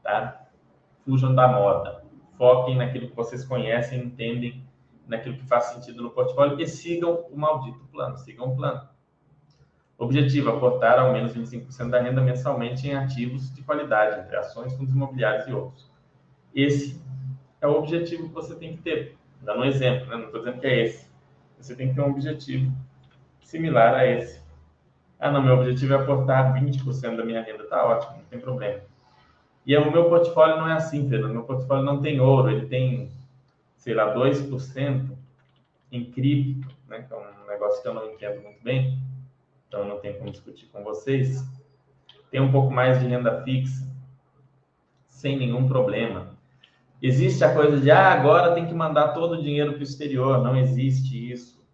tá? 0.03 0.47
Fujam 1.05 1.35
da 1.35 1.49
moda. 1.49 2.05
Foquem 2.37 2.77
naquilo 2.77 3.09
que 3.09 3.17
vocês 3.17 3.45
conhecem, 3.45 4.01
entendem, 4.01 4.63
naquilo 5.09 5.37
que 5.37 5.47
faz 5.47 5.65
sentido 5.65 6.03
no 6.03 6.11
portfólio 6.11 6.61
e 6.61 6.67
sigam 6.69 7.27
o 7.31 7.37
maldito 7.37 7.85
plano, 7.91 8.17
sigam 8.19 8.53
o 8.53 8.57
plano. 8.57 8.89
Objetivo: 9.97 10.51
aportar 10.51 10.99
ao 10.99 11.13
menos 11.13 11.35
25% 11.35 11.91
da 11.91 12.01
renda 12.01 12.21
mensalmente 12.21 12.87
em 12.87 12.95
ativos 12.95 13.53
de 13.53 13.63
qualidade, 13.63 14.21
entre 14.21 14.37
ações, 14.37 14.75
fundos 14.75 14.95
imobiliários 14.95 15.49
e 15.49 15.53
outros. 15.53 15.91
Esse 16.55 17.03
é 17.61 17.67
o 17.67 17.73
objetivo 17.73 18.29
que 18.29 18.35
você 18.35 18.55
tem 18.55 18.77
que 18.77 18.83
ter. 18.83 19.17
Dando 19.41 19.61
um 19.61 19.65
exemplo, 19.65 20.07
né? 20.07 20.17
não 20.17 20.27
estou 20.27 20.41
dizendo 20.41 20.61
que 20.61 20.67
é 20.67 20.85
esse. 20.85 21.09
Você 21.59 21.75
tem 21.75 21.89
que 21.89 21.95
ter 21.95 22.01
um 22.01 22.11
objetivo 22.11 22.73
similar 23.41 23.95
a 23.95 24.07
esse. 24.07 24.41
Ah, 25.19 25.33
não, 25.33 25.43
meu 25.43 25.55
objetivo 25.55 25.95
é 25.95 25.97
aportar 25.97 26.55
20% 26.55 27.17
da 27.17 27.25
minha 27.25 27.43
renda. 27.43 27.65
Tá 27.65 27.85
ótimo, 27.85 28.19
não 28.19 28.25
tem 28.25 28.39
problema. 28.39 28.81
E 29.67 29.77
o 29.77 29.91
meu 29.91 30.09
portfólio 30.09 30.57
não 30.57 30.69
é 30.69 30.75
assim, 30.75 31.09
Pedro. 31.09 31.29
O 31.29 31.33
meu 31.33 31.43
portfólio 31.43 31.85
não 31.85 32.01
tem 32.01 32.21
ouro, 32.21 32.51
ele 32.51 32.67
tem, 32.67 33.11
sei 33.79 33.95
lá, 33.95 34.15
2% 34.15 35.17
em 35.91 36.05
cripto, 36.11 36.69
né? 36.87 37.03
Que 37.03 37.15
é 37.15 37.17
um 37.17 37.47
negócio 37.47 37.81
que 37.81 37.89
eu 37.89 37.95
não 37.95 38.13
entendo 38.13 38.43
muito 38.43 38.63
bem, 38.63 38.99
então 39.67 39.89
não 39.89 39.99
tenho 40.01 40.19
como 40.19 40.31
discutir 40.31 40.67
com 40.67 40.85
vocês. 40.85 41.43
Tem 42.31 42.41
um 42.41 42.53
pouco 42.53 42.71
mais 42.71 43.01
de 43.01 43.07
renda 43.07 43.43
fixa, 43.43 43.89
sem 45.07 45.39
nenhum 45.39 45.67
problema. 45.67 46.37
Existe 47.01 47.45
a 47.45 47.55
coisa 47.55 47.81
de, 47.81 47.91
ah, 47.91 48.13
agora 48.13 48.55
tem 48.55 48.67
que 48.67 48.75
mandar 48.75 49.15
todo 49.15 49.33
o 49.33 49.43
dinheiro 49.43 49.73
para 49.73 49.81
o 49.81 49.85
exterior. 49.85 50.43
Não 50.43 50.57
existe 50.57 51.33
isso. 51.33 51.65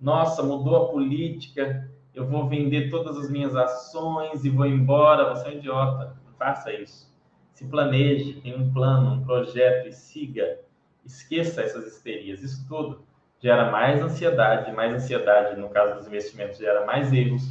Nossa, 0.00 0.42
mudou 0.42 0.76
a 0.76 0.88
política, 0.88 1.90
eu 2.14 2.26
vou 2.26 2.48
vender 2.48 2.88
todas 2.88 3.16
as 3.18 3.28
minhas 3.28 3.54
ações 3.56 4.44
e 4.44 4.48
vou 4.48 4.66
embora. 4.66 5.34
Você 5.34 5.48
é 5.48 5.50
um 5.50 5.54
idiota. 5.54 6.16
Não 6.24 6.32
faça 6.34 6.72
isso. 6.72 7.12
Se 7.52 7.66
planeje, 7.66 8.40
tenha 8.40 8.56
um 8.56 8.72
plano, 8.72 9.14
um 9.14 9.24
projeto 9.24 9.88
e 9.88 9.92
siga. 9.92 10.60
Esqueça 11.04 11.62
essas 11.62 11.86
histerias. 11.86 12.42
Isso 12.42 12.66
tudo 12.68 13.04
gera 13.40 13.70
mais 13.70 14.00
ansiedade. 14.00 14.72
Mais 14.72 14.94
ansiedade, 14.94 15.58
no 15.58 15.68
caso 15.68 15.96
dos 15.96 16.06
investimentos, 16.06 16.58
gera 16.58 16.84
mais 16.84 17.12
erros. 17.12 17.42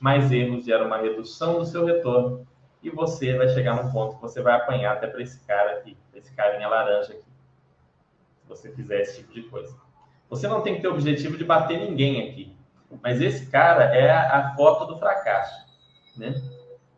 Mais 0.00 0.30
erros 0.32 0.64
gera 0.64 0.86
uma 0.86 0.98
redução 0.98 1.58
do 1.58 1.66
seu 1.66 1.84
retorno. 1.84 2.46
E 2.82 2.90
você 2.90 3.36
vai 3.36 3.48
chegar 3.48 3.82
num 3.82 3.90
ponto 3.90 4.16
que 4.16 4.22
você 4.22 4.42
vai 4.42 4.54
apanhar 4.54 4.92
até 4.92 5.06
para 5.06 5.22
esse 5.22 5.44
cara 5.46 5.78
aqui 5.78 5.96
esse 6.24 6.32
carinha 6.32 6.68
laranja 6.68 7.12
aqui. 7.12 7.22
Se 7.22 8.48
você 8.48 8.72
fizer 8.72 9.00
esse 9.00 9.18
tipo 9.18 9.32
de 9.32 9.42
coisa. 9.42 9.76
Você 10.28 10.48
não 10.48 10.62
tem 10.62 10.76
que 10.76 10.82
ter 10.82 10.88
o 10.88 10.92
objetivo 10.92 11.36
de 11.36 11.44
bater 11.44 11.78
ninguém 11.78 12.28
aqui. 12.28 12.56
Mas 13.02 13.20
esse 13.20 13.50
cara 13.50 13.84
é 13.94 14.10
a, 14.10 14.54
foto 14.56 14.86
do 14.86 14.98
fracasso, 14.98 15.66
né? 16.16 16.34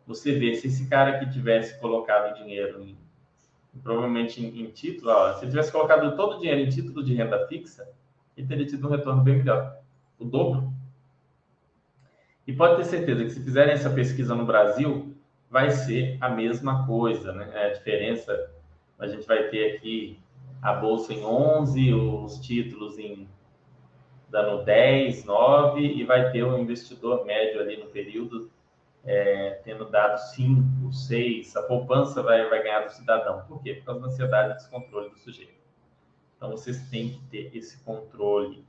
Você 0.05 0.37
vê, 0.37 0.55
se 0.55 0.67
esse 0.67 0.87
cara 0.87 1.19
que 1.19 1.29
tivesse 1.29 1.79
colocado 1.79 2.35
dinheiro 2.35 2.81
em, 2.83 2.97
provavelmente 3.83 4.43
em, 4.43 4.61
em 4.61 4.69
título, 4.71 5.11
ó, 5.11 5.33
se 5.33 5.47
tivesse 5.47 5.71
colocado 5.71 6.15
todo 6.15 6.35
o 6.35 6.39
dinheiro 6.39 6.61
em 6.61 6.69
título 6.69 7.03
de 7.03 7.13
renda 7.13 7.47
fixa, 7.47 7.87
ele 8.35 8.47
teria 8.47 8.65
tido 8.65 8.87
um 8.87 8.91
retorno 8.91 9.21
bem 9.21 9.37
melhor. 9.37 9.77
O 10.19 10.25
dobro. 10.25 10.73
E 12.45 12.53
pode 12.53 12.77
ter 12.77 12.85
certeza 12.85 13.23
que 13.23 13.29
se 13.29 13.43
fizerem 13.43 13.73
essa 13.73 13.89
pesquisa 13.89 14.33
no 14.33 14.45
Brasil, 14.45 15.15
vai 15.49 15.69
ser 15.71 16.17
a 16.21 16.29
mesma 16.29 16.85
coisa, 16.87 17.31
né? 17.33 17.49
É 17.53 17.65
a 17.67 17.73
diferença 17.73 18.51
a 18.99 19.07
gente 19.07 19.27
vai 19.27 19.43
ter 19.49 19.75
aqui 19.75 20.19
a 20.61 20.73
bolsa 20.73 21.13
em 21.13 21.23
11, 21.23 21.93
os 21.93 22.39
títulos 22.39 22.97
em 22.97 23.27
dando 24.29 24.63
10, 24.65 25.23
9 25.23 25.81
e 25.81 26.03
vai 26.03 26.31
ter 26.31 26.43
o 26.43 26.57
investidor 26.57 27.25
médio 27.25 27.61
ali 27.61 27.77
no 27.77 27.85
período 27.85 28.49
é, 29.07 29.61
tendo 29.63 29.89
dado 29.89 30.17
5, 30.17 30.91
6. 30.91 31.55
A 31.55 31.63
poupança 31.63 32.21
vai, 32.21 32.47
vai 32.49 32.61
ganhar 32.61 32.81
do 32.81 32.91
cidadão. 32.91 33.45
Por 33.47 33.63
quê? 33.63 33.75
Por 33.75 33.85
causa 33.85 34.01
da 34.01 34.07
ansiedade 34.07 34.51
e 34.51 34.55
descontrole 34.57 35.09
do 35.09 35.17
sujeito. 35.17 35.55
Então 36.35 36.51
vocês 36.51 36.89
têm 36.89 37.11
que 37.11 37.21
ter 37.27 37.57
esse 37.57 37.81
controle. 37.83 38.67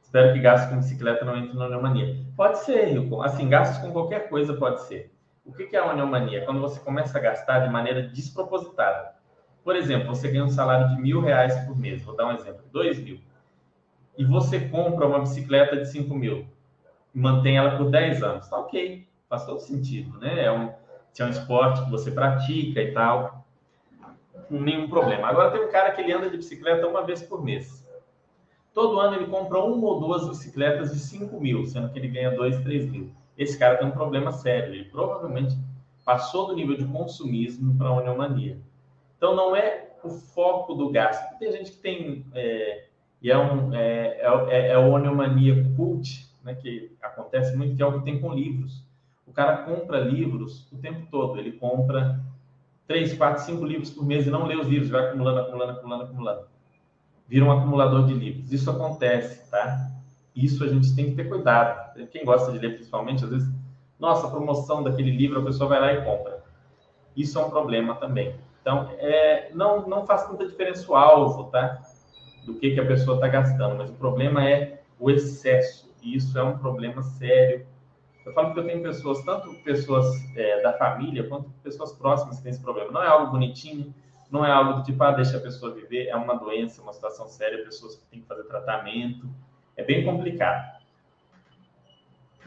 Espero 0.00 0.32
que 0.32 0.40
gastos 0.40 0.70
com 0.70 0.76
bicicleta 0.76 1.24
não 1.24 1.36
entre 1.36 1.56
na 1.56 1.68
neomania. 1.68 2.24
Pode 2.36 2.58
ser, 2.60 2.92
Hilton. 2.92 3.22
Assim, 3.22 3.48
gastos 3.48 3.78
com 3.78 3.92
qualquer 3.92 4.28
coisa 4.28 4.54
pode 4.54 4.82
ser. 4.82 5.12
O 5.44 5.52
que 5.52 5.74
é 5.74 5.78
a 5.78 5.92
neomania? 5.92 6.44
Quando 6.44 6.60
você 6.60 6.78
começa 6.80 7.18
a 7.18 7.20
gastar 7.20 7.60
de 7.60 7.68
maneira 7.68 8.02
despropositada. 8.02 9.16
Por 9.64 9.74
exemplo, 9.74 10.08
você 10.08 10.30
ganha 10.30 10.44
um 10.44 10.48
salário 10.48 10.88
de 10.94 11.02
mil 11.02 11.20
reais 11.20 11.54
por 11.64 11.76
mês. 11.76 12.02
Vou 12.02 12.16
dar 12.16 12.26
um 12.26 12.32
exemplo. 12.32 12.62
Dois 12.72 12.98
mil. 12.98 13.20
E 14.20 14.24
você 14.24 14.60
compra 14.68 15.06
uma 15.06 15.20
bicicleta 15.20 15.78
de 15.78 15.86
cinco 15.86 16.14
mil. 16.14 16.46
E 17.14 17.18
mantém 17.18 17.56
ela 17.56 17.78
por 17.78 17.90
10 17.90 18.22
anos. 18.22 18.46
Tá 18.48 18.58
ok. 18.58 19.08
Faz 19.26 19.46
todo 19.46 19.60
sentido, 19.60 20.18
né? 20.18 20.44
É 20.44 20.52
um, 20.52 20.70
se 21.10 21.22
é 21.22 21.24
um 21.24 21.30
esporte 21.30 21.82
que 21.82 21.90
você 21.90 22.10
pratica 22.10 22.82
e 22.82 22.92
tal. 22.92 23.46
Nenhum 24.50 24.90
problema. 24.90 25.26
Agora 25.26 25.50
tem 25.50 25.64
um 25.64 25.70
cara 25.70 25.92
que 25.92 26.02
ele 26.02 26.12
anda 26.12 26.28
de 26.28 26.36
bicicleta 26.36 26.86
uma 26.86 27.02
vez 27.02 27.22
por 27.22 27.42
mês 27.42 27.80
Todo 28.74 29.00
ano 29.00 29.16
ele 29.16 29.26
compra 29.26 29.58
uma 29.58 29.86
ou 29.86 29.98
duas 29.98 30.28
bicicletas 30.28 30.92
de 30.92 30.98
5 30.98 31.40
mil, 31.40 31.64
sendo 31.64 31.90
que 31.90 31.98
ele 31.98 32.08
ganha 32.08 32.30
2, 32.36 32.58
3 32.62 32.90
mil. 32.90 33.10
Esse 33.38 33.58
cara 33.58 33.78
tem 33.78 33.88
um 33.88 33.92
problema 33.92 34.32
sério. 34.32 34.74
Ele 34.74 34.84
provavelmente 34.84 35.56
passou 36.04 36.48
do 36.48 36.54
nível 36.54 36.76
de 36.76 36.84
consumismo 36.84 37.74
para 37.78 37.88
a 37.88 37.96
uniomania. 37.96 38.60
Então, 39.16 39.34
não 39.34 39.56
é 39.56 39.92
o 40.04 40.10
foco 40.10 40.74
do 40.74 40.90
gasto. 40.90 41.38
Tem 41.38 41.50
gente 41.52 41.72
que 41.72 41.78
tem. 41.78 42.26
É, 42.34 42.89
e 43.22 43.30
é, 43.30 43.38
um, 43.38 43.74
é, 43.74 44.20
é, 44.48 44.68
é 44.68 44.74
a 44.74 44.80
uniomania 44.80 45.64
cult, 45.76 46.28
né, 46.42 46.54
que 46.54 46.96
acontece 47.02 47.56
muito, 47.56 47.76
que 47.76 47.82
é 47.82 47.86
o 47.86 47.98
que 47.98 48.04
tem 48.04 48.20
com 48.20 48.32
livros. 48.32 48.84
O 49.26 49.32
cara 49.32 49.58
compra 49.58 50.00
livros 50.00 50.66
o 50.72 50.78
tempo 50.78 51.06
todo. 51.10 51.38
Ele 51.38 51.52
compra 51.52 52.20
3, 52.88 53.14
4, 53.14 53.44
5 53.44 53.64
livros 53.64 53.90
por 53.90 54.04
mês 54.04 54.26
e 54.26 54.30
não 54.30 54.46
lê 54.46 54.56
os 54.56 54.66
livros, 54.66 54.90
vai 54.90 55.06
acumulando, 55.06 55.40
acumulando, 55.40 55.72
acumulando, 55.72 56.04
acumulando 56.04 56.50
vira 57.30 57.44
um 57.44 57.52
acumulador 57.52 58.06
de 58.06 58.12
livros. 58.12 58.52
Isso 58.52 58.68
acontece, 58.68 59.48
tá? 59.48 59.88
Isso 60.34 60.64
a 60.64 60.66
gente 60.66 60.94
tem 60.96 61.10
que 61.10 61.14
ter 61.14 61.28
cuidado. 61.28 62.04
Quem 62.08 62.24
gosta 62.24 62.50
de 62.50 62.58
ler, 62.58 62.74
principalmente, 62.74 63.24
às 63.24 63.30
vezes, 63.30 63.48
nossa, 64.00 64.28
promoção 64.28 64.82
daquele 64.82 65.12
livro, 65.12 65.40
a 65.40 65.44
pessoa 65.44 65.68
vai 65.68 65.80
lá 65.80 65.92
e 65.92 66.04
compra. 66.04 66.42
Isso 67.16 67.38
é 67.38 67.44
um 67.44 67.48
problema 67.48 67.94
também. 67.94 68.34
Então, 68.60 68.90
é, 68.98 69.50
não, 69.54 69.88
não 69.88 70.04
faz 70.04 70.26
tanta 70.26 70.44
diferença 70.44 70.90
o 70.90 70.96
alvo, 70.96 71.44
tá? 71.44 71.80
Do 72.44 72.54
que, 72.54 72.72
que 72.72 72.80
a 72.80 72.86
pessoa 72.86 73.16
está 73.16 73.28
gastando, 73.28 73.76
mas 73.76 73.90
o 73.90 73.94
problema 73.94 74.48
é 74.48 74.82
o 74.98 75.10
excesso. 75.10 75.90
E 76.02 76.16
isso 76.16 76.38
é 76.38 76.42
um 76.42 76.58
problema 76.58 77.02
sério. 77.02 77.66
Eu 78.24 78.32
falo 78.32 78.52
que 78.52 78.60
eu 78.60 78.66
tenho 78.66 78.82
pessoas, 78.82 79.22
tanto 79.24 79.54
pessoas 79.62 80.06
é, 80.36 80.62
da 80.62 80.72
família, 80.74 81.26
quanto 81.28 81.50
pessoas 81.62 81.92
próximas 81.92 82.36
que 82.36 82.42
têm 82.42 82.50
esse 82.50 82.60
problema. 82.60 82.90
Não 82.90 83.02
é 83.02 83.08
algo 83.08 83.32
bonitinho, 83.32 83.94
não 84.30 84.44
é 84.44 84.50
algo 84.50 84.74
do 84.74 84.82
tipo, 84.84 85.02
ah, 85.02 85.12
deixa 85.12 85.36
a 85.36 85.40
pessoa 85.40 85.74
viver, 85.74 86.06
é 86.06 86.16
uma 86.16 86.34
doença, 86.34 86.82
uma 86.82 86.92
situação 86.92 87.26
séria, 87.26 87.64
pessoas 87.64 87.96
que 87.96 88.04
têm 88.06 88.20
que 88.20 88.26
fazer 88.26 88.44
tratamento. 88.44 89.28
É 89.76 89.82
bem 89.82 90.04
complicado. 90.04 90.78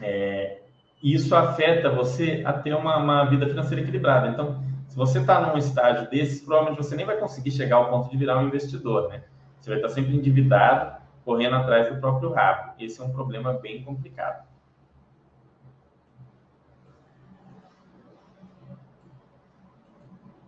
É, 0.00 0.62
isso 1.02 1.34
afeta 1.36 1.90
você 1.90 2.42
a 2.46 2.52
ter 2.52 2.74
uma, 2.74 2.96
uma 2.96 3.24
vida 3.26 3.46
financeira 3.46 3.82
equilibrada. 3.82 4.28
Então, 4.28 4.62
se 4.88 4.96
você 4.96 5.18
está 5.18 5.40
num 5.40 5.58
estágio 5.58 6.08
desses, 6.08 6.40
provavelmente 6.40 6.82
você 6.82 6.96
nem 6.96 7.04
vai 7.04 7.18
conseguir 7.18 7.50
chegar 7.50 7.76
ao 7.76 7.90
ponto 7.90 8.10
de 8.10 8.16
virar 8.16 8.38
um 8.38 8.46
investidor, 8.46 9.08
né? 9.08 9.24
Você 9.64 9.70
vai 9.70 9.78
estar 9.78 9.88
sempre 9.88 10.14
endividado, 10.14 11.00
correndo 11.24 11.56
atrás 11.56 11.88
do 11.88 11.98
próprio 11.98 12.30
rabo. 12.30 12.74
Esse 12.78 13.00
é 13.00 13.04
um 13.04 13.10
problema 13.10 13.54
bem 13.54 13.82
complicado. 13.82 14.46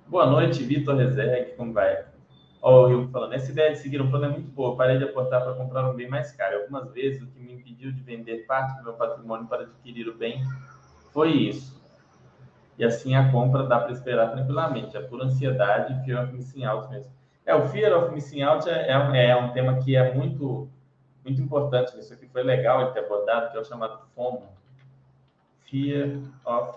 Boa 0.07 0.27
noite, 0.27 0.63
Vitor 0.63 0.97
Rezeg, 0.97 1.57
como 1.57 1.73
vai? 1.73 2.05
Ó, 2.61 2.83
o 2.83 2.89
Rio 2.89 3.09
falando, 3.09 3.33
essa 3.33 3.51
ideia 3.51 3.73
de 3.73 3.79
seguir 3.79 4.03
um 4.03 4.11
plano 4.11 4.27
é 4.27 4.29
muito 4.29 4.51
boa. 4.51 4.77
Parei 4.77 4.99
de 4.99 5.05
aportar 5.05 5.43
para 5.43 5.55
comprar 5.55 5.89
um 5.89 5.95
bem 5.95 6.11
mais 6.11 6.33
caro. 6.33 6.59
Algumas 6.59 6.93
vezes 6.93 7.23
o 7.23 7.27
que 7.27 7.41
me 7.41 7.55
impediu 7.55 7.93
de 7.93 8.03
vender 8.03 8.45
parte 8.45 8.77
do 8.77 8.85
meu 8.85 8.93
patrimônio 8.93 9.47
para 9.47 9.63
adquirir 9.63 10.09
o 10.09 10.15
bem 10.15 10.45
foi 11.15 11.31
isso. 11.31 11.83
E 12.77 12.85
assim 12.85 13.15
a 13.15 13.33
compra 13.33 13.63
dá 13.63 13.81
para 13.81 13.93
esperar 13.93 14.31
tranquilamente. 14.31 14.95
É 14.95 15.01
por 15.01 15.23
ansiedade 15.23 15.95
e 15.95 16.05
fear 16.05 16.23
of 16.23 16.35
missing 16.35 16.67
out 16.67 16.91
mesmo. 16.91 17.17
É, 17.47 17.55
o 17.55 17.69
fear 17.69 17.97
of 17.97 18.13
missing 18.13 18.43
out 18.43 18.69
é, 18.69 18.89
é, 18.89 19.29
é 19.29 19.37
um 19.37 19.53
tema 19.53 19.79
que 19.79 19.95
é 19.95 20.13
muito, 20.13 20.69
muito 21.25 21.41
importante. 21.41 21.97
Isso 21.97 22.13
aqui 22.13 22.27
foi 22.27 22.43
legal 22.43 22.83
ele 22.83 22.91
ter 22.91 23.05
abordado, 23.05 23.53
que 23.53 23.57
é 23.57 23.61
o 23.61 23.65
chamado 23.65 24.01
FOMO. 24.17 24.49
Fear 25.71 26.19
of 26.45 26.77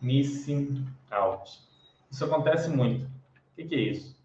missing 0.00 0.86
out. 1.10 1.60
Isso 2.08 2.24
acontece 2.24 2.70
muito. 2.70 3.04
O 3.04 3.10
que, 3.56 3.64
que 3.64 3.74
é 3.74 3.78
isso? 3.78 4.16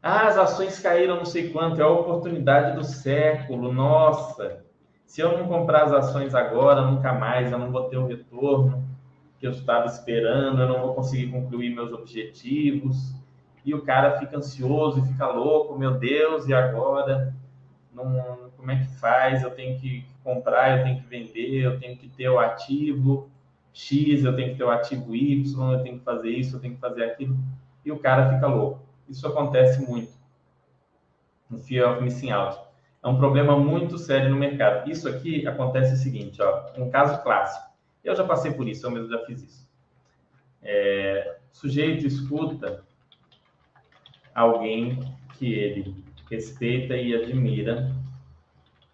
Ah, 0.00 0.28
as 0.28 0.38
ações 0.38 0.78
caíram 0.78 1.16
não 1.16 1.24
sei 1.24 1.50
quanto, 1.50 1.80
é 1.80 1.84
a 1.84 1.88
oportunidade 1.88 2.76
do 2.76 2.84
século, 2.84 3.72
nossa. 3.72 4.64
Se 5.04 5.20
eu 5.20 5.36
não 5.36 5.48
comprar 5.48 5.84
as 5.84 5.92
ações 5.92 6.34
agora, 6.34 6.82
nunca 6.82 7.12
mais, 7.12 7.50
eu 7.50 7.58
não 7.58 7.72
vou 7.72 7.88
ter 7.88 7.96
o 7.96 8.06
retorno 8.06 8.86
que 9.40 9.46
eu 9.46 9.50
estava 9.50 9.86
esperando, 9.86 10.60
eu 10.60 10.68
não 10.68 10.80
vou 10.80 10.94
conseguir 10.94 11.32
concluir 11.32 11.74
meus 11.74 11.92
objetivos. 11.92 13.17
E 13.68 13.74
o 13.74 13.82
cara 13.82 14.18
fica 14.18 14.38
ansioso 14.38 14.98
e 14.98 15.06
fica 15.08 15.26
louco, 15.26 15.78
meu 15.78 15.98
Deus, 15.98 16.48
e 16.48 16.54
agora? 16.54 17.34
Não, 17.92 18.50
como 18.56 18.70
é 18.70 18.78
que 18.78 18.86
faz? 18.98 19.42
Eu 19.42 19.50
tenho 19.50 19.78
que 19.78 20.06
comprar, 20.24 20.78
eu 20.78 20.84
tenho 20.84 21.02
que 21.02 21.06
vender, 21.06 21.64
eu 21.64 21.78
tenho 21.78 21.94
que 21.94 22.08
ter 22.08 22.30
o 22.30 22.38
ativo. 22.38 23.28
X, 23.70 24.24
eu 24.24 24.34
tenho 24.34 24.52
que 24.52 24.56
ter 24.56 24.64
o 24.64 24.70
ativo 24.70 25.14
Y, 25.14 25.72
eu 25.72 25.82
tenho 25.82 25.98
que 25.98 26.04
fazer 26.04 26.30
isso, 26.30 26.56
eu 26.56 26.60
tenho 26.60 26.76
que 26.76 26.80
fazer 26.80 27.04
aquilo, 27.04 27.36
e 27.84 27.92
o 27.92 27.98
cara 27.98 28.32
fica 28.32 28.46
louco. 28.46 28.80
Isso 29.06 29.26
acontece 29.26 29.82
muito 29.86 30.12
no 31.50 31.58
Fear 31.58 31.92
of 31.92 32.02
Missing 32.02 32.30
Out. 32.30 32.58
É 33.02 33.06
um 33.06 33.18
problema 33.18 33.54
muito 33.54 33.98
sério 33.98 34.30
no 34.30 34.36
mercado. 34.36 34.90
Isso 34.90 35.06
aqui 35.06 35.46
acontece 35.46 35.92
o 35.92 35.96
seguinte, 35.98 36.40
ó, 36.40 36.70
um 36.78 36.88
caso 36.88 37.22
clássico. 37.22 37.70
Eu 38.02 38.16
já 38.16 38.24
passei 38.24 38.50
por 38.50 38.66
isso, 38.66 38.86
eu 38.86 38.90
mesmo 38.90 39.10
já 39.10 39.18
fiz 39.26 39.42
isso. 39.42 39.68
É, 40.62 41.36
sujeito 41.52 42.06
escuta 42.06 42.87
alguém 44.34 44.98
que 45.34 45.52
ele 45.52 45.94
respeita 46.30 46.96
e 46.96 47.14
admira 47.14 47.90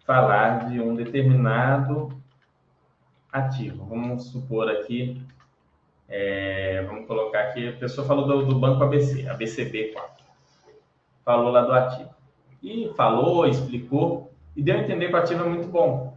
falar 0.05 0.69
de 0.69 0.79
um 0.79 0.95
determinado 0.95 2.09
ativo. 3.31 3.85
Vamos 3.85 4.27
supor 4.27 4.69
aqui, 4.69 5.21
é, 6.07 6.83
vamos 6.87 7.07
colocar 7.07 7.41
aqui, 7.41 7.67
a 7.67 7.73
pessoa 7.73 8.07
falou 8.07 8.25
do, 8.25 8.45
do 8.45 8.59
banco 8.59 8.83
ABC, 8.83 9.23
ABCB4. 9.23 10.01
falou 11.25 11.51
lá 11.51 11.61
do 11.61 11.73
ativo. 11.73 12.09
E 12.61 12.91
falou, 12.95 13.45
explicou 13.45 14.31
e 14.55 14.63
deu 14.63 14.77
a 14.77 14.79
entender 14.79 15.09
que 15.09 15.13
o 15.13 15.17
ativo 15.17 15.43
é 15.43 15.49
muito 15.49 15.67
bom. 15.67 16.15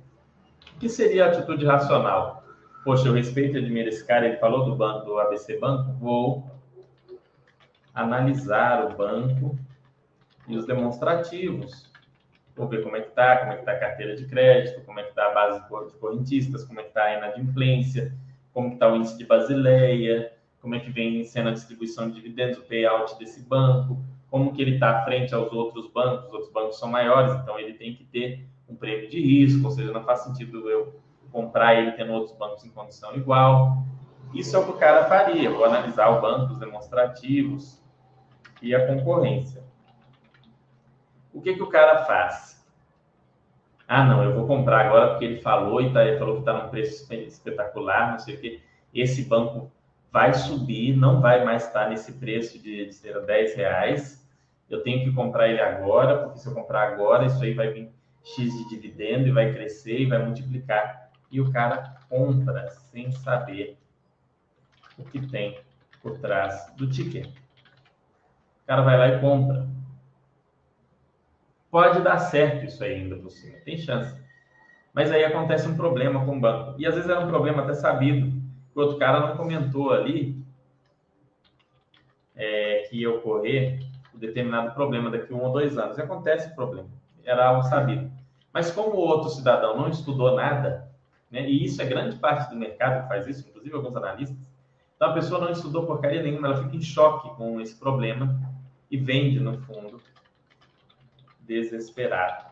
O 0.76 0.78
que 0.78 0.88
seria 0.88 1.26
a 1.26 1.28
atitude 1.28 1.66
racional? 1.66 2.44
Poxa, 2.84 3.08
eu 3.08 3.12
respeito 3.12 3.56
e 3.56 3.60
admiro 3.60 3.88
esse 3.88 4.06
cara, 4.06 4.26
ele 4.26 4.36
falou 4.36 4.64
do 4.64 4.76
banco, 4.76 5.04
do 5.04 5.18
ABC 5.18 5.58
Banco, 5.58 5.92
vou 5.94 6.57
analisar 7.98 8.86
o 8.86 8.96
banco 8.96 9.58
e 10.46 10.56
os 10.56 10.64
demonstrativos. 10.64 11.90
Vou 12.56 12.68
ver 12.68 12.82
como 12.82 12.96
é 12.96 13.00
que 13.00 13.08
está, 13.08 13.38
como 13.38 13.52
é 13.52 13.54
que 13.56 13.60
está 13.62 13.72
a 13.72 13.78
carteira 13.78 14.16
de 14.16 14.24
crédito, 14.26 14.84
como 14.84 15.00
é 15.00 15.02
que 15.02 15.10
está 15.10 15.26
a 15.26 15.34
base 15.34 15.60
de 15.62 15.98
correntistas, 15.98 16.64
como 16.64 16.78
é 16.78 16.84
que 16.84 16.90
está 16.90 17.04
a 17.04 17.16
inadimplência, 17.16 18.12
como 18.52 18.72
está 18.72 18.92
o 18.92 18.96
índice 18.96 19.18
de 19.18 19.24
Basileia, 19.24 20.32
como 20.60 20.76
é 20.76 20.80
que 20.80 20.90
vem 20.90 21.24
sendo 21.24 21.48
a 21.48 21.52
distribuição 21.52 22.08
de 22.08 22.14
dividendos, 22.14 22.58
o 22.58 22.62
payout 22.62 23.18
desse 23.18 23.42
banco, 23.42 23.98
como 24.30 24.52
que 24.52 24.62
ele 24.62 24.74
está 24.74 25.04
frente 25.04 25.34
aos 25.34 25.52
outros 25.52 25.88
bancos, 25.88 26.26
os 26.26 26.32
outros 26.32 26.52
bancos 26.52 26.78
são 26.78 26.88
maiores, 26.88 27.32
então 27.34 27.58
ele 27.58 27.74
tem 27.74 27.94
que 27.94 28.04
ter 28.04 28.46
um 28.68 28.76
prêmio 28.76 29.08
de 29.08 29.20
risco, 29.20 29.64
ou 29.64 29.70
seja, 29.70 29.92
não 29.92 30.04
faz 30.04 30.20
sentido 30.20 30.70
eu 30.70 31.00
comprar 31.32 31.74
ele 31.74 31.92
tendo 31.92 32.12
outros 32.12 32.36
bancos 32.36 32.64
em 32.64 32.70
condição 32.70 33.14
igual. 33.16 33.82
Isso 34.34 34.54
é 34.56 34.58
o 34.58 34.64
que 34.64 34.70
o 34.72 34.76
cara 34.76 35.04
faria. 35.06 35.50
Vou 35.50 35.64
analisar 35.64 36.08
o 36.10 36.20
banco, 36.20 36.52
os 36.52 36.58
demonstrativos 36.58 37.77
e 38.62 38.74
a 38.74 38.86
concorrência. 38.86 39.62
O 41.32 41.40
que, 41.40 41.54
que 41.54 41.62
o 41.62 41.68
cara 41.68 42.04
faz? 42.04 42.58
Ah, 43.86 44.04
não, 44.04 44.22
eu 44.22 44.34
vou 44.34 44.46
comprar 44.46 44.86
agora 44.86 45.10
porque 45.10 45.24
ele 45.24 45.40
falou 45.40 45.80
e 45.80 45.92
tá, 45.92 46.04
ele 46.04 46.18
falou 46.18 46.34
que 46.34 46.40
está 46.40 46.52
num 46.52 46.68
preço 46.68 47.10
espetacular, 47.12 48.12
não 48.12 48.18
sei 48.18 48.34
o 48.34 48.40
quê. 48.40 48.60
Esse 48.92 49.24
banco 49.24 49.70
vai 50.12 50.34
subir, 50.34 50.96
não 50.96 51.20
vai 51.20 51.44
mais 51.44 51.66
estar 51.66 51.88
nesse 51.88 52.12
preço 52.12 52.58
de, 52.58 52.86
de 52.86 52.92
ser 52.92 53.24
10 53.24 53.54
reais. 53.54 54.28
Eu 54.68 54.82
tenho 54.82 55.04
que 55.04 55.14
comprar 55.14 55.48
ele 55.48 55.60
agora, 55.60 56.18
porque 56.22 56.38
se 56.38 56.46
eu 56.46 56.54
comprar 56.54 56.92
agora, 56.92 57.26
isso 57.26 57.42
aí 57.42 57.54
vai 57.54 57.72
vir 57.72 57.90
X 58.22 58.52
de 58.52 58.68
dividendo 58.68 59.26
e 59.26 59.32
vai 59.32 59.52
crescer 59.52 60.00
e 60.00 60.06
vai 60.06 60.18
multiplicar. 60.18 61.10
E 61.30 61.40
o 61.40 61.50
cara 61.50 61.96
compra 62.08 62.68
sem 62.68 63.10
saber 63.10 63.78
o 64.98 65.04
que 65.04 65.26
tem 65.26 65.58
por 66.02 66.18
trás 66.18 66.72
do 66.76 66.88
ticket. 66.88 67.30
Cara 68.68 68.82
vai 68.82 68.96
lá 68.96 69.08
e 69.08 69.20
compra. 69.20 69.66
Pode 71.70 72.00
dar 72.02 72.18
certo 72.18 72.66
isso 72.66 72.84
aí 72.84 72.94
ainda 72.94 73.16
por 73.16 73.30
cima, 73.30 73.58
tem 73.64 73.76
chance. 73.76 74.16
Mas 74.94 75.10
aí 75.10 75.24
acontece 75.24 75.66
um 75.66 75.76
problema 75.76 76.24
com 76.24 76.36
o 76.36 76.40
banco. 76.40 76.74
E 76.78 76.86
às 76.86 76.94
vezes 76.94 77.10
era 77.10 77.18
um 77.20 77.28
problema 77.28 77.62
até 77.62 77.74
sabido 77.74 78.38
o 78.78 78.80
outro 78.80 78.96
cara 78.96 79.20
não 79.20 79.36
comentou 79.36 79.92
ali 79.92 80.40
é, 82.36 82.86
que 82.88 83.00
ia 83.00 83.10
ocorrer 83.10 83.80
um 84.14 84.18
determinado 84.18 84.72
problema 84.72 85.10
daqui 85.10 85.32
a 85.32 85.36
um 85.36 85.42
ou 85.42 85.52
dois 85.52 85.76
anos. 85.76 85.98
E 85.98 86.02
acontece 86.02 86.52
o 86.52 86.54
problema. 86.54 86.88
Era 87.24 87.48
algo 87.48 87.64
sabido. 87.64 88.08
Mas 88.52 88.70
como 88.70 88.90
o 88.90 89.00
outro 89.00 89.30
cidadão 89.30 89.76
não 89.76 89.88
estudou 89.88 90.36
nada, 90.36 90.88
né, 91.28 91.48
e 91.48 91.64
isso 91.64 91.82
é 91.82 91.86
grande 91.86 92.16
parte 92.16 92.50
do 92.50 92.56
mercado 92.56 93.02
que 93.02 93.08
faz 93.08 93.26
isso, 93.26 93.48
inclusive 93.48 93.74
alguns 93.74 93.96
analistas, 93.96 94.38
então 94.94 95.10
a 95.10 95.14
pessoa 95.14 95.40
não 95.40 95.50
estudou 95.50 95.86
porcaria 95.86 96.22
nenhuma, 96.22 96.48
ela 96.48 96.62
fica 96.62 96.76
em 96.76 96.82
choque 96.82 97.30
com 97.36 97.60
esse 97.60 97.74
problema 97.76 98.40
e 98.90 98.96
vende, 98.96 99.40
no 99.40 99.58
fundo, 99.58 100.00
desesperado. 101.40 102.46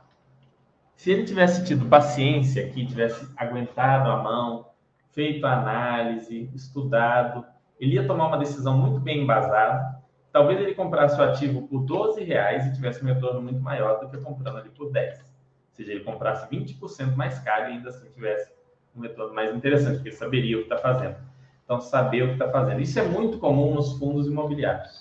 Se 0.97 1.11
ele 1.11 1.25
tivesse 1.25 1.65
tido 1.65 1.87
paciência 1.87 2.67
aqui, 2.67 2.87
tivesse 2.87 3.29
aguentado 3.37 4.11
a 4.11 4.23
mão, 4.23 4.71
feito 5.13 5.47
a 5.47 5.59
análise, 5.59 6.51
estudado, 6.55 7.45
ele 7.79 7.95
ia 7.95 8.07
tomar 8.07 8.29
uma 8.29 8.39
decisão 8.39 8.77
muito 8.77 8.99
bem 9.01 9.23
embasada. 9.23 9.97
Talvez 10.33 10.61
ele 10.61 10.75
comprasse 10.75 11.19
o 11.19 11.23
ativo 11.23 11.69
por 11.69 11.85
12 11.85 12.23
reais 12.25 12.67
e 12.67 12.73
tivesse 12.73 13.03
um 13.03 13.07
retorno 13.07 13.41
muito 13.43 13.61
maior 13.61 14.01
do 14.01 14.09
que 14.09 14.19
comprando 14.19 14.59
ali 14.59 14.71
por 14.71 14.91
10. 14.91 15.19
Ou 15.19 15.25
seja, 15.73 15.93
ele 15.93 16.05
comprasse 16.05 16.49
20% 16.49 17.15
mais 17.15 17.39
caro 17.41 17.71
e 17.71 17.73
ainda 17.75 17.91
assim 17.91 18.11
tivesse 18.11 18.51
um 18.95 19.01
retorno 19.01 19.35
mais 19.35 19.55
interessante, 19.55 19.97
porque 19.97 20.09
ele 20.09 20.17
saberia 20.17 20.57
o 20.57 20.61
que 20.61 20.73
está 20.73 20.79
fazendo. 20.79 21.17
Então, 21.65 21.81
saber 21.81 22.23
o 22.23 22.27
que 22.29 22.33
está 22.35 22.51
fazendo. 22.51 22.81
Isso 22.81 22.99
é 22.99 23.03
muito 23.03 23.39
comum 23.39 23.75
nos 23.75 23.99
fundos 23.99 24.27
imobiliários. 24.27 25.01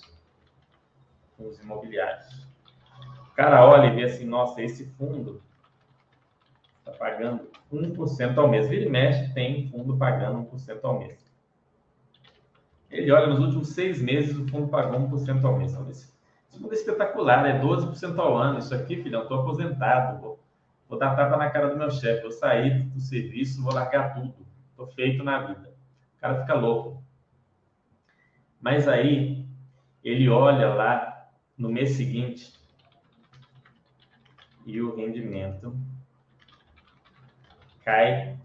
Fundos 1.36 1.58
imobiliários. 1.60 2.46
O 3.30 3.34
cara 3.36 3.64
olha 3.66 3.88
e 3.88 3.94
vê 3.94 4.04
assim, 4.04 4.24
nossa, 4.24 4.62
esse 4.62 4.86
fundo 4.92 5.42
está 6.78 6.92
pagando 6.92 7.48
1% 7.72 8.38
ao 8.38 8.48
mês. 8.48 8.68
Vira 8.68 8.86
e 8.86 8.88
mexe, 8.88 9.32
tem 9.34 9.68
fundo 9.68 9.96
pagando 9.96 10.48
1% 10.50 10.80
ao 10.82 10.98
mês. 10.98 11.26
Ele 12.90 13.10
olha, 13.10 13.26
nos 13.26 13.40
últimos 13.40 13.68
seis 13.70 14.00
meses 14.00 14.36
o 14.36 14.46
fundo 14.48 14.68
pagou 14.68 14.98
1% 14.98 15.44
ao 15.44 15.58
mês. 15.58 15.74
Esse 15.90 16.12
fundo 16.58 16.72
é 16.72 16.74
espetacular, 16.74 17.46
é 17.46 17.60
12% 17.60 18.18
ao 18.18 18.36
ano. 18.36 18.58
Isso 18.58 18.74
aqui, 18.74 19.02
filhão, 19.02 19.22
estou 19.22 19.40
aposentado. 19.40 20.20
Vou, 20.20 20.40
vou 20.88 20.98
dar 20.98 21.14
tapa 21.14 21.36
na 21.36 21.50
cara 21.50 21.68
do 21.68 21.76
meu 21.76 21.90
chefe. 21.90 22.22
Vou 22.22 22.30
sair 22.30 22.84
do 22.84 23.00
serviço, 23.00 23.62
vou 23.62 23.74
largar 23.74 24.14
tudo. 24.14 24.46
Estou 24.70 24.86
feito 24.86 25.22
na 25.22 25.42
vida. 25.42 25.74
O 26.16 26.20
cara 26.20 26.40
fica 26.40 26.54
louco. 26.54 27.02
Mas 28.60 28.88
aí, 28.88 29.44
ele 30.02 30.28
olha 30.28 30.72
lá 30.72 31.15
no 31.56 31.70
mês 31.70 31.90
seguinte 31.90 32.52
e 34.66 34.80
o 34.80 34.94
rendimento 34.94 35.76
cai 37.84 38.36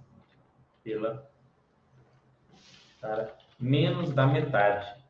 pela 0.84 1.30
para 3.02 3.36
menos 3.60 4.14
da 4.14 4.28
metade. 4.28 5.02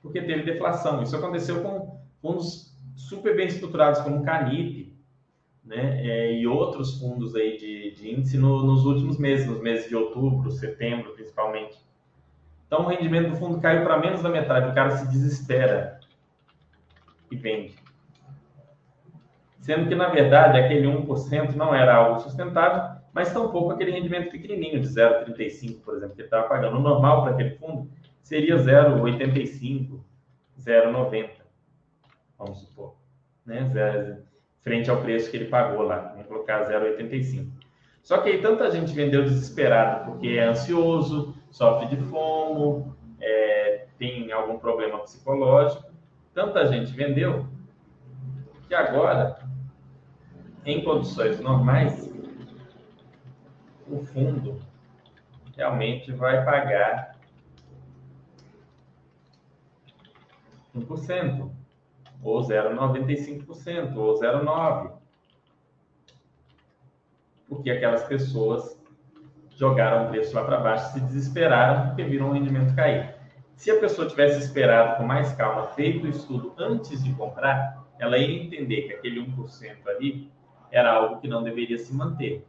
Porque 0.00 0.22
teve 0.22 0.44
deflação. 0.44 1.02
Isso 1.02 1.16
aconteceu 1.16 1.62
com 1.62 2.00
fundos 2.22 2.78
super 2.96 3.36
bem 3.36 3.48
estruturados, 3.48 4.00
como 4.00 4.20
o 4.20 4.24
Canip, 4.24 4.96
né? 5.64 6.06
É, 6.06 6.32
e 6.32 6.46
outros 6.46 6.98
fundos 6.98 7.34
aí 7.34 7.58
de, 7.58 7.90
de 7.92 8.10
índice 8.12 8.38
no, 8.38 8.62
nos 8.64 8.84
últimos 8.84 9.18
meses, 9.18 9.46
nos 9.46 9.60
meses 9.60 9.88
de 9.88 9.96
outubro, 9.96 10.50
setembro, 10.50 11.12
principalmente. 11.14 11.78
Então, 12.70 12.84
o 12.84 12.88
rendimento 12.88 13.30
do 13.30 13.36
fundo 13.36 13.60
caiu 13.60 13.82
para 13.82 13.98
menos 13.98 14.22
da 14.22 14.28
metade. 14.28 14.70
O 14.70 14.74
cara 14.74 14.92
se 14.92 15.08
desespera 15.08 15.98
e 17.28 17.34
vende. 17.34 17.74
Sendo 19.58 19.88
que, 19.88 19.94
na 19.96 20.08
verdade, 20.08 20.56
aquele 20.56 20.86
1% 20.86 21.56
não 21.56 21.74
era 21.74 21.96
algo 21.96 22.20
sustentável, 22.20 23.00
mas 23.12 23.32
tampouco 23.32 23.72
aquele 23.72 23.90
rendimento 23.90 24.30
pequenininho 24.30 24.78
de 24.78 24.86
0,35, 24.86 25.80
por 25.82 25.96
exemplo, 25.96 26.14
que 26.14 26.20
ele 26.20 26.28
estava 26.28 26.46
pagando. 26.48 26.76
O 26.76 26.80
normal 26.80 27.24
para 27.24 27.32
aquele 27.32 27.56
fundo 27.56 27.90
seria 28.22 28.54
0,85, 28.54 29.98
0,90, 30.60 31.28
vamos 32.38 32.60
supor, 32.60 32.94
né? 33.44 34.22
Frente 34.60 34.88
ao 34.88 35.00
preço 35.02 35.28
que 35.28 35.38
ele 35.38 35.46
pagou 35.46 35.82
lá. 35.82 36.12
Vamos 36.12 36.28
colocar 36.28 36.70
0,85. 36.70 37.48
Só 38.00 38.18
que 38.18 38.28
aí 38.28 38.40
tanta 38.40 38.70
gente 38.70 38.92
vendeu 38.92 39.24
desesperado 39.24 40.04
porque 40.04 40.28
é 40.28 40.44
ansioso, 40.44 41.34
sofre 41.50 41.88
de 41.88 41.96
fomo, 42.08 42.96
é, 43.20 43.86
tem 43.98 44.32
algum 44.32 44.58
problema 44.58 44.98
psicológico. 45.00 45.90
Tanta 46.32 46.66
gente 46.68 46.92
vendeu 46.92 47.46
que 48.66 48.74
agora 48.74 49.40
em 50.64 50.84
condições 50.84 51.40
normais, 51.40 52.10
o 53.88 54.04
fundo 54.06 54.60
realmente 55.56 56.12
vai 56.12 56.44
pagar 56.44 57.16
1%, 60.74 61.50
ou 62.22 62.40
0,95%, 62.40 63.96
ou 63.96 64.20
0,9%. 64.20 64.92
Porque 67.48 67.70
aquelas 67.70 68.04
pessoas 68.04 68.79
jogaram 69.60 70.06
o 70.06 70.08
preço 70.08 70.34
lá 70.34 70.42
para 70.42 70.56
baixo, 70.56 70.94
se 70.94 71.00
desesperaram 71.00 71.88
porque 71.88 72.02
viram 72.02 72.30
o 72.30 72.32
rendimento 72.32 72.74
cair. 72.74 73.14
Se 73.54 73.70
a 73.70 73.78
pessoa 73.78 74.08
tivesse 74.08 74.38
esperado 74.38 74.96
com 74.96 75.02
mais 75.02 75.34
calma, 75.34 75.66
feito 75.74 76.06
o 76.06 76.08
estudo 76.08 76.54
antes 76.56 77.04
de 77.04 77.12
comprar, 77.12 77.84
ela 77.98 78.16
ia 78.16 78.42
entender 78.42 78.82
que 78.82 78.94
aquele 78.94 79.20
1% 79.20 79.86
ali 79.86 80.32
era 80.70 80.90
algo 80.90 81.20
que 81.20 81.28
não 81.28 81.42
deveria 81.42 81.76
se 81.78 81.94
manter. 81.94 82.42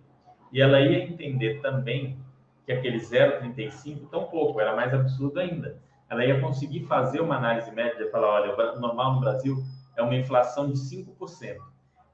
E 0.53 0.61
ela 0.61 0.79
ia 0.79 1.03
entender 1.03 1.59
também 1.61 2.17
que 2.65 2.71
aquele 2.71 2.99
0,35, 2.99 4.07
tão 4.09 4.23
pouco, 4.27 4.61
era 4.61 4.73
mais 4.73 4.93
absurdo 4.93 5.37
ainda. 5.37 5.81
Ela 6.09 6.23
ia 6.23 6.39
conseguir 6.39 6.85
fazer 6.85 7.19
uma 7.19 7.35
análise 7.35 7.71
média 7.71 8.05
e 8.05 8.09
falar, 8.09 8.41
olha, 8.41 8.77
o 8.77 8.79
normal 8.79 9.15
no 9.15 9.19
Brasil 9.19 9.57
é 9.97 10.01
uma 10.01 10.15
inflação 10.15 10.71
de 10.71 10.79
5%. 10.79 11.57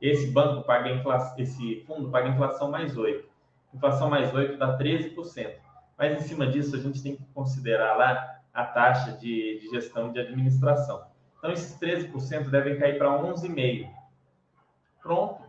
Esse 0.02 0.32
banco 0.32 0.64
paga 0.66 0.90
inflação, 0.90 1.36
esse 1.38 1.84
fundo 1.86 2.10
paga 2.10 2.30
inflação 2.30 2.72
mais 2.72 2.98
8. 2.98 3.37
Inflação 3.74 4.10
mais 4.10 4.34
8 4.34 4.58
dá 4.58 4.78
13%. 4.78 5.56
Mas 5.98 6.22
em 6.22 6.28
cima 6.28 6.48
disso 6.48 6.76
a 6.76 6.80
gente 6.80 7.02
tem 7.02 7.16
que 7.16 7.24
considerar 7.34 7.96
lá 7.96 8.38
a 8.54 8.64
taxa 8.64 9.12
de, 9.14 9.60
de 9.60 9.70
gestão 9.70 10.12
de 10.12 10.20
administração. 10.20 11.04
Então 11.38 11.52
esses 11.52 11.78
13% 11.80 12.50
devem 12.50 12.78
cair 12.80 12.98
para 12.98 13.10
11,5%. 13.10 13.90
Pronto. 15.02 15.42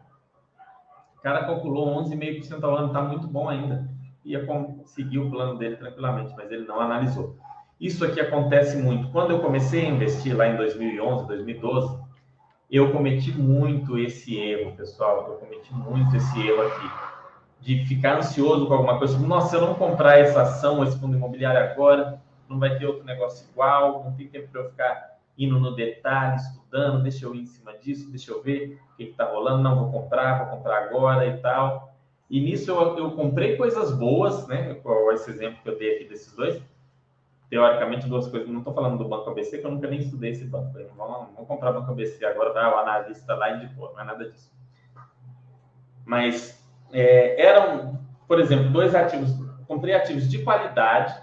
O 1.16 1.20
cara 1.20 1.44
calculou 1.44 2.02
11,5% 2.04 2.62
ao 2.62 2.76
ano, 2.76 2.88
está 2.88 3.02
muito 3.02 3.26
bom 3.26 3.48
ainda. 3.48 3.88
Ia 4.24 4.44
conseguir 4.46 5.18
o 5.18 5.30
plano 5.30 5.58
dele 5.58 5.76
tranquilamente, 5.76 6.34
mas 6.36 6.50
ele 6.50 6.66
não 6.66 6.80
analisou. 6.80 7.36
Isso 7.80 8.04
aqui 8.04 8.20
acontece 8.20 8.76
muito. 8.76 9.10
Quando 9.10 9.30
eu 9.30 9.40
comecei 9.40 9.86
a 9.86 9.90
investir 9.90 10.36
lá 10.36 10.48
em 10.48 10.56
2011, 10.56 11.26
2012, 11.26 11.98
eu 12.70 12.92
cometi 12.92 13.32
muito 13.32 13.98
esse 13.98 14.36
erro, 14.36 14.76
pessoal. 14.76 15.26
Eu 15.28 15.38
cometi 15.38 15.72
muito 15.72 16.14
esse 16.16 16.46
erro 16.46 16.62
aqui 16.62 17.07
de 17.60 17.84
ficar 17.86 18.18
ansioso 18.18 18.66
com 18.66 18.74
alguma 18.74 18.98
coisa. 18.98 19.18
Nossa, 19.18 19.50
se 19.50 19.56
eu 19.56 19.60
não 19.60 19.74
comprar 19.74 20.18
essa 20.18 20.42
ação, 20.42 20.82
esse 20.84 20.98
fundo 20.98 21.16
imobiliário 21.16 21.70
agora, 21.70 22.20
não 22.48 22.58
vai 22.58 22.78
ter 22.78 22.86
outro 22.86 23.04
negócio 23.04 23.46
igual, 23.50 24.04
não 24.04 24.12
tem 24.12 24.28
tempo 24.28 24.48
para 24.48 24.60
eu 24.62 24.70
ficar 24.70 25.18
indo 25.36 25.60
no 25.60 25.74
detalhe, 25.74 26.36
estudando, 26.36 27.02
deixa 27.02 27.24
eu 27.24 27.34
ir 27.34 27.42
em 27.42 27.46
cima 27.46 27.72
disso, 27.78 28.10
deixa 28.10 28.32
eu 28.32 28.42
ver 28.42 28.80
o 28.92 28.96
que 28.96 29.04
está 29.04 29.24
rolando, 29.24 29.62
não 29.62 29.76
vou 29.78 29.92
comprar, 29.92 30.44
vou 30.44 30.56
comprar 30.56 30.84
agora 30.84 31.26
e 31.26 31.36
tal. 31.38 31.94
E 32.28 32.40
nisso 32.40 32.70
eu, 32.70 32.98
eu 32.98 33.12
comprei 33.12 33.56
coisas 33.56 33.92
boas, 33.96 34.46
né? 34.48 34.74
Qual 34.82 35.12
esse 35.12 35.30
exemplo 35.30 35.62
que 35.62 35.68
eu 35.68 35.78
dei 35.78 35.96
aqui 35.96 36.04
desses 36.04 36.34
dois? 36.34 36.60
Teoricamente, 37.48 38.06
duas 38.06 38.28
coisas. 38.28 38.48
Não 38.48 38.58
estou 38.58 38.74
falando 38.74 38.98
do 38.98 39.08
Banco 39.08 39.30
ABC, 39.30 39.58
que 39.58 39.66
eu 39.66 39.70
nunca 39.70 39.88
nem 39.88 40.00
estudei 40.00 40.32
esse 40.32 40.44
banco. 40.44 40.72
Vamos, 40.96 41.28
vamos 41.34 41.48
comprar 41.48 41.72
Banco 41.72 41.90
ABC 41.90 42.22
agora, 42.26 42.52
tá? 42.52 42.74
o 42.74 42.78
analista 42.80 43.34
lá 43.34 43.56
indicou, 43.56 43.92
não 43.94 44.00
é 44.00 44.04
nada 44.04 44.28
disso. 44.28 44.52
Mas 46.04 46.57
é, 46.92 47.40
eram, 47.40 48.00
por 48.26 48.40
exemplo, 48.40 48.70
dois 48.70 48.94
ativos. 48.94 49.30
Comprei 49.66 49.94
ativos 49.94 50.28
de 50.28 50.42
qualidade. 50.42 51.14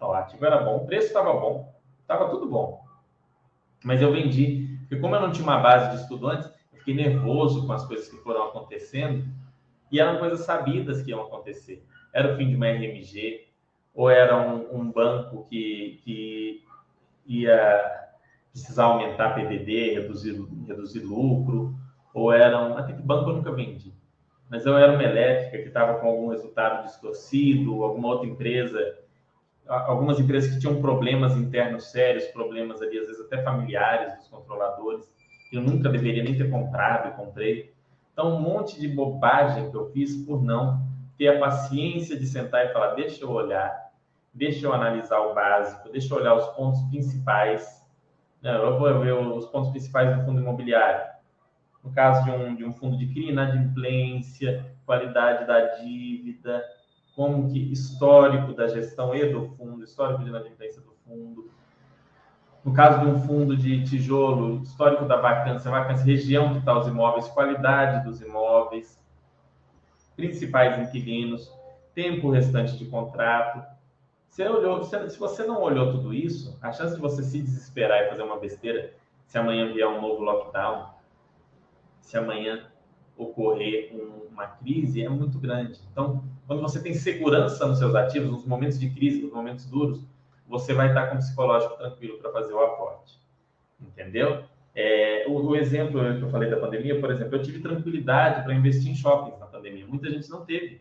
O 0.00 0.12
ativo 0.12 0.44
era 0.46 0.62
bom, 0.62 0.78
o 0.78 0.86
preço 0.86 1.08
estava 1.08 1.32
bom, 1.32 1.74
estava 2.00 2.30
tudo 2.30 2.48
bom. 2.48 2.82
Mas 3.84 4.00
eu 4.00 4.12
vendi, 4.12 4.78
porque 4.80 4.96
como 4.96 5.14
eu 5.14 5.20
não 5.20 5.30
tinha 5.30 5.44
uma 5.44 5.58
base 5.58 5.90
de 5.90 6.02
estudo 6.02 6.28
antes, 6.28 6.48
eu 6.72 6.78
fiquei 6.78 6.94
nervoso 6.94 7.66
com 7.66 7.72
as 7.72 7.84
coisas 7.86 8.08
que 8.08 8.16
foram 8.18 8.44
acontecendo 8.44 9.26
e 9.90 10.00
eram 10.00 10.18
coisas 10.18 10.40
sabidas 10.40 11.02
que 11.02 11.10
iam 11.10 11.22
acontecer. 11.22 11.84
Era 12.12 12.32
o 12.32 12.36
fim 12.36 12.48
de 12.48 12.56
uma 12.56 12.66
RMG, 12.66 13.46
ou 13.94 14.08
era 14.08 14.36
um, 14.36 14.80
um 14.80 14.90
banco 14.90 15.44
que, 15.48 16.00
que 16.02 16.64
ia 17.26 18.10
precisar 18.52 18.84
aumentar 18.84 19.34
PDD, 19.34 19.94
reduzir, 19.94 20.40
reduzir 20.66 21.00
lucro, 21.00 21.74
ou 22.12 22.32
era 22.32 22.60
um. 22.60 22.76
Até 22.76 22.92
que 22.92 23.02
banco 23.02 23.30
eu 23.30 23.36
nunca 23.36 23.52
vendi. 23.52 23.94
Mas 24.50 24.66
eu 24.66 24.76
era 24.76 24.92
uma 24.92 25.02
elétrica 25.04 25.58
que 25.58 25.68
estava 25.68 26.00
com 26.00 26.08
algum 26.08 26.28
resultado 26.28 26.84
distorcido, 26.84 27.84
alguma 27.84 28.08
outra 28.08 28.26
empresa, 28.26 28.98
algumas 29.68 30.18
empresas 30.18 30.52
que 30.52 30.58
tinham 30.58 30.80
problemas 30.80 31.36
internos 31.36 31.92
sérios, 31.92 32.24
problemas 32.26 32.82
ali, 32.82 32.98
às 32.98 33.06
vezes 33.06 33.24
até 33.24 33.40
familiares 33.44 34.16
dos 34.16 34.26
controladores, 34.26 35.08
que 35.48 35.56
eu 35.56 35.62
nunca 35.62 35.88
deveria 35.88 36.24
nem 36.24 36.36
ter 36.36 36.50
comprado 36.50 37.14
comprei. 37.14 37.72
Então, 38.12 38.36
um 38.36 38.40
monte 38.40 38.78
de 38.80 38.88
bobagem 38.88 39.70
que 39.70 39.76
eu 39.76 39.88
fiz 39.92 40.16
por 40.26 40.42
não 40.42 40.84
ter 41.16 41.28
a 41.28 41.38
paciência 41.38 42.18
de 42.18 42.26
sentar 42.26 42.66
e 42.66 42.72
falar: 42.72 42.94
deixa 42.94 43.22
eu 43.24 43.30
olhar, 43.30 43.92
deixa 44.34 44.66
eu 44.66 44.72
analisar 44.72 45.20
o 45.20 45.32
básico, 45.32 45.88
deixa 45.90 46.12
eu 46.12 46.18
olhar 46.18 46.34
os 46.34 46.46
pontos 46.48 46.82
principais. 46.90 47.80
Eu 48.42 48.78
vou 48.78 48.98
ver 48.98 49.12
os 49.12 49.46
pontos 49.46 49.70
principais 49.70 50.16
do 50.16 50.24
fundo 50.24 50.40
imobiliário. 50.40 51.19
No 51.82 51.92
caso 51.92 52.24
de 52.24 52.30
um, 52.30 52.54
de 52.54 52.64
um 52.64 52.72
fundo 52.72 52.96
de 52.96 53.06
CRI, 53.06 53.30
inadimplência, 53.30 54.74
qualidade 54.84 55.46
da 55.46 55.76
dívida, 55.76 56.62
como 57.14 57.50
que 57.50 57.72
histórico 57.72 58.52
da 58.52 58.68
gestão 58.68 59.14
e 59.14 59.32
do 59.32 59.46
fundo, 59.56 59.84
histórico 59.84 60.22
de 60.22 60.30
inadimplência 60.30 60.82
do 60.82 60.92
fundo, 61.04 61.50
no 62.64 62.74
caso 62.74 63.00
de 63.00 63.06
um 63.06 63.18
fundo 63.20 63.56
de 63.56 63.84
tijolo, 63.84 64.62
histórico 64.62 65.06
da 65.06 65.16
vacância, 65.16 65.70
vacância, 65.70 66.04
região 66.04 66.52
que 66.52 66.58
está 66.58 66.78
os 66.78 66.86
imóveis, 66.86 67.26
qualidade 67.28 68.04
dos 68.04 68.20
imóveis, 68.20 69.02
principais 70.14 70.78
inquilinos, 70.78 71.50
tempo 71.94 72.30
restante 72.30 72.76
de 72.76 72.84
contrato. 72.84 73.64
Você 74.28 74.46
olhou, 74.46 74.84
se 74.84 75.18
você 75.18 75.44
não 75.44 75.60
olhou 75.62 75.90
tudo 75.90 76.12
isso, 76.12 76.58
a 76.60 76.70
chance 76.70 76.94
de 76.94 77.00
você 77.00 77.22
se 77.22 77.40
desesperar 77.40 78.04
e 78.04 78.08
fazer 78.10 78.22
uma 78.22 78.38
besteira, 78.38 78.92
se 79.26 79.38
amanhã 79.38 79.72
vier 79.72 79.88
um 79.88 80.00
novo 80.00 80.22
lockdown, 80.22 80.89
se 82.00 82.16
amanhã 82.16 82.66
ocorrer 83.16 83.92
uma 84.30 84.46
crise, 84.46 85.02
é 85.02 85.08
muito 85.08 85.38
grande. 85.38 85.80
Então, 85.92 86.24
quando 86.46 86.62
você 86.62 86.82
tem 86.82 86.94
segurança 86.94 87.66
nos 87.66 87.78
seus 87.78 87.94
ativos, 87.94 88.30
nos 88.30 88.46
momentos 88.46 88.78
de 88.78 88.88
crise, 88.90 89.22
nos 89.22 89.32
momentos 89.32 89.66
duros, 89.66 90.04
você 90.48 90.74
vai 90.74 90.88
estar 90.88 91.06
com 91.06 91.16
o 91.16 91.18
psicológico 91.18 91.76
tranquilo 91.76 92.18
para 92.18 92.32
fazer 92.32 92.52
o 92.52 92.60
aporte. 92.60 93.20
Entendeu? 93.80 94.44
É, 94.74 95.24
o, 95.28 95.32
o, 95.32 95.56
exemplo 95.56 96.00
que 96.16 96.22
eu 96.22 96.30
falei 96.30 96.48
da 96.50 96.56
pandemia, 96.56 96.98
por 97.00 97.10
exemplo, 97.10 97.36
eu 97.36 97.42
tive 97.42 97.60
tranquilidade 97.60 98.42
para 98.42 98.54
investir 98.54 98.90
em 98.90 98.94
shoppings 98.94 99.38
na 99.38 99.46
pandemia. 99.46 99.86
Muita 99.86 100.10
gente 100.10 100.28
não 100.30 100.44
teve. 100.44 100.80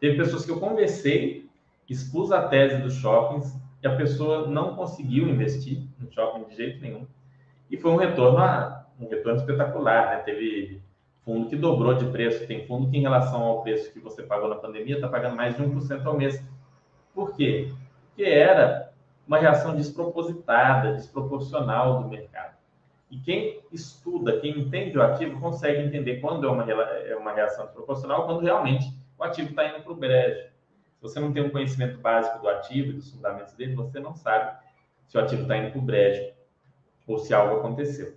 Teve 0.00 0.16
pessoas 0.16 0.44
que 0.44 0.50
eu 0.50 0.58
conversei, 0.58 1.48
expus 1.88 2.32
a 2.32 2.48
tese 2.48 2.82
dos 2.82 2.94
shoppings 2.94 3.56
e 3.82 3.86
a 3.86 3.96
pessoa 3.96 4.48
não 4.48 4.74
conseguiu 4.74 5.28
investir 5.28 5.82
no 5.98 6.10
shopping 6.10 6.48
de 6.48 6.56
jeito 6.56 6.80
nenhum. 6.80 7.06
E 7.70 7.76
foi 7.76 7.90
um 7.90 7.96
retorno, 7.96 8.38
um 9.04 9.08
retorno 9.08 9.40
espetacular, 9.40 10.10
né? 10.10 10.16
Teve 10.18 10.80
fundo 11.24 11.48
que 11.48 11.56
dobrou 11.56 11.94
de 11.94 12.06
preço, 12.06 12.46
tem 12.46 12.66
fundo 12.66 12.90
que 12.90 12.96
em 12.96 13.02
relação 13.02 13.42
ao 13.42 13.62
preço 13.62 13.92
que 13.92 14.00
você 14.00 14.22
pagou 14.22 14.48
na 14.48 14.56
pandemia 14.56 14.96
está 14.96 15.08
pagando 15.08 15.36
mais 15.36 15.56
de 15.56 15.62
1% 15.62 16.04
ao 16.04 16.16
mês. 16.16 16.42
Por 17.14 17.36
quê? 17.36 17.70
que 18.14 18.24
era 18.24 18.92
uma 19.26 19.38
reação 19.38 19.74
despropositada, 19.74 20.94
desproporcional 20.94 22.02
do 22.02 22.08
mercado. 22.08 22.56
E 23.10 23.18
quem 23.18 23.60
estuda, 23.70 24.40
quem 24.40 24.58
entende 24.58 24.96
o 24.96 25.02
ativo, 25.02 25.40
consegue 25.40 25.82
entender 25.82 26.20
quando 26.20 26.46
é 26.46 26.50
uma, 26.50 26.70
é 26.70 27.16
uma 27.16 27.32
reação 27.32 27.66
desproporcional, 27.66 28.26
quando 28.26 28.40
realmente 28.40 28.86
o 29.18 29.24
ativo 29.24 29.50
está 29.50 29.66
indo 29.68 29.82
para 29.82 29.92
o 29.92 29.96
brejo. 29.96 30.50
Se 30.96 31.02
você 31.02 31.20
não 31.20 31.32
tem 31.32 31.42
um 31.42 31.50
conhecimento 31.50 31.98
básico 31.98 32.38
do 32.40 32.48
ativo 32.48 32.90
e 32.90 32.94
dos 32.94 33.10
fundamentos 33.10 33.52
dele, 33.54 33.74
você 33.74 34.00
não 34.00 34.14
sabe 34.14 34.56
se 35.06 35.16
o 35.16 35.20
ativo 35.20 35.42
está 35.42 35.56
indo 35.56 35.72
para 35.72 35.78
o 35.78 35.82
brejo 35.82 36.32
ou 37.06 37.18
se 37.18 37.34
algo 37.34 37.56
aconteceu. 37.56 38.14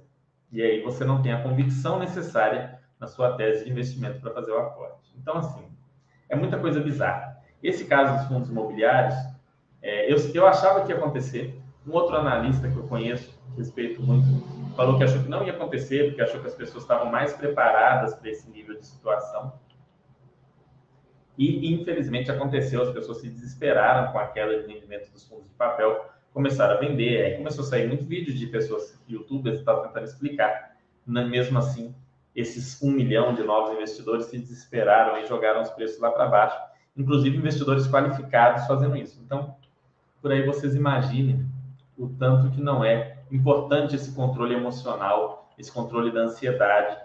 E 0.56 0.62
aí 0.62 0.82
você 0.82 1.04
não 1.04 1.22
tem 1.22 1.34
a 1.34 1.44
convicção 1.44 2.00
necessária 2.00 2.80
na 2.98 3.08
sua 3.08 3.36
tese 3.36 3.66
de 3.66 3.72
investimento 3.72 4.22
para 4.22 4.32
fazer 4.32 4.54
o 4.54 4.58
aporte. 4.58 5.14
Então, 5.18 5.36
assim, 5.36 5.68
é 6.30 6.36
muita 6.36 6.58
coisa 6.58 6.80
bizarra. 6.80 7.44
Esse 7.62 7.84
caso 7.84 8.18
dos 8.18 8.28
fundos 8.30 8.50
imobiliários, 8.50 9.16
é, 9.82 10.10
eu, 10.10 10.16
eu 10.34 10.48
achava 10.48 10.86
que 10.86 10.94
ia 10.94 10.98
acontecer. 10.98 11.62
Um 11.86 11.92
outro 11.92 12.16
analista 12.16 12.70
que 12.70 12.78
eu 12.78 12.88
conheço, 12.88 13.38
respeito 13.58 14.02
muito, 14.02 14.26
falou 14.78 14.98
que 14.98 15.04
achou 15.04 15.22
que 15.22 15.28
não 15.28 15.44
ia 15.44 15.52
acontecer, 15.52 16.06
porque 16.08 16.22
achou 16.22 16.40
que 16.40 16.48
as 16.48 16.56
pessoas 16.56 16.84
estavam 16.84 17.12
mais 17.12 17.34
preparadas 17.34 18.14
para 18.14 18.30
esse 18.30 18.50
nível 18.50 18.80
de 18.80 18.86
situação. 18.86 19.60
E, 21.38 21.74
infelizmente, 21.74 22.32
aconteceu. 22.32 22.82
As 22.82 22.92
pessoas 22.92 23.20
se 23.20 23.28
desesperaram 23.30 24.14
com 24.14 24.20
a 24.20 24.28
queda 24.28 24.64
de 24.64 24.74
rendimento 24.74 25.12
dos 25.12 25.28
fundos 25.28 25.50
de 25.50 25.56
papel, 25.56 26.10
começaram 26.36 26.76
a 26.76 26.80
vender. 26.80 27.24
Aí 27.24 27.38
começou 27.38 27.64
a 27.64 27.68
sair 27.68 27.88
muito 27.88 28.04
vídeo 28.04 28.34
de 28.34 28.46
pessoas, 28.48 29.00
youtubers, 29.08 29.60
estavam 29.60 29.84
tentando 29.84 30.04
explicar. 30.04 30.76
Mesmo 31.08 31.58
assim, 31.58 31.96
esses 32.36 32.82
um 32.82 32.92
milhão 32.92 33.34
de 33.34 33.42
novos 33.42 33.74
investidores 33.74 34.26
se 34.26 34.38
desesperaram 34.38 35.18
e 35.18 35.28
jogaram 35.28 35.62
os 35.62 35.70
preços 35.70 35.98
lá 35.98 36.12
para 36.12 36.28
baixo. 36.28 36.58
Inclusive, 36.98 37.38
investidores 37.38 37.88
qualificados 37.88 38.68
fazendo 38.68 38.98
isso. 38.98 39.18
Então, 39.26 39.56
por 40.22 40.34
aí 40.34 40.46
vocês 40.46 40.76
imaginem 40.76 41.46
o 41.98 42.10
tanto 42.10 42.52
que 42.52 42.60
não 42.60 42.84
é 42.84 43.20
importante 43.32 43.96
esse 43.96 44.14
controle 44.14 44.56
emocional, 44.56 45.50
esse 45.58 45.72
controle 45.72 46.12
da 46.12 46.22
ansiedade, 46.22 46.98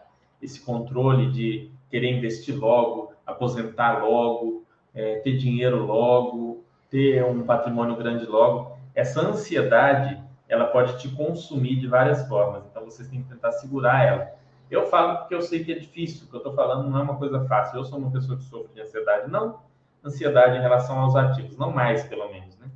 esse 0.42 0.60
controle 0.60 1.30
de 1.30 1.70
querer 1.88 2.10
investir 2.10 2.58
logo, 2.58 3.12
aposentar 3.24 4.02
logo, 4.02 4.64
é, 4.92 5.20
ter 5.20 5.36
dinheiro 5.36 5.86
logo, 5.86 6.64
ter 6.90 7.24
um 7.24 7.44
patrimônio 7.44 7.94
grande 7.94 8.26
logo. 8.26 8.79
Essa 8.94 9.20
ansiedade, 9.20 10.22
ela 10.48 10.66
pode 10.66 10.98
te 10.98 11.08
consumir 11.08 11.76
de 11.76 11.86
várias 11.86 12.26
formas, 12.26 12.64
então 12.66 12.84
vocês 12.84 13.08
têm 13.08 13.22
que 13.22 13.28
tentar 13.28 13.52
segurar 13.52 14.04
ela. 14.04 14.32
Eu 14.70 14.86
falo 14.86 15.18
porque 15.18 15.34
eu 15.34 15.42
sei 15.42 15.64
que 15.64 15.72
é 15.72 15.78
difícil, 15.78 16.26
o 16.26 16.30
que 16.30 16.36
eu 16.36 16.38
estou 16.38 16.54
falando 16.54 16.88
não 16.88 16.98
é 16.98 17.02
uma 17.02 17.16
coisa 17.16 17.44
fácil. 17.46 17.78
Eu 17.78 17.84
sou 17.84 17.98
uma 17.98 18.10
pessoa 18.10 18.38
que 18.38 18.44
sofre 18.44 18.72
de 18.72 18.80
ansiedade, 18.80 19.30
não 19.30 19.60
ansiedade 20.04 20.56
em 20.56 20.60
relação 20.60 20.98
aos 20.98 21.16
ativos, 21.16 21.56
não 21.56 21.72
mais 21.72 22.04
pelo 22.04 22.28
menos, 22.30 22.56
né? 22.58 22.70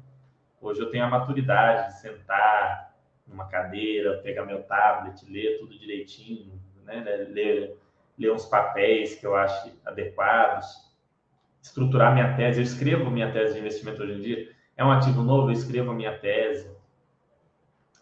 Hoje 0.60 0.80
eu 0.80 0.90
tenho 0.90 1.04
a 1.04 1.08
maturidade 1.08 1.88
de 1.88 2.00
sentar 2.00 2.94
numa 3.26 3.46
cadeira, 3.46 4.18
pegar 4.22 4.44
meu 4.44 4.62
tablet, 4.62 5.24
ler 5.30 5.58
tudo 5.58 5.78
direitinho, 5.78 6.60
né? 6.84 7.02
ler, 7.30 7.76
ler 8.18 8.32
uns 8.32 8.46
papéis 8.46 9.14
que 9.14 9.26
eu 9.26 9.34
acho 9.34 9.72
adequados, 9.84 10.66
estruturar 11.62 12.12
minha 12.12 12.34
tese. 12.36 12.60
Eu 12.60 12.64
escrevo 12.64 13.10
minha 13.10 13.32
tese 13.32 13.54
de 13.54 13.60
investimento 13.60 14.02
hoje 14.02 14.12
em 14.12 14.20
dia. 14.20 14.52
É 14.76 14.84
um 14.84 14.90
ativo 14.90 15.22
novo, 15.22 15.48
eu 15.48 15.52
escrevo 15.52 15.92
a 15.92 15.94
minha 15.94 16.16
tese 16.18 16.68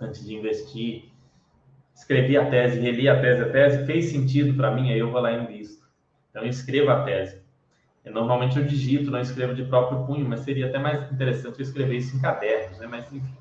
antes 0.00 0.24
de 0.24 0.34
investir. 0.34 1.12
Escrevi 1.94 2.36
a 2.36 2.48
tese, 2.48 2.80
reli 2.80 3.08
a 3.08 3.20
tese, 3.20 3.42
a 3.42 3.52
tese 3.52 3.86
fez 3.86 4.06
sentido 4.06 4.56
para 4.56 4.70
mim, 4.70 4.90
aí 4.90 4.98
eu 4.98 5.10
vou 5.10 5.20
lá 5.20 5.32
e 5.32 5.42
invisto. 5.42 5.86
Então, 6.30 6.42
eu 6.42 6.48
escrevo 6.48 6.90
a 6.90 7.04
tese. 7.04 7.42
Eu, 8.04 8.12
normalmente 8.12 8.58
eu 8.58 8.64
digito, 8.64 9.10
não 9.10 9.20
escrevo 9.20 9.54
de 9.54 9.64
próprio 9.64 10.04
punho, 10.06 10.28
mas 10.28 10.40
seria 10.40 10.66
até 10.66 10.78
mais 10.78 11.12
interessante 11.12 11.58
eu 11.58 11.62
escrever 11.62 11.96
isso 11.96 12.16
em 12.16 12.20
cadernos, 12.20 12.78
né? 12.78 12.86
Mas 12.86 13.12
enfim. 13.12 13.36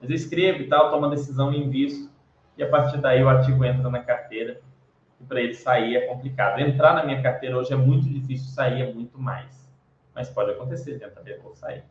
Mas 0.00 0.08
eu 0.08 0.16
escrevo 0.16 0.62
e 0.62 0.68
tal, 0.68 0.90
tomo 0.90 1.06
a 1.06 1.10
decisão 1.10 1.52
e 1.52 1.58
invisto, 1.58 2.10
e 2.56 2.62
a 2.62 2.68
partir 2.68 2.98
daí 2.98 3.22
o 3.22 3.28
ativo 3.28 3.64
entra 3.64 3.90
na 3.90 4.00
carteira, 4.00 4.60
e 5.20 5.24
para 5.24 5.40
ele 5.40 5.54
sair 5.54 5.96
é 5.96 6.06
complicado. 6.06 6.60
Entrar 6.60 6.94
na 6.94 7.04
minha 7.04 7.22
carteira 7.22 7.56
hoje 7.56 7.72
é 7.72 7.76
muito 7.76 8.08
difícil, 8.08 8.48
sair 8.50 8.82
é 8.82 8.92
muito 8.92 9.18
mais. 9.18 9.70
Mas 10.14 10.28
pode 10.28 10.50
acontecer, 10.52 10.98
de 10.98 11.04
entrar 11.04 11.22
ou 11.44 11.54
sair. 11.54 11.84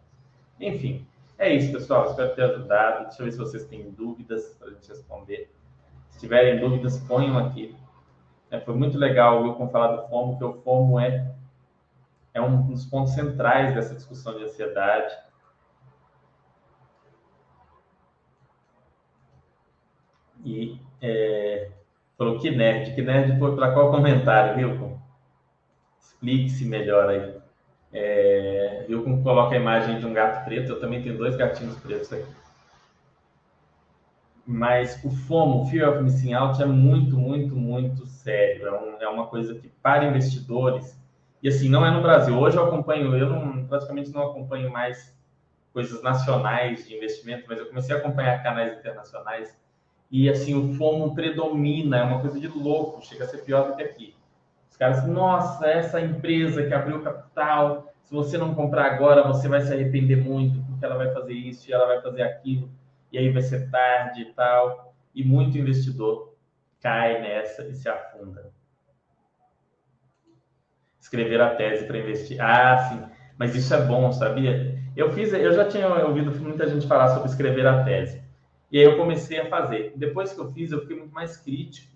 Enfim, 0.59 1.07
É 1.37 1.53
isso, 1.55 1.71
pessoal. 1.71 2.05
Espero 2.11 2.35
ter 2.35 2.43
ajudado. 2.43 3.05
Deixa 3.05 3.21
eu 3.21 3.25
ver 3.25 3.31
se 3.31 3.37
vocês 3.39 3.65
têm 3.65 3.89
dúvidas 3.91 4.55
para 4.59 4.67
a 4.67 4.71
gente 4.71 4.87
responder. 4.87 5.51
Se 6.09 6.19
tiverem 6.19 6.59
dúvidas, 6.59 6.99
ponham 6.99 7.37
aqui. 7.37 7.75
É, 8.51 8.59
foi 8.59 8.75
muito 8.75 8.97
legal 8.97 9.55
como 9.55 9.71
falar 9.71 9.95
do 9.95 10.07
FOMO, 10.07 10.37
porque 10.37 10.43
o 10.45 10.61
FOMO 10.61 10.99
é, 10.99 11.33
é 12.33 12.41
um 12.41 12.67
dos 12.67 12.85
pontos 12.85 13.13
centrais 13.13 13.73
dessa 13.73 13.95
discussão 13.95 14.37
de 14.37 14.43
ansiedade. 14.43 15.15
E 20.45 20.79
é, 21.01 21.71
falou 22.17 22.39
que 22.39 22.51
nerd. 22.51 22.93
Que 22.93 23.01
nerd 23.01 23.39
foi 23.39 23.55
para 23.55 23.73
qual 23.73 23.91
comentário, 23.91 24.55
viu? 24.55 24.99
Explique-se 25.99 26.65
melhor 26.65 27.09
aí. 27.09 27.40
É, 27.93 28.85
viu 28.87 29.03
como 29.03 29.21
coloca 29.21 29.55
a 29.55 29.59
imagem 29.59 29.99
de 29.99 30.05
um 30.05 30.13
gato 30.13 30.45
preto? 30.45 30.71
Eu 30.71 30.79
também 30.79 31.01
tenho 31.01 31.17
dois 31.17 31.35
gatinhos 31.35 31.77
pretos 31.79 32.11
aqui. 32.11 32.31
Mas 34.45 35.03
o 35.03 35.09
FOMO, 35.09 35.65
Fear 35.67 35.91
of 35.91 36.03
Missing 36.03 36.33
Out, 36.33 36.61
é 36.61 36.65
muito, 36.65 37.17
muito, 37.17 37.55
muito 37.55 38.05
sério. 38.05 38.67
É, 38.67 38.71
um, 38.71 39.01
é 39.01 39.07
uma 39.07 39.27
coisa 39.27 39.55
que, 39.55 39.67
para 39.81 40.05
investidores, 40.05 40.99
e 41.43 41.47
assim, 41.47 41.69
não 41.69 41.85
é 41.85 41.91
no 41.91 42.01
Brasil. 42.01 42.37
Hoje 42.37 42.57
eu 42.57 42.65
acompanho, 42.65 43.15
eu 43.15 43.29
não, 43.29 43.65
praticamente 43.65 44.11
não 44.11 44.29
acompanho 44.29 44.71
mais 44.71 45.15
coisas 45.73 46.01
nacionais 46.01 46.87
de 46.87 46.95
investimento, 46.95 47.45
mas 47.47 47.57
eu 47.57 47.67
comecei 47.67 47.95
a 47.95 47.99
acompanhar 47.99 48.43
canais 48.43 48.77
internacionais 48.77 49.55
e 50.11 50.29
assim 50.29 50.53
o 50.53 50.73
FOMO 50.73 51.15
predomina, 51.15 51.99
é 51.99 52.03
uma 52.03 52.19
coisa 52.19 52.37
de 52.37 52.47
louco, 52.47 53.01
chega 53.01 53.23
a 53.23 53.27
ser 53.27 53.39
pior 53.39 53.69
do 53.69 53.77
que 53.77 53.81
aqui. 53.81 54.13
Caras, 54.81 55.05
nossa, 55.05 55.67
essa 55.67 56.01
empresa 56.01 56.65
que 56.65 56.73
abriu 56.73 57.03
capital, 57.03 57.93
se 58.01 58.11
você 58.11 58.35
não 58.35 58.55
comprar 58.55 58.91
agora, 58.91 59.21
você 59.27 59.47
vai 59.47 59.61
se 59.61 59.71
arrepender 59.71 60.15
muito, 60.15 60.59
porque 60.63 60.83
ela 60.83 60.97
vai 60.97 61.13
fazer 61.13 61.33
isso 61.33 61.69
e 61.69 61.71
ela 61.71 61.85
vai 61.85 62.01
fazer 62.01 62.23
aquilo, 62.23 62.67
e 63.11 63.17
aí 63.19 63.29
vai 63.29 63.43
ser 63.43 63.69
tarde 63.69 64.23
e 64.23 64.33
tal. 64.33 64.95
E 65.13 65.23
muito 65.23 65.55
investidor 65.55 66.35
cai 66.79 67.21
nessa 67.21 67.61
e 67.67 67.75
se 67.75 67.87
afunda. 67.87 68.51
Escrever 70.99 71.39
a 71.41 71.53
tese 71.53 71.85
para 71.85 71.99
investir. 71.99 72.41
Ah, 72.41 72.89
sim, 72.89 73.03
mas 73.37 73.53
isso 73.55 73.71
é 73.75 73.85
bom, 73.85 74.11
sabia? 74.11 74.79
Eu 74.97 75.11
fiz, 75.11 75.31
eu 75.31 75.53
já 75.53 75.67
tinha 75.67 75.87
ouvido 76.07 76.31
muita 76.41 76.67
gente 76.67 76.87
falar 76.87 77.09
sobre 77.09 77.29
escrever 77.29 77.67
a 77.67 77.83
tese. 77.83 78.19
E 78.71 78.79
aí 78.79 78.83
eu 78.83 78.97
comecei 78.97 79.41
a 79.41 79.45
fazer. 79.45 79.93
Depois 79.95 80.33
que 80.33 80.39
eu 80.39 80.51
fiz, 80.51 80.71
eu 80.71 80.81
fiquei 80.81 80.97
muito 80.97 81.13
mais 81.13 81.37
crítico. 81.37 81.90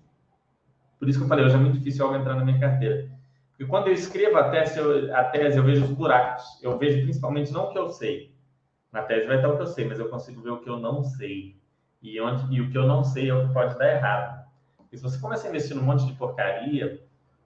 Por 1.06 1.10
isso 1.10 1.20
que 1.20 1.26
eu 1.26 1.30
falei, 1.30 1.46
hoje 1.46 1.54
é 1.54 1.60
muito 1.60 1.78
difícil 1.78 2.04
algo 2.04 2.18
entrar 2.18 2.34
na 2.34 2.44
minha 2.44 2.60
carteira. 2.60 3.08
Porque 3.52 3.70
quando 3.70 3.90
eu 3.90 3.94
escrevo 3.94 4.40
a 4.40 4.50
tese, 4.50 4.80
eu, 4.80 5.16
a 5.16 5.24
tese, 5.26 5.56
eu 5.56 5.64
vejo 5.64 5.86
os 5.86 5.92
buracos. 5.92 6.44
Eu 6.64 6.80
vejo 6.80 7.04
principalmente 7.04 7.54
não 7.54 7.66
o 7.66 7.72
que 7.72 7.78
eu 7.78 7.90
sei. 7.90 8.34
Na 8.92 9.04
tese 9.04 9.28
vai 9.28 9.36
estar 9.36 9.50
o 9.50 9.56
que 9.56 9.62
eu 9.62 9.68
sei, 9.68 9.88
mas 9.88 10.00
eu 10.00 10.10
consigo 10.10 10.42
ver 10.42 10.50
o 10.50 10.62
que 10.62 10.68
eu 10.68 10.80
não 10.80 11.04
sei. 11.04 11.62
E, 12.02 12.20
onde, 12.20 12.52
e 12.52 12.60
o 12.60 12.72
que 12.72 12.78
eu 12.78 12.88
não 12.88 13.04
sei 13.04 13.30
é 13.30 13.36
o 13.36 13.48
que 13.48 13.54
pode 13.54 13.78
dar 13.78 13.88
errado. 13.88 14.48
Porque 14.78 14.98
se 14.98 15.04
você 15.04 15.20
começa 15.20 15.46
a 15.46 15.50
investir 15.52 15.76
num 15.76 15.84
monte 15.84 16.08
de 16.08 16.14
porcaria, 16.14 17.00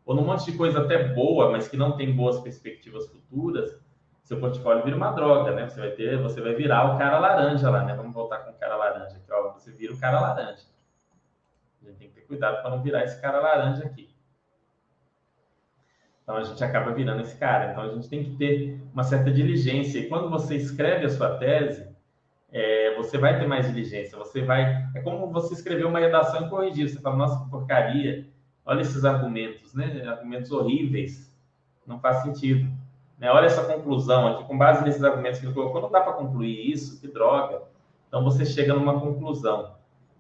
ou 0.06 0.16
num 0.16 0.24
monte 0.24 0.50
de 0.50 0.58
coisa 0.58 0.80
até 0.80 1.10
boa, 1.10 1.52
mas 1.52 1.68
que 1.68 1.76
não 1.76 1.98
tem 1.98 2.16
boas 2.16 2.40
perspectivas 2.40 3.08
futuras, 3.10 3.78
seu 4.24 4.40
portfólio 4.40 4.86
vira 4.86 4.96
uma 4.96 5.12
droga, 5.12 5.52
né? 5.52 5.68
Você 5.68 5.82
vai 5.82 5.92
ter, 5.92 6.18
você 6.22 6.40
vai 6.40 6.56
virar 6.56 6.96
o 6.96 6.98
cara 6.98 7.20
laranja 7.20 7.70
lá, 7.70 7.84
né? 7.84 7.94
Vamos 7.94 8.14
voltar 8.14 8.38
com 8.38 8.52
o 8.52 8.58
cara 8.58 8.78
laranja 8.78 9.18
aqui, 9.18 9.30
ó. 9.34 9.52
Você 9.52 9.70
vira 9.74 9.94
o 9.94 10.00
cara 10.00 10.22
laranja. 10.22 10.64
A 11.82 11.86
gente 11.86 11.98
tem 11.98 12.08
que 12.08 12.14
ter 12.14 12.19
cuidado 12.30 12.62
para 12.62 12.70
não 12.70 12.82
virar 12.82 13.04
esse 13.04 13.20
cara 13.20 13.42
laranja 13.42 13.84
aqui. 13.84 14.10
Então 16.24 16.38
a 16.38 16.44
gente 16.44 16.64
acaba 16.64 16.92
virando 16.92 17.22
esse 17.22 17.36
cara. 17.36 17.72
Então 17.72 17.84
a 17.84 17.90
gente 17.90 18.08
tem 18.08 18.24
que 18.24 18.36
ter 18.38 18.80
uma 18.94 19.04
certa 19.04 19.32
diligência. 19.32 19.98
E 19.98 20.08
quando 20.08 20.30
você 20.30 20.56
escreve 20.56 21.08
a 21.08 21.10
sua 21.10 21.38
tese, 21.38 21.90
é, 22.52 22.96
você 22.96 23.18
vai 23.18 23.40
ter 23.40 23.48
mais 23.48 23.68
diligência. 23.68 24.16
Você 24.18 24.44
vai. 24.44 24.88
É 24.96 25.02
como 25.02 25.32
você 25.32 25.56
escrever 25.56 25.86
uma 25.86 26.00
redação 26.00 26.46
e 26.46 26.50
corrigir. 26.50 26.88
Você 26.88 27.02
fala, 27.02 27.18
nossa, 27.18 27.44
que 27.44 27.50
porcaria. 27.50 28.28
Olha 28.64 28.82
esses 28.82 29.04
argumentos, 29.04 29.74
né? 29.74 30.04
Argumentos 30.08 30.52
horríveis. 30.52 31.36
Não 31.86 32.00
faz 32.00 32.18
sentido. 32.22 32.72
Né? 33.18 33.30
Olha 33.32 33.48
essa 33.48 33.64
conclusão 33.66 34.28
aqui, 34.28 34.46
com 34.46 34.58
base 34.58 34.84
nesses 34.84 35.04
argumentos 35.04 35.40
que 35.40 35.48
ele 35.48 35.54
colocou, 35.54 35.82
não 35.82 35.92
dá 35.92 36.02
para 36.02 36.14
concluir 36.14 36.72
isso, 36.72 37.02
que 37.02 37.08
droga. 37.08 37.64
Então 38.08 38.24
você 38.24 38.46
chega 38.46 38.74
numa 38.74 39.00
conclusão. 39.00 39.79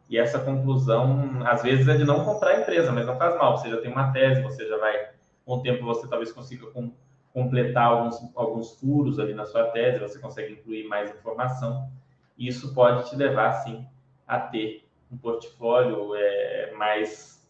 E 0.10 0.18
essa 0.18 0.39
conclusão, 0.39 1.45
às 1.45 1.62
vezes, 1.62 1.88
é 1.88 1.95
de 1.95 2.03
não 2.03 2.26
comprar 2.26 2.49
a 2.49 2.62
empresa, 2.62 2.91
mas 2.91 3.05
não 3.05 3.16
faz 3.16 3.38
mal. 3.38 3.55
Você 3.57 3.70
já 3.70 3.80
tem 3.80 3.91
uma 3.91 4.12
tese, 4.12 4.41
você 4.41 4.68
já 4.68 4.76
vai, 4.78 5.10
com 5.45 5.57
o 5.57 5.62
tempo, 5.62 5.86
você 5.86 6.07
talvez 6.07 6.32
consiga 6.32 6.66
com, 6.72 6.91
completar 7.32 7.86
alguns, 7.86 8.20
alguns 8.36 8.74
furos 8.80 9.20
ali 9.20 9.36
na 9.36 9.45
sua 9.45 9.66
tese, 9.66 9.99
você 9.99 10.18
consegue 10.18 10.53
incluir 10.53 10.88
mais 10.88 11.12
informação. 11.12 11.88
E 12.36 12.47
isso 12.47 12.74
pode 12.74 13.07
te 13.07 13.16
levar, 13.16 13.53
sim, 13.64 13.86
a 14.28 14.39
ter 14.39 14.84
um 15.12 15.18
portfólio 15.18 16.16
é, 16.16 16.74
mais. 16.76 17.47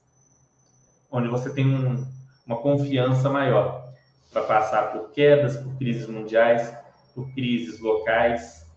onde 1.10 1.30
você 1.30 1.54
tem 1.54 1.66
um, 1.66 2.06
uma 2.46 2.58
confiança 2.58 3.30
maior 3.30 3.90
para 4.34 4.44
passar 4.44 4.92
por 4.92 5.12
quedas, 5.12 5.56
por 5.56 5.78
crises 5.78 6.08
mundiais, 6.08 6.78
por 7.16 7.34
crises 7.34 7.80
locais, 7.80 8.68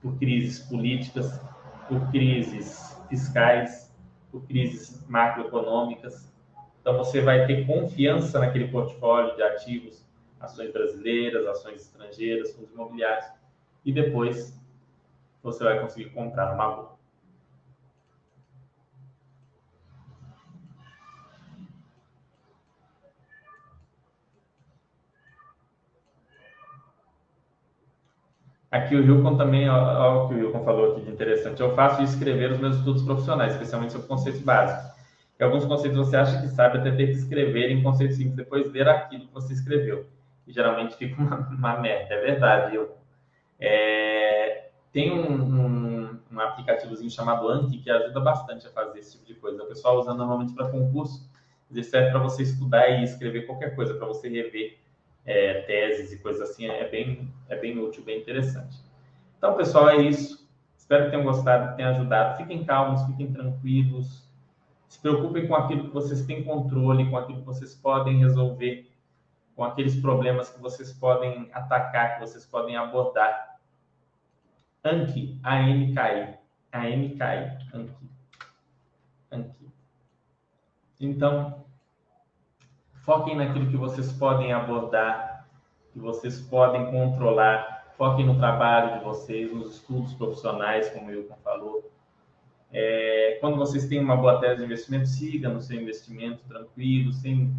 por 0.00 0.16
crises 0.16 0.60
políticas, 0.60 1.40
por 1.88 2.08
crises 2.12 2.91
fiscais, 3.12 3.94
por 4.30 4.42
crises 4.46 5.06
macroeconômicas. 5.06 6.32
Então, 6.80 6.96
você 6.96 7.20
vai 7.20 7.46
ter 7.46 7.66
confiança 7.66 8.38
naquele 8.38 8.68
portfólio 8.68 9.36
de 9.36 9.42
ativos, 9.42 10.02
ações 10.40 10.72
brasileiras, 10.72 11.46
ações 11.46 11.82
estrangeiras, 11.82 12.54
fundos 12.54 12.72
imobiliários, 12.72 13.26
e 13.84 13.92
depois 13.92 14.58
você 15.42 15.62
vai 15.62 15.78
conseguir 15.78 16.08
comprar 16.10 16.54
uma 16.54 16.68
boa. 16.70 17.01
Aqui 28.72 28.96
o 28.96 29.04
Hilcon 29.04 29.36
também, 29.36 29.68
olha 29.68 30.24
o 30.24 30.28
que 30.28 30.34
o 30.34 30.38
Hilcon 30.38 30.64
falou 30.64 30.92
aqui 30.92 31.02
de 31.02 31.10
interessante. 31.10 31.60
Eu 31.60 31.74
faço 31.74 32.02
escrever 32.02 32.52
os 32.52 32.58
meus 32.58 32.76
estudos 32.76 33.02
profissionais, 33.02 33.52
especialmente 33.52 33.92
sobre 33.92 34.08
conceitos 34.08 34.40
básicos. 34.40 34.90
E 35.38 35.44
alguns 35.44 35.66
conceitos 35.66 35.98
você 35.98 36.16
acha 36.16 36.40
que 36.40 36.48
sabe 36.48 36.78
até 36.78 36.90
ter 36.90 37.08
que 37.08 37.12
escrever 37.12 37.70
em 37.70 37.82
conceitos 37.82 38.16
simples, 38.16 38.34
depois 38.34 38.72
ler 38.72 38.88
aquilo 38.88 39.26
que 39.26 39.34
você 39.34 39.52
escreveu. 39.52 40.06
E 40.46 40.52
geralmente 40.52 40.96
fica 40.96 41.20
uma, 41.20 41.36
uma 41.50 41.80
merda, 41.80 42.14
é 42.14 42.20
verdade. 42.22 42.76
Eu, 42.76 42.96
é, 43.60 44.70
tem 44.90 45.12
um, 45.12 45.30
um, 45.30 46.18
um, 46.32 46.40
aplicativozinho 46.40 47.10
chamado 47.10 47.46
Anki 47.48 47.76
que 47.76 47.90
ajuda 47.90 48.20
bastante 48.20 48.66
a 48.66 48.70
fazer 48.70 49.00
esse 49.00 49.18
tipo 49.18 49.26
de 49.26 49.34
coisa. 49.34 49.62
O 49.64 49.66
pessoal 49.66 49.98
usa 49.98 50.14
normalmente 50.14 50.54
para 50.54 50.70
concurso, 50.70 51.30
ele 51.70 51.82
serve 51.82 52.10
para 52.10 52.20
você 52.20 52.42
estudar 52.42 52.88
e 52.88 53.04
escrever 53.04 53.44
qualquer 53.44 53.76
coisa, 53.76 53.92
para 53.92 54.06
você 54.06 54.30
rever 54.30 54.78
é, 55.24 55.62
teses 55.62 56.12
e 56.12 56.18
coisas 56.18 56.50
assim, 56.50 56.66
é 56.66 56.88
bem, 56.88 57.32
é 57.48 57.56
bem 57.56 57.78
útil, 57.78 58.04
bem 58.04 58.20
interessante. 58.20 58.78
Então, 59.38 59.56
pessoal, 59.56 59.90
é 59.90 59.96
isso. 59.96 60.48
Espero 60.76 61.04
que 61.04 61.10
tenham 61.10 61.24
gostado, 61.24 61.70
que 61.70 61.76
tenha 61.76 61.90
ajudado. 61.90 62.36
Fiquem 62.36 62.64
calmos, 62.64 63.02
fiquem 63.06 63.32
tranquilos. 63.32 64.28
Se 64.88 65.00
preocupem 65.00 65.46
com 65.46 65.54
aquilo 65.54 65.84
que 65.84 65.94
vocês 65.94 66.26
têm 66.26 66.44
controle, 66.44 67.08
com 67.08 67.16
aquilo 67.16 67.40
que 67.40 67.46
vocês 67.46 67.74
podem 67.74 68.18
resolver, 68.18 68.90
com 69.56 69.64
aqueles 69.64 69.96
problemas 70.00 70.50
que 70.50 70.60
vocês 70.60 70.92
podem 70.92 71.48
atacar, 71.52 72.14
que 72.14 72.20
vocês 72.20 72.44
podem 72.44 72.76
abordar. 72.76 73.58
Anki, 74.84 75.38
A-N-K-I. 75.42 76.38
A-N-K-I, 76.72 77.58
Anki. 77.74 78.10
Anki. 79.30 79.72
Então, 81.00 81.61
Foquem 83.02 83.36
naquilo 83.36 83.68
que 83.68 83.76
vocês 83.76 84.12
podem 84.12 84.52
abordar, 84.52 85.48
que 85.92 85.98
vocês 85.98 86.40
podem 86.40 86.90
controlar. 86.90 87.92
Foquem 87.96 88.24
no 88.24 88.38
trabalho 88.38 88.98
de 88.98 89.04
vocês, 89.04 89.52
nos 89.52 89.76
estudos 89.76 90.14
profissionais, 90.14 90.88
como 90.90 91.06
o 91.06 91.10
Wilton 91.10 91.36
falou. 91.42 91.90
É, 92.72 93.38
quando 93.40 93.56
vocês 93.56 93.86
têm 93.86 94.00
uma 94.00 94.16
boa 94.16 94.40
tese 94.40 94.58
de 94.58 94.64
investimento, 94.64 95.06
siga 95.06 95.48
no 95.48 95.60
seu 95.60 95.80
investimento 95.80 96.42
tranquilo, 96.48 97.12
sem 97.12 97.54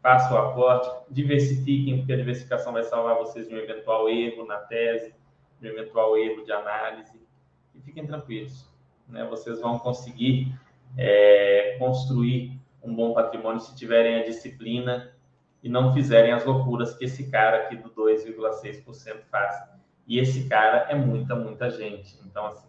faça 0.00 0.32
o 0.32 0.38
aporte, 0.38 0.88
diversifiquem, 1.10 1.98
porque 1.98 2.12
a 2.12 2.16
diversificação 2.16 2.72
vai 2.72 2.84
salvar 2.84 3.16
vocês 3.16 3.48
de 3.48 3.54
um 3.54 3.58
eventual 3.58 4.08
erro 4.08 4.46
na 4.46 4.58
tese, 4.58 5.12
de 5.60 5.68
um 5.68 5.72
eventual 5.72 6.16
erro 6.16 6.44
de 6.44 6.52
análise. 6.52 7.20
E 7.74 7.80
fiquem 7.80 8.06
tranquilos, 8.06 8.72
né? 9.08 9.24
Vocês 9.24 9.60
vão 9.60 9.80
conseguir 9.80 10.54
é, 10.96 11.76
construir 11.80 12.55
um 12.86 12.94
bom 12.94 13.12
patrimônio 13.12 13.60
se 13.60 13.76
tiverem 13.76 14.20
a 14.20 14.24
disciplina 14.24 15.12
e 15.62 15.68
não 15.68 15.92
fizerem 15.92 16.32
as 16.32 16.44
loucuras 16.44 16.96
que 16.96 17.04
esse 17.04 17.30
cara 17.30 17.64
aqui 17.64 17.76
do 17.76 17.90
2,6% 17.90 19.24
faz. 19.30 19.56
E 20.06 20.18
esse 20.18 20.48
cara 20.48 20.86
é 20.88 20.94
muita, 20.94 21.34
muita 21.34 21.68
gente. 21.68 22.16
Então, 22.24 22.46
assim, 22.46 22.68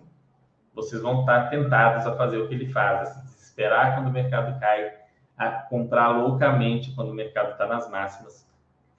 vocês 0.73 1.01
vão 1.01 1.21
estar 1.21 1.49
tentados 1.49 2.07
a 2.07 2.15
fazer 2.15 2.37
o 2.37 2.47
que 2.47 2.55
ele 2.55 2.71
faz, 2.71 3.09
assim, 3.09 3.27
esperar 3.39 3.95
quando 3.95 4.07
o 4.07 4.11
mercado 4.11 4.59
cai, 4.59 4.93
a 5.37 5.51
comprar 5.51 6.09
loucamente 6.09 6.93
quando 6.95 7.09
o 7.09 7.13
mercado 7.13 7.51
está 7.51 7.67
nas 7.67 7.89
máximas, 7.89 8.47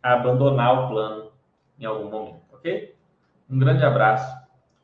a 0.00 0.14
abandonar 0.14 0.84
o 0.84 0.88
plano 0.88 1.32
em 1.78 1.84
algum 1.84 2.08
momento, 2.10 2.42
ok? 2.52 2.96
Um 3.50 3.58
grande 3.58 3.84
abraço, 3.84 4.36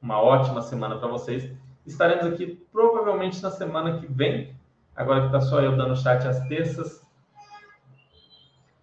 uma 0.02 0.20
ótima 0.20 0.62
semana 0.62 0.98
para 0.98 1.08
vocês. 1.08 1.52
Estaremos 1.86 2.26
aqui 2.26 2.66
provavelmente 2.72 3.42
na 3.42 3.50
semana 3.50 4.00
que 4.00 4.06
vem. 4.06 4.56
Agora 4.96 5.20
que 5.20 5.26
está 5.26 5.40
só 5.40 5.60
eu 5.60 5.76
dando 5.76 5.96
chat 5.96 6.26
às 6.26 6.46
terças. 6.46 7.04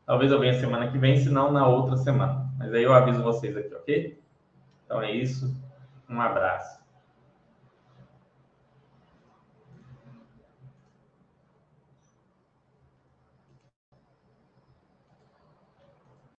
Talvez 0.06 0.32
eu 0.32 0.40
venha 0.40 0.60
semana 0.60 0.92
que 0.92 0.98
vem, 0.98 1.16
se 1.18 1.30
não 1.30 1.52
na 1.52 1.68
outra 1.68 1.96
semana. 1.96 2.50
Mas 2.58 2.74
aí 2.74 2.84
eu 2.84 2.94
aviso 2.94 3.24
vocês 3.24 3.56
aqui, 3.56 3.74
ok? 3.74 4.22
Então 4.86 5.02
é 5.02 5.12
isso. 5.12 5.56
Um 6.10 6.20
abraço. 6.20 6.81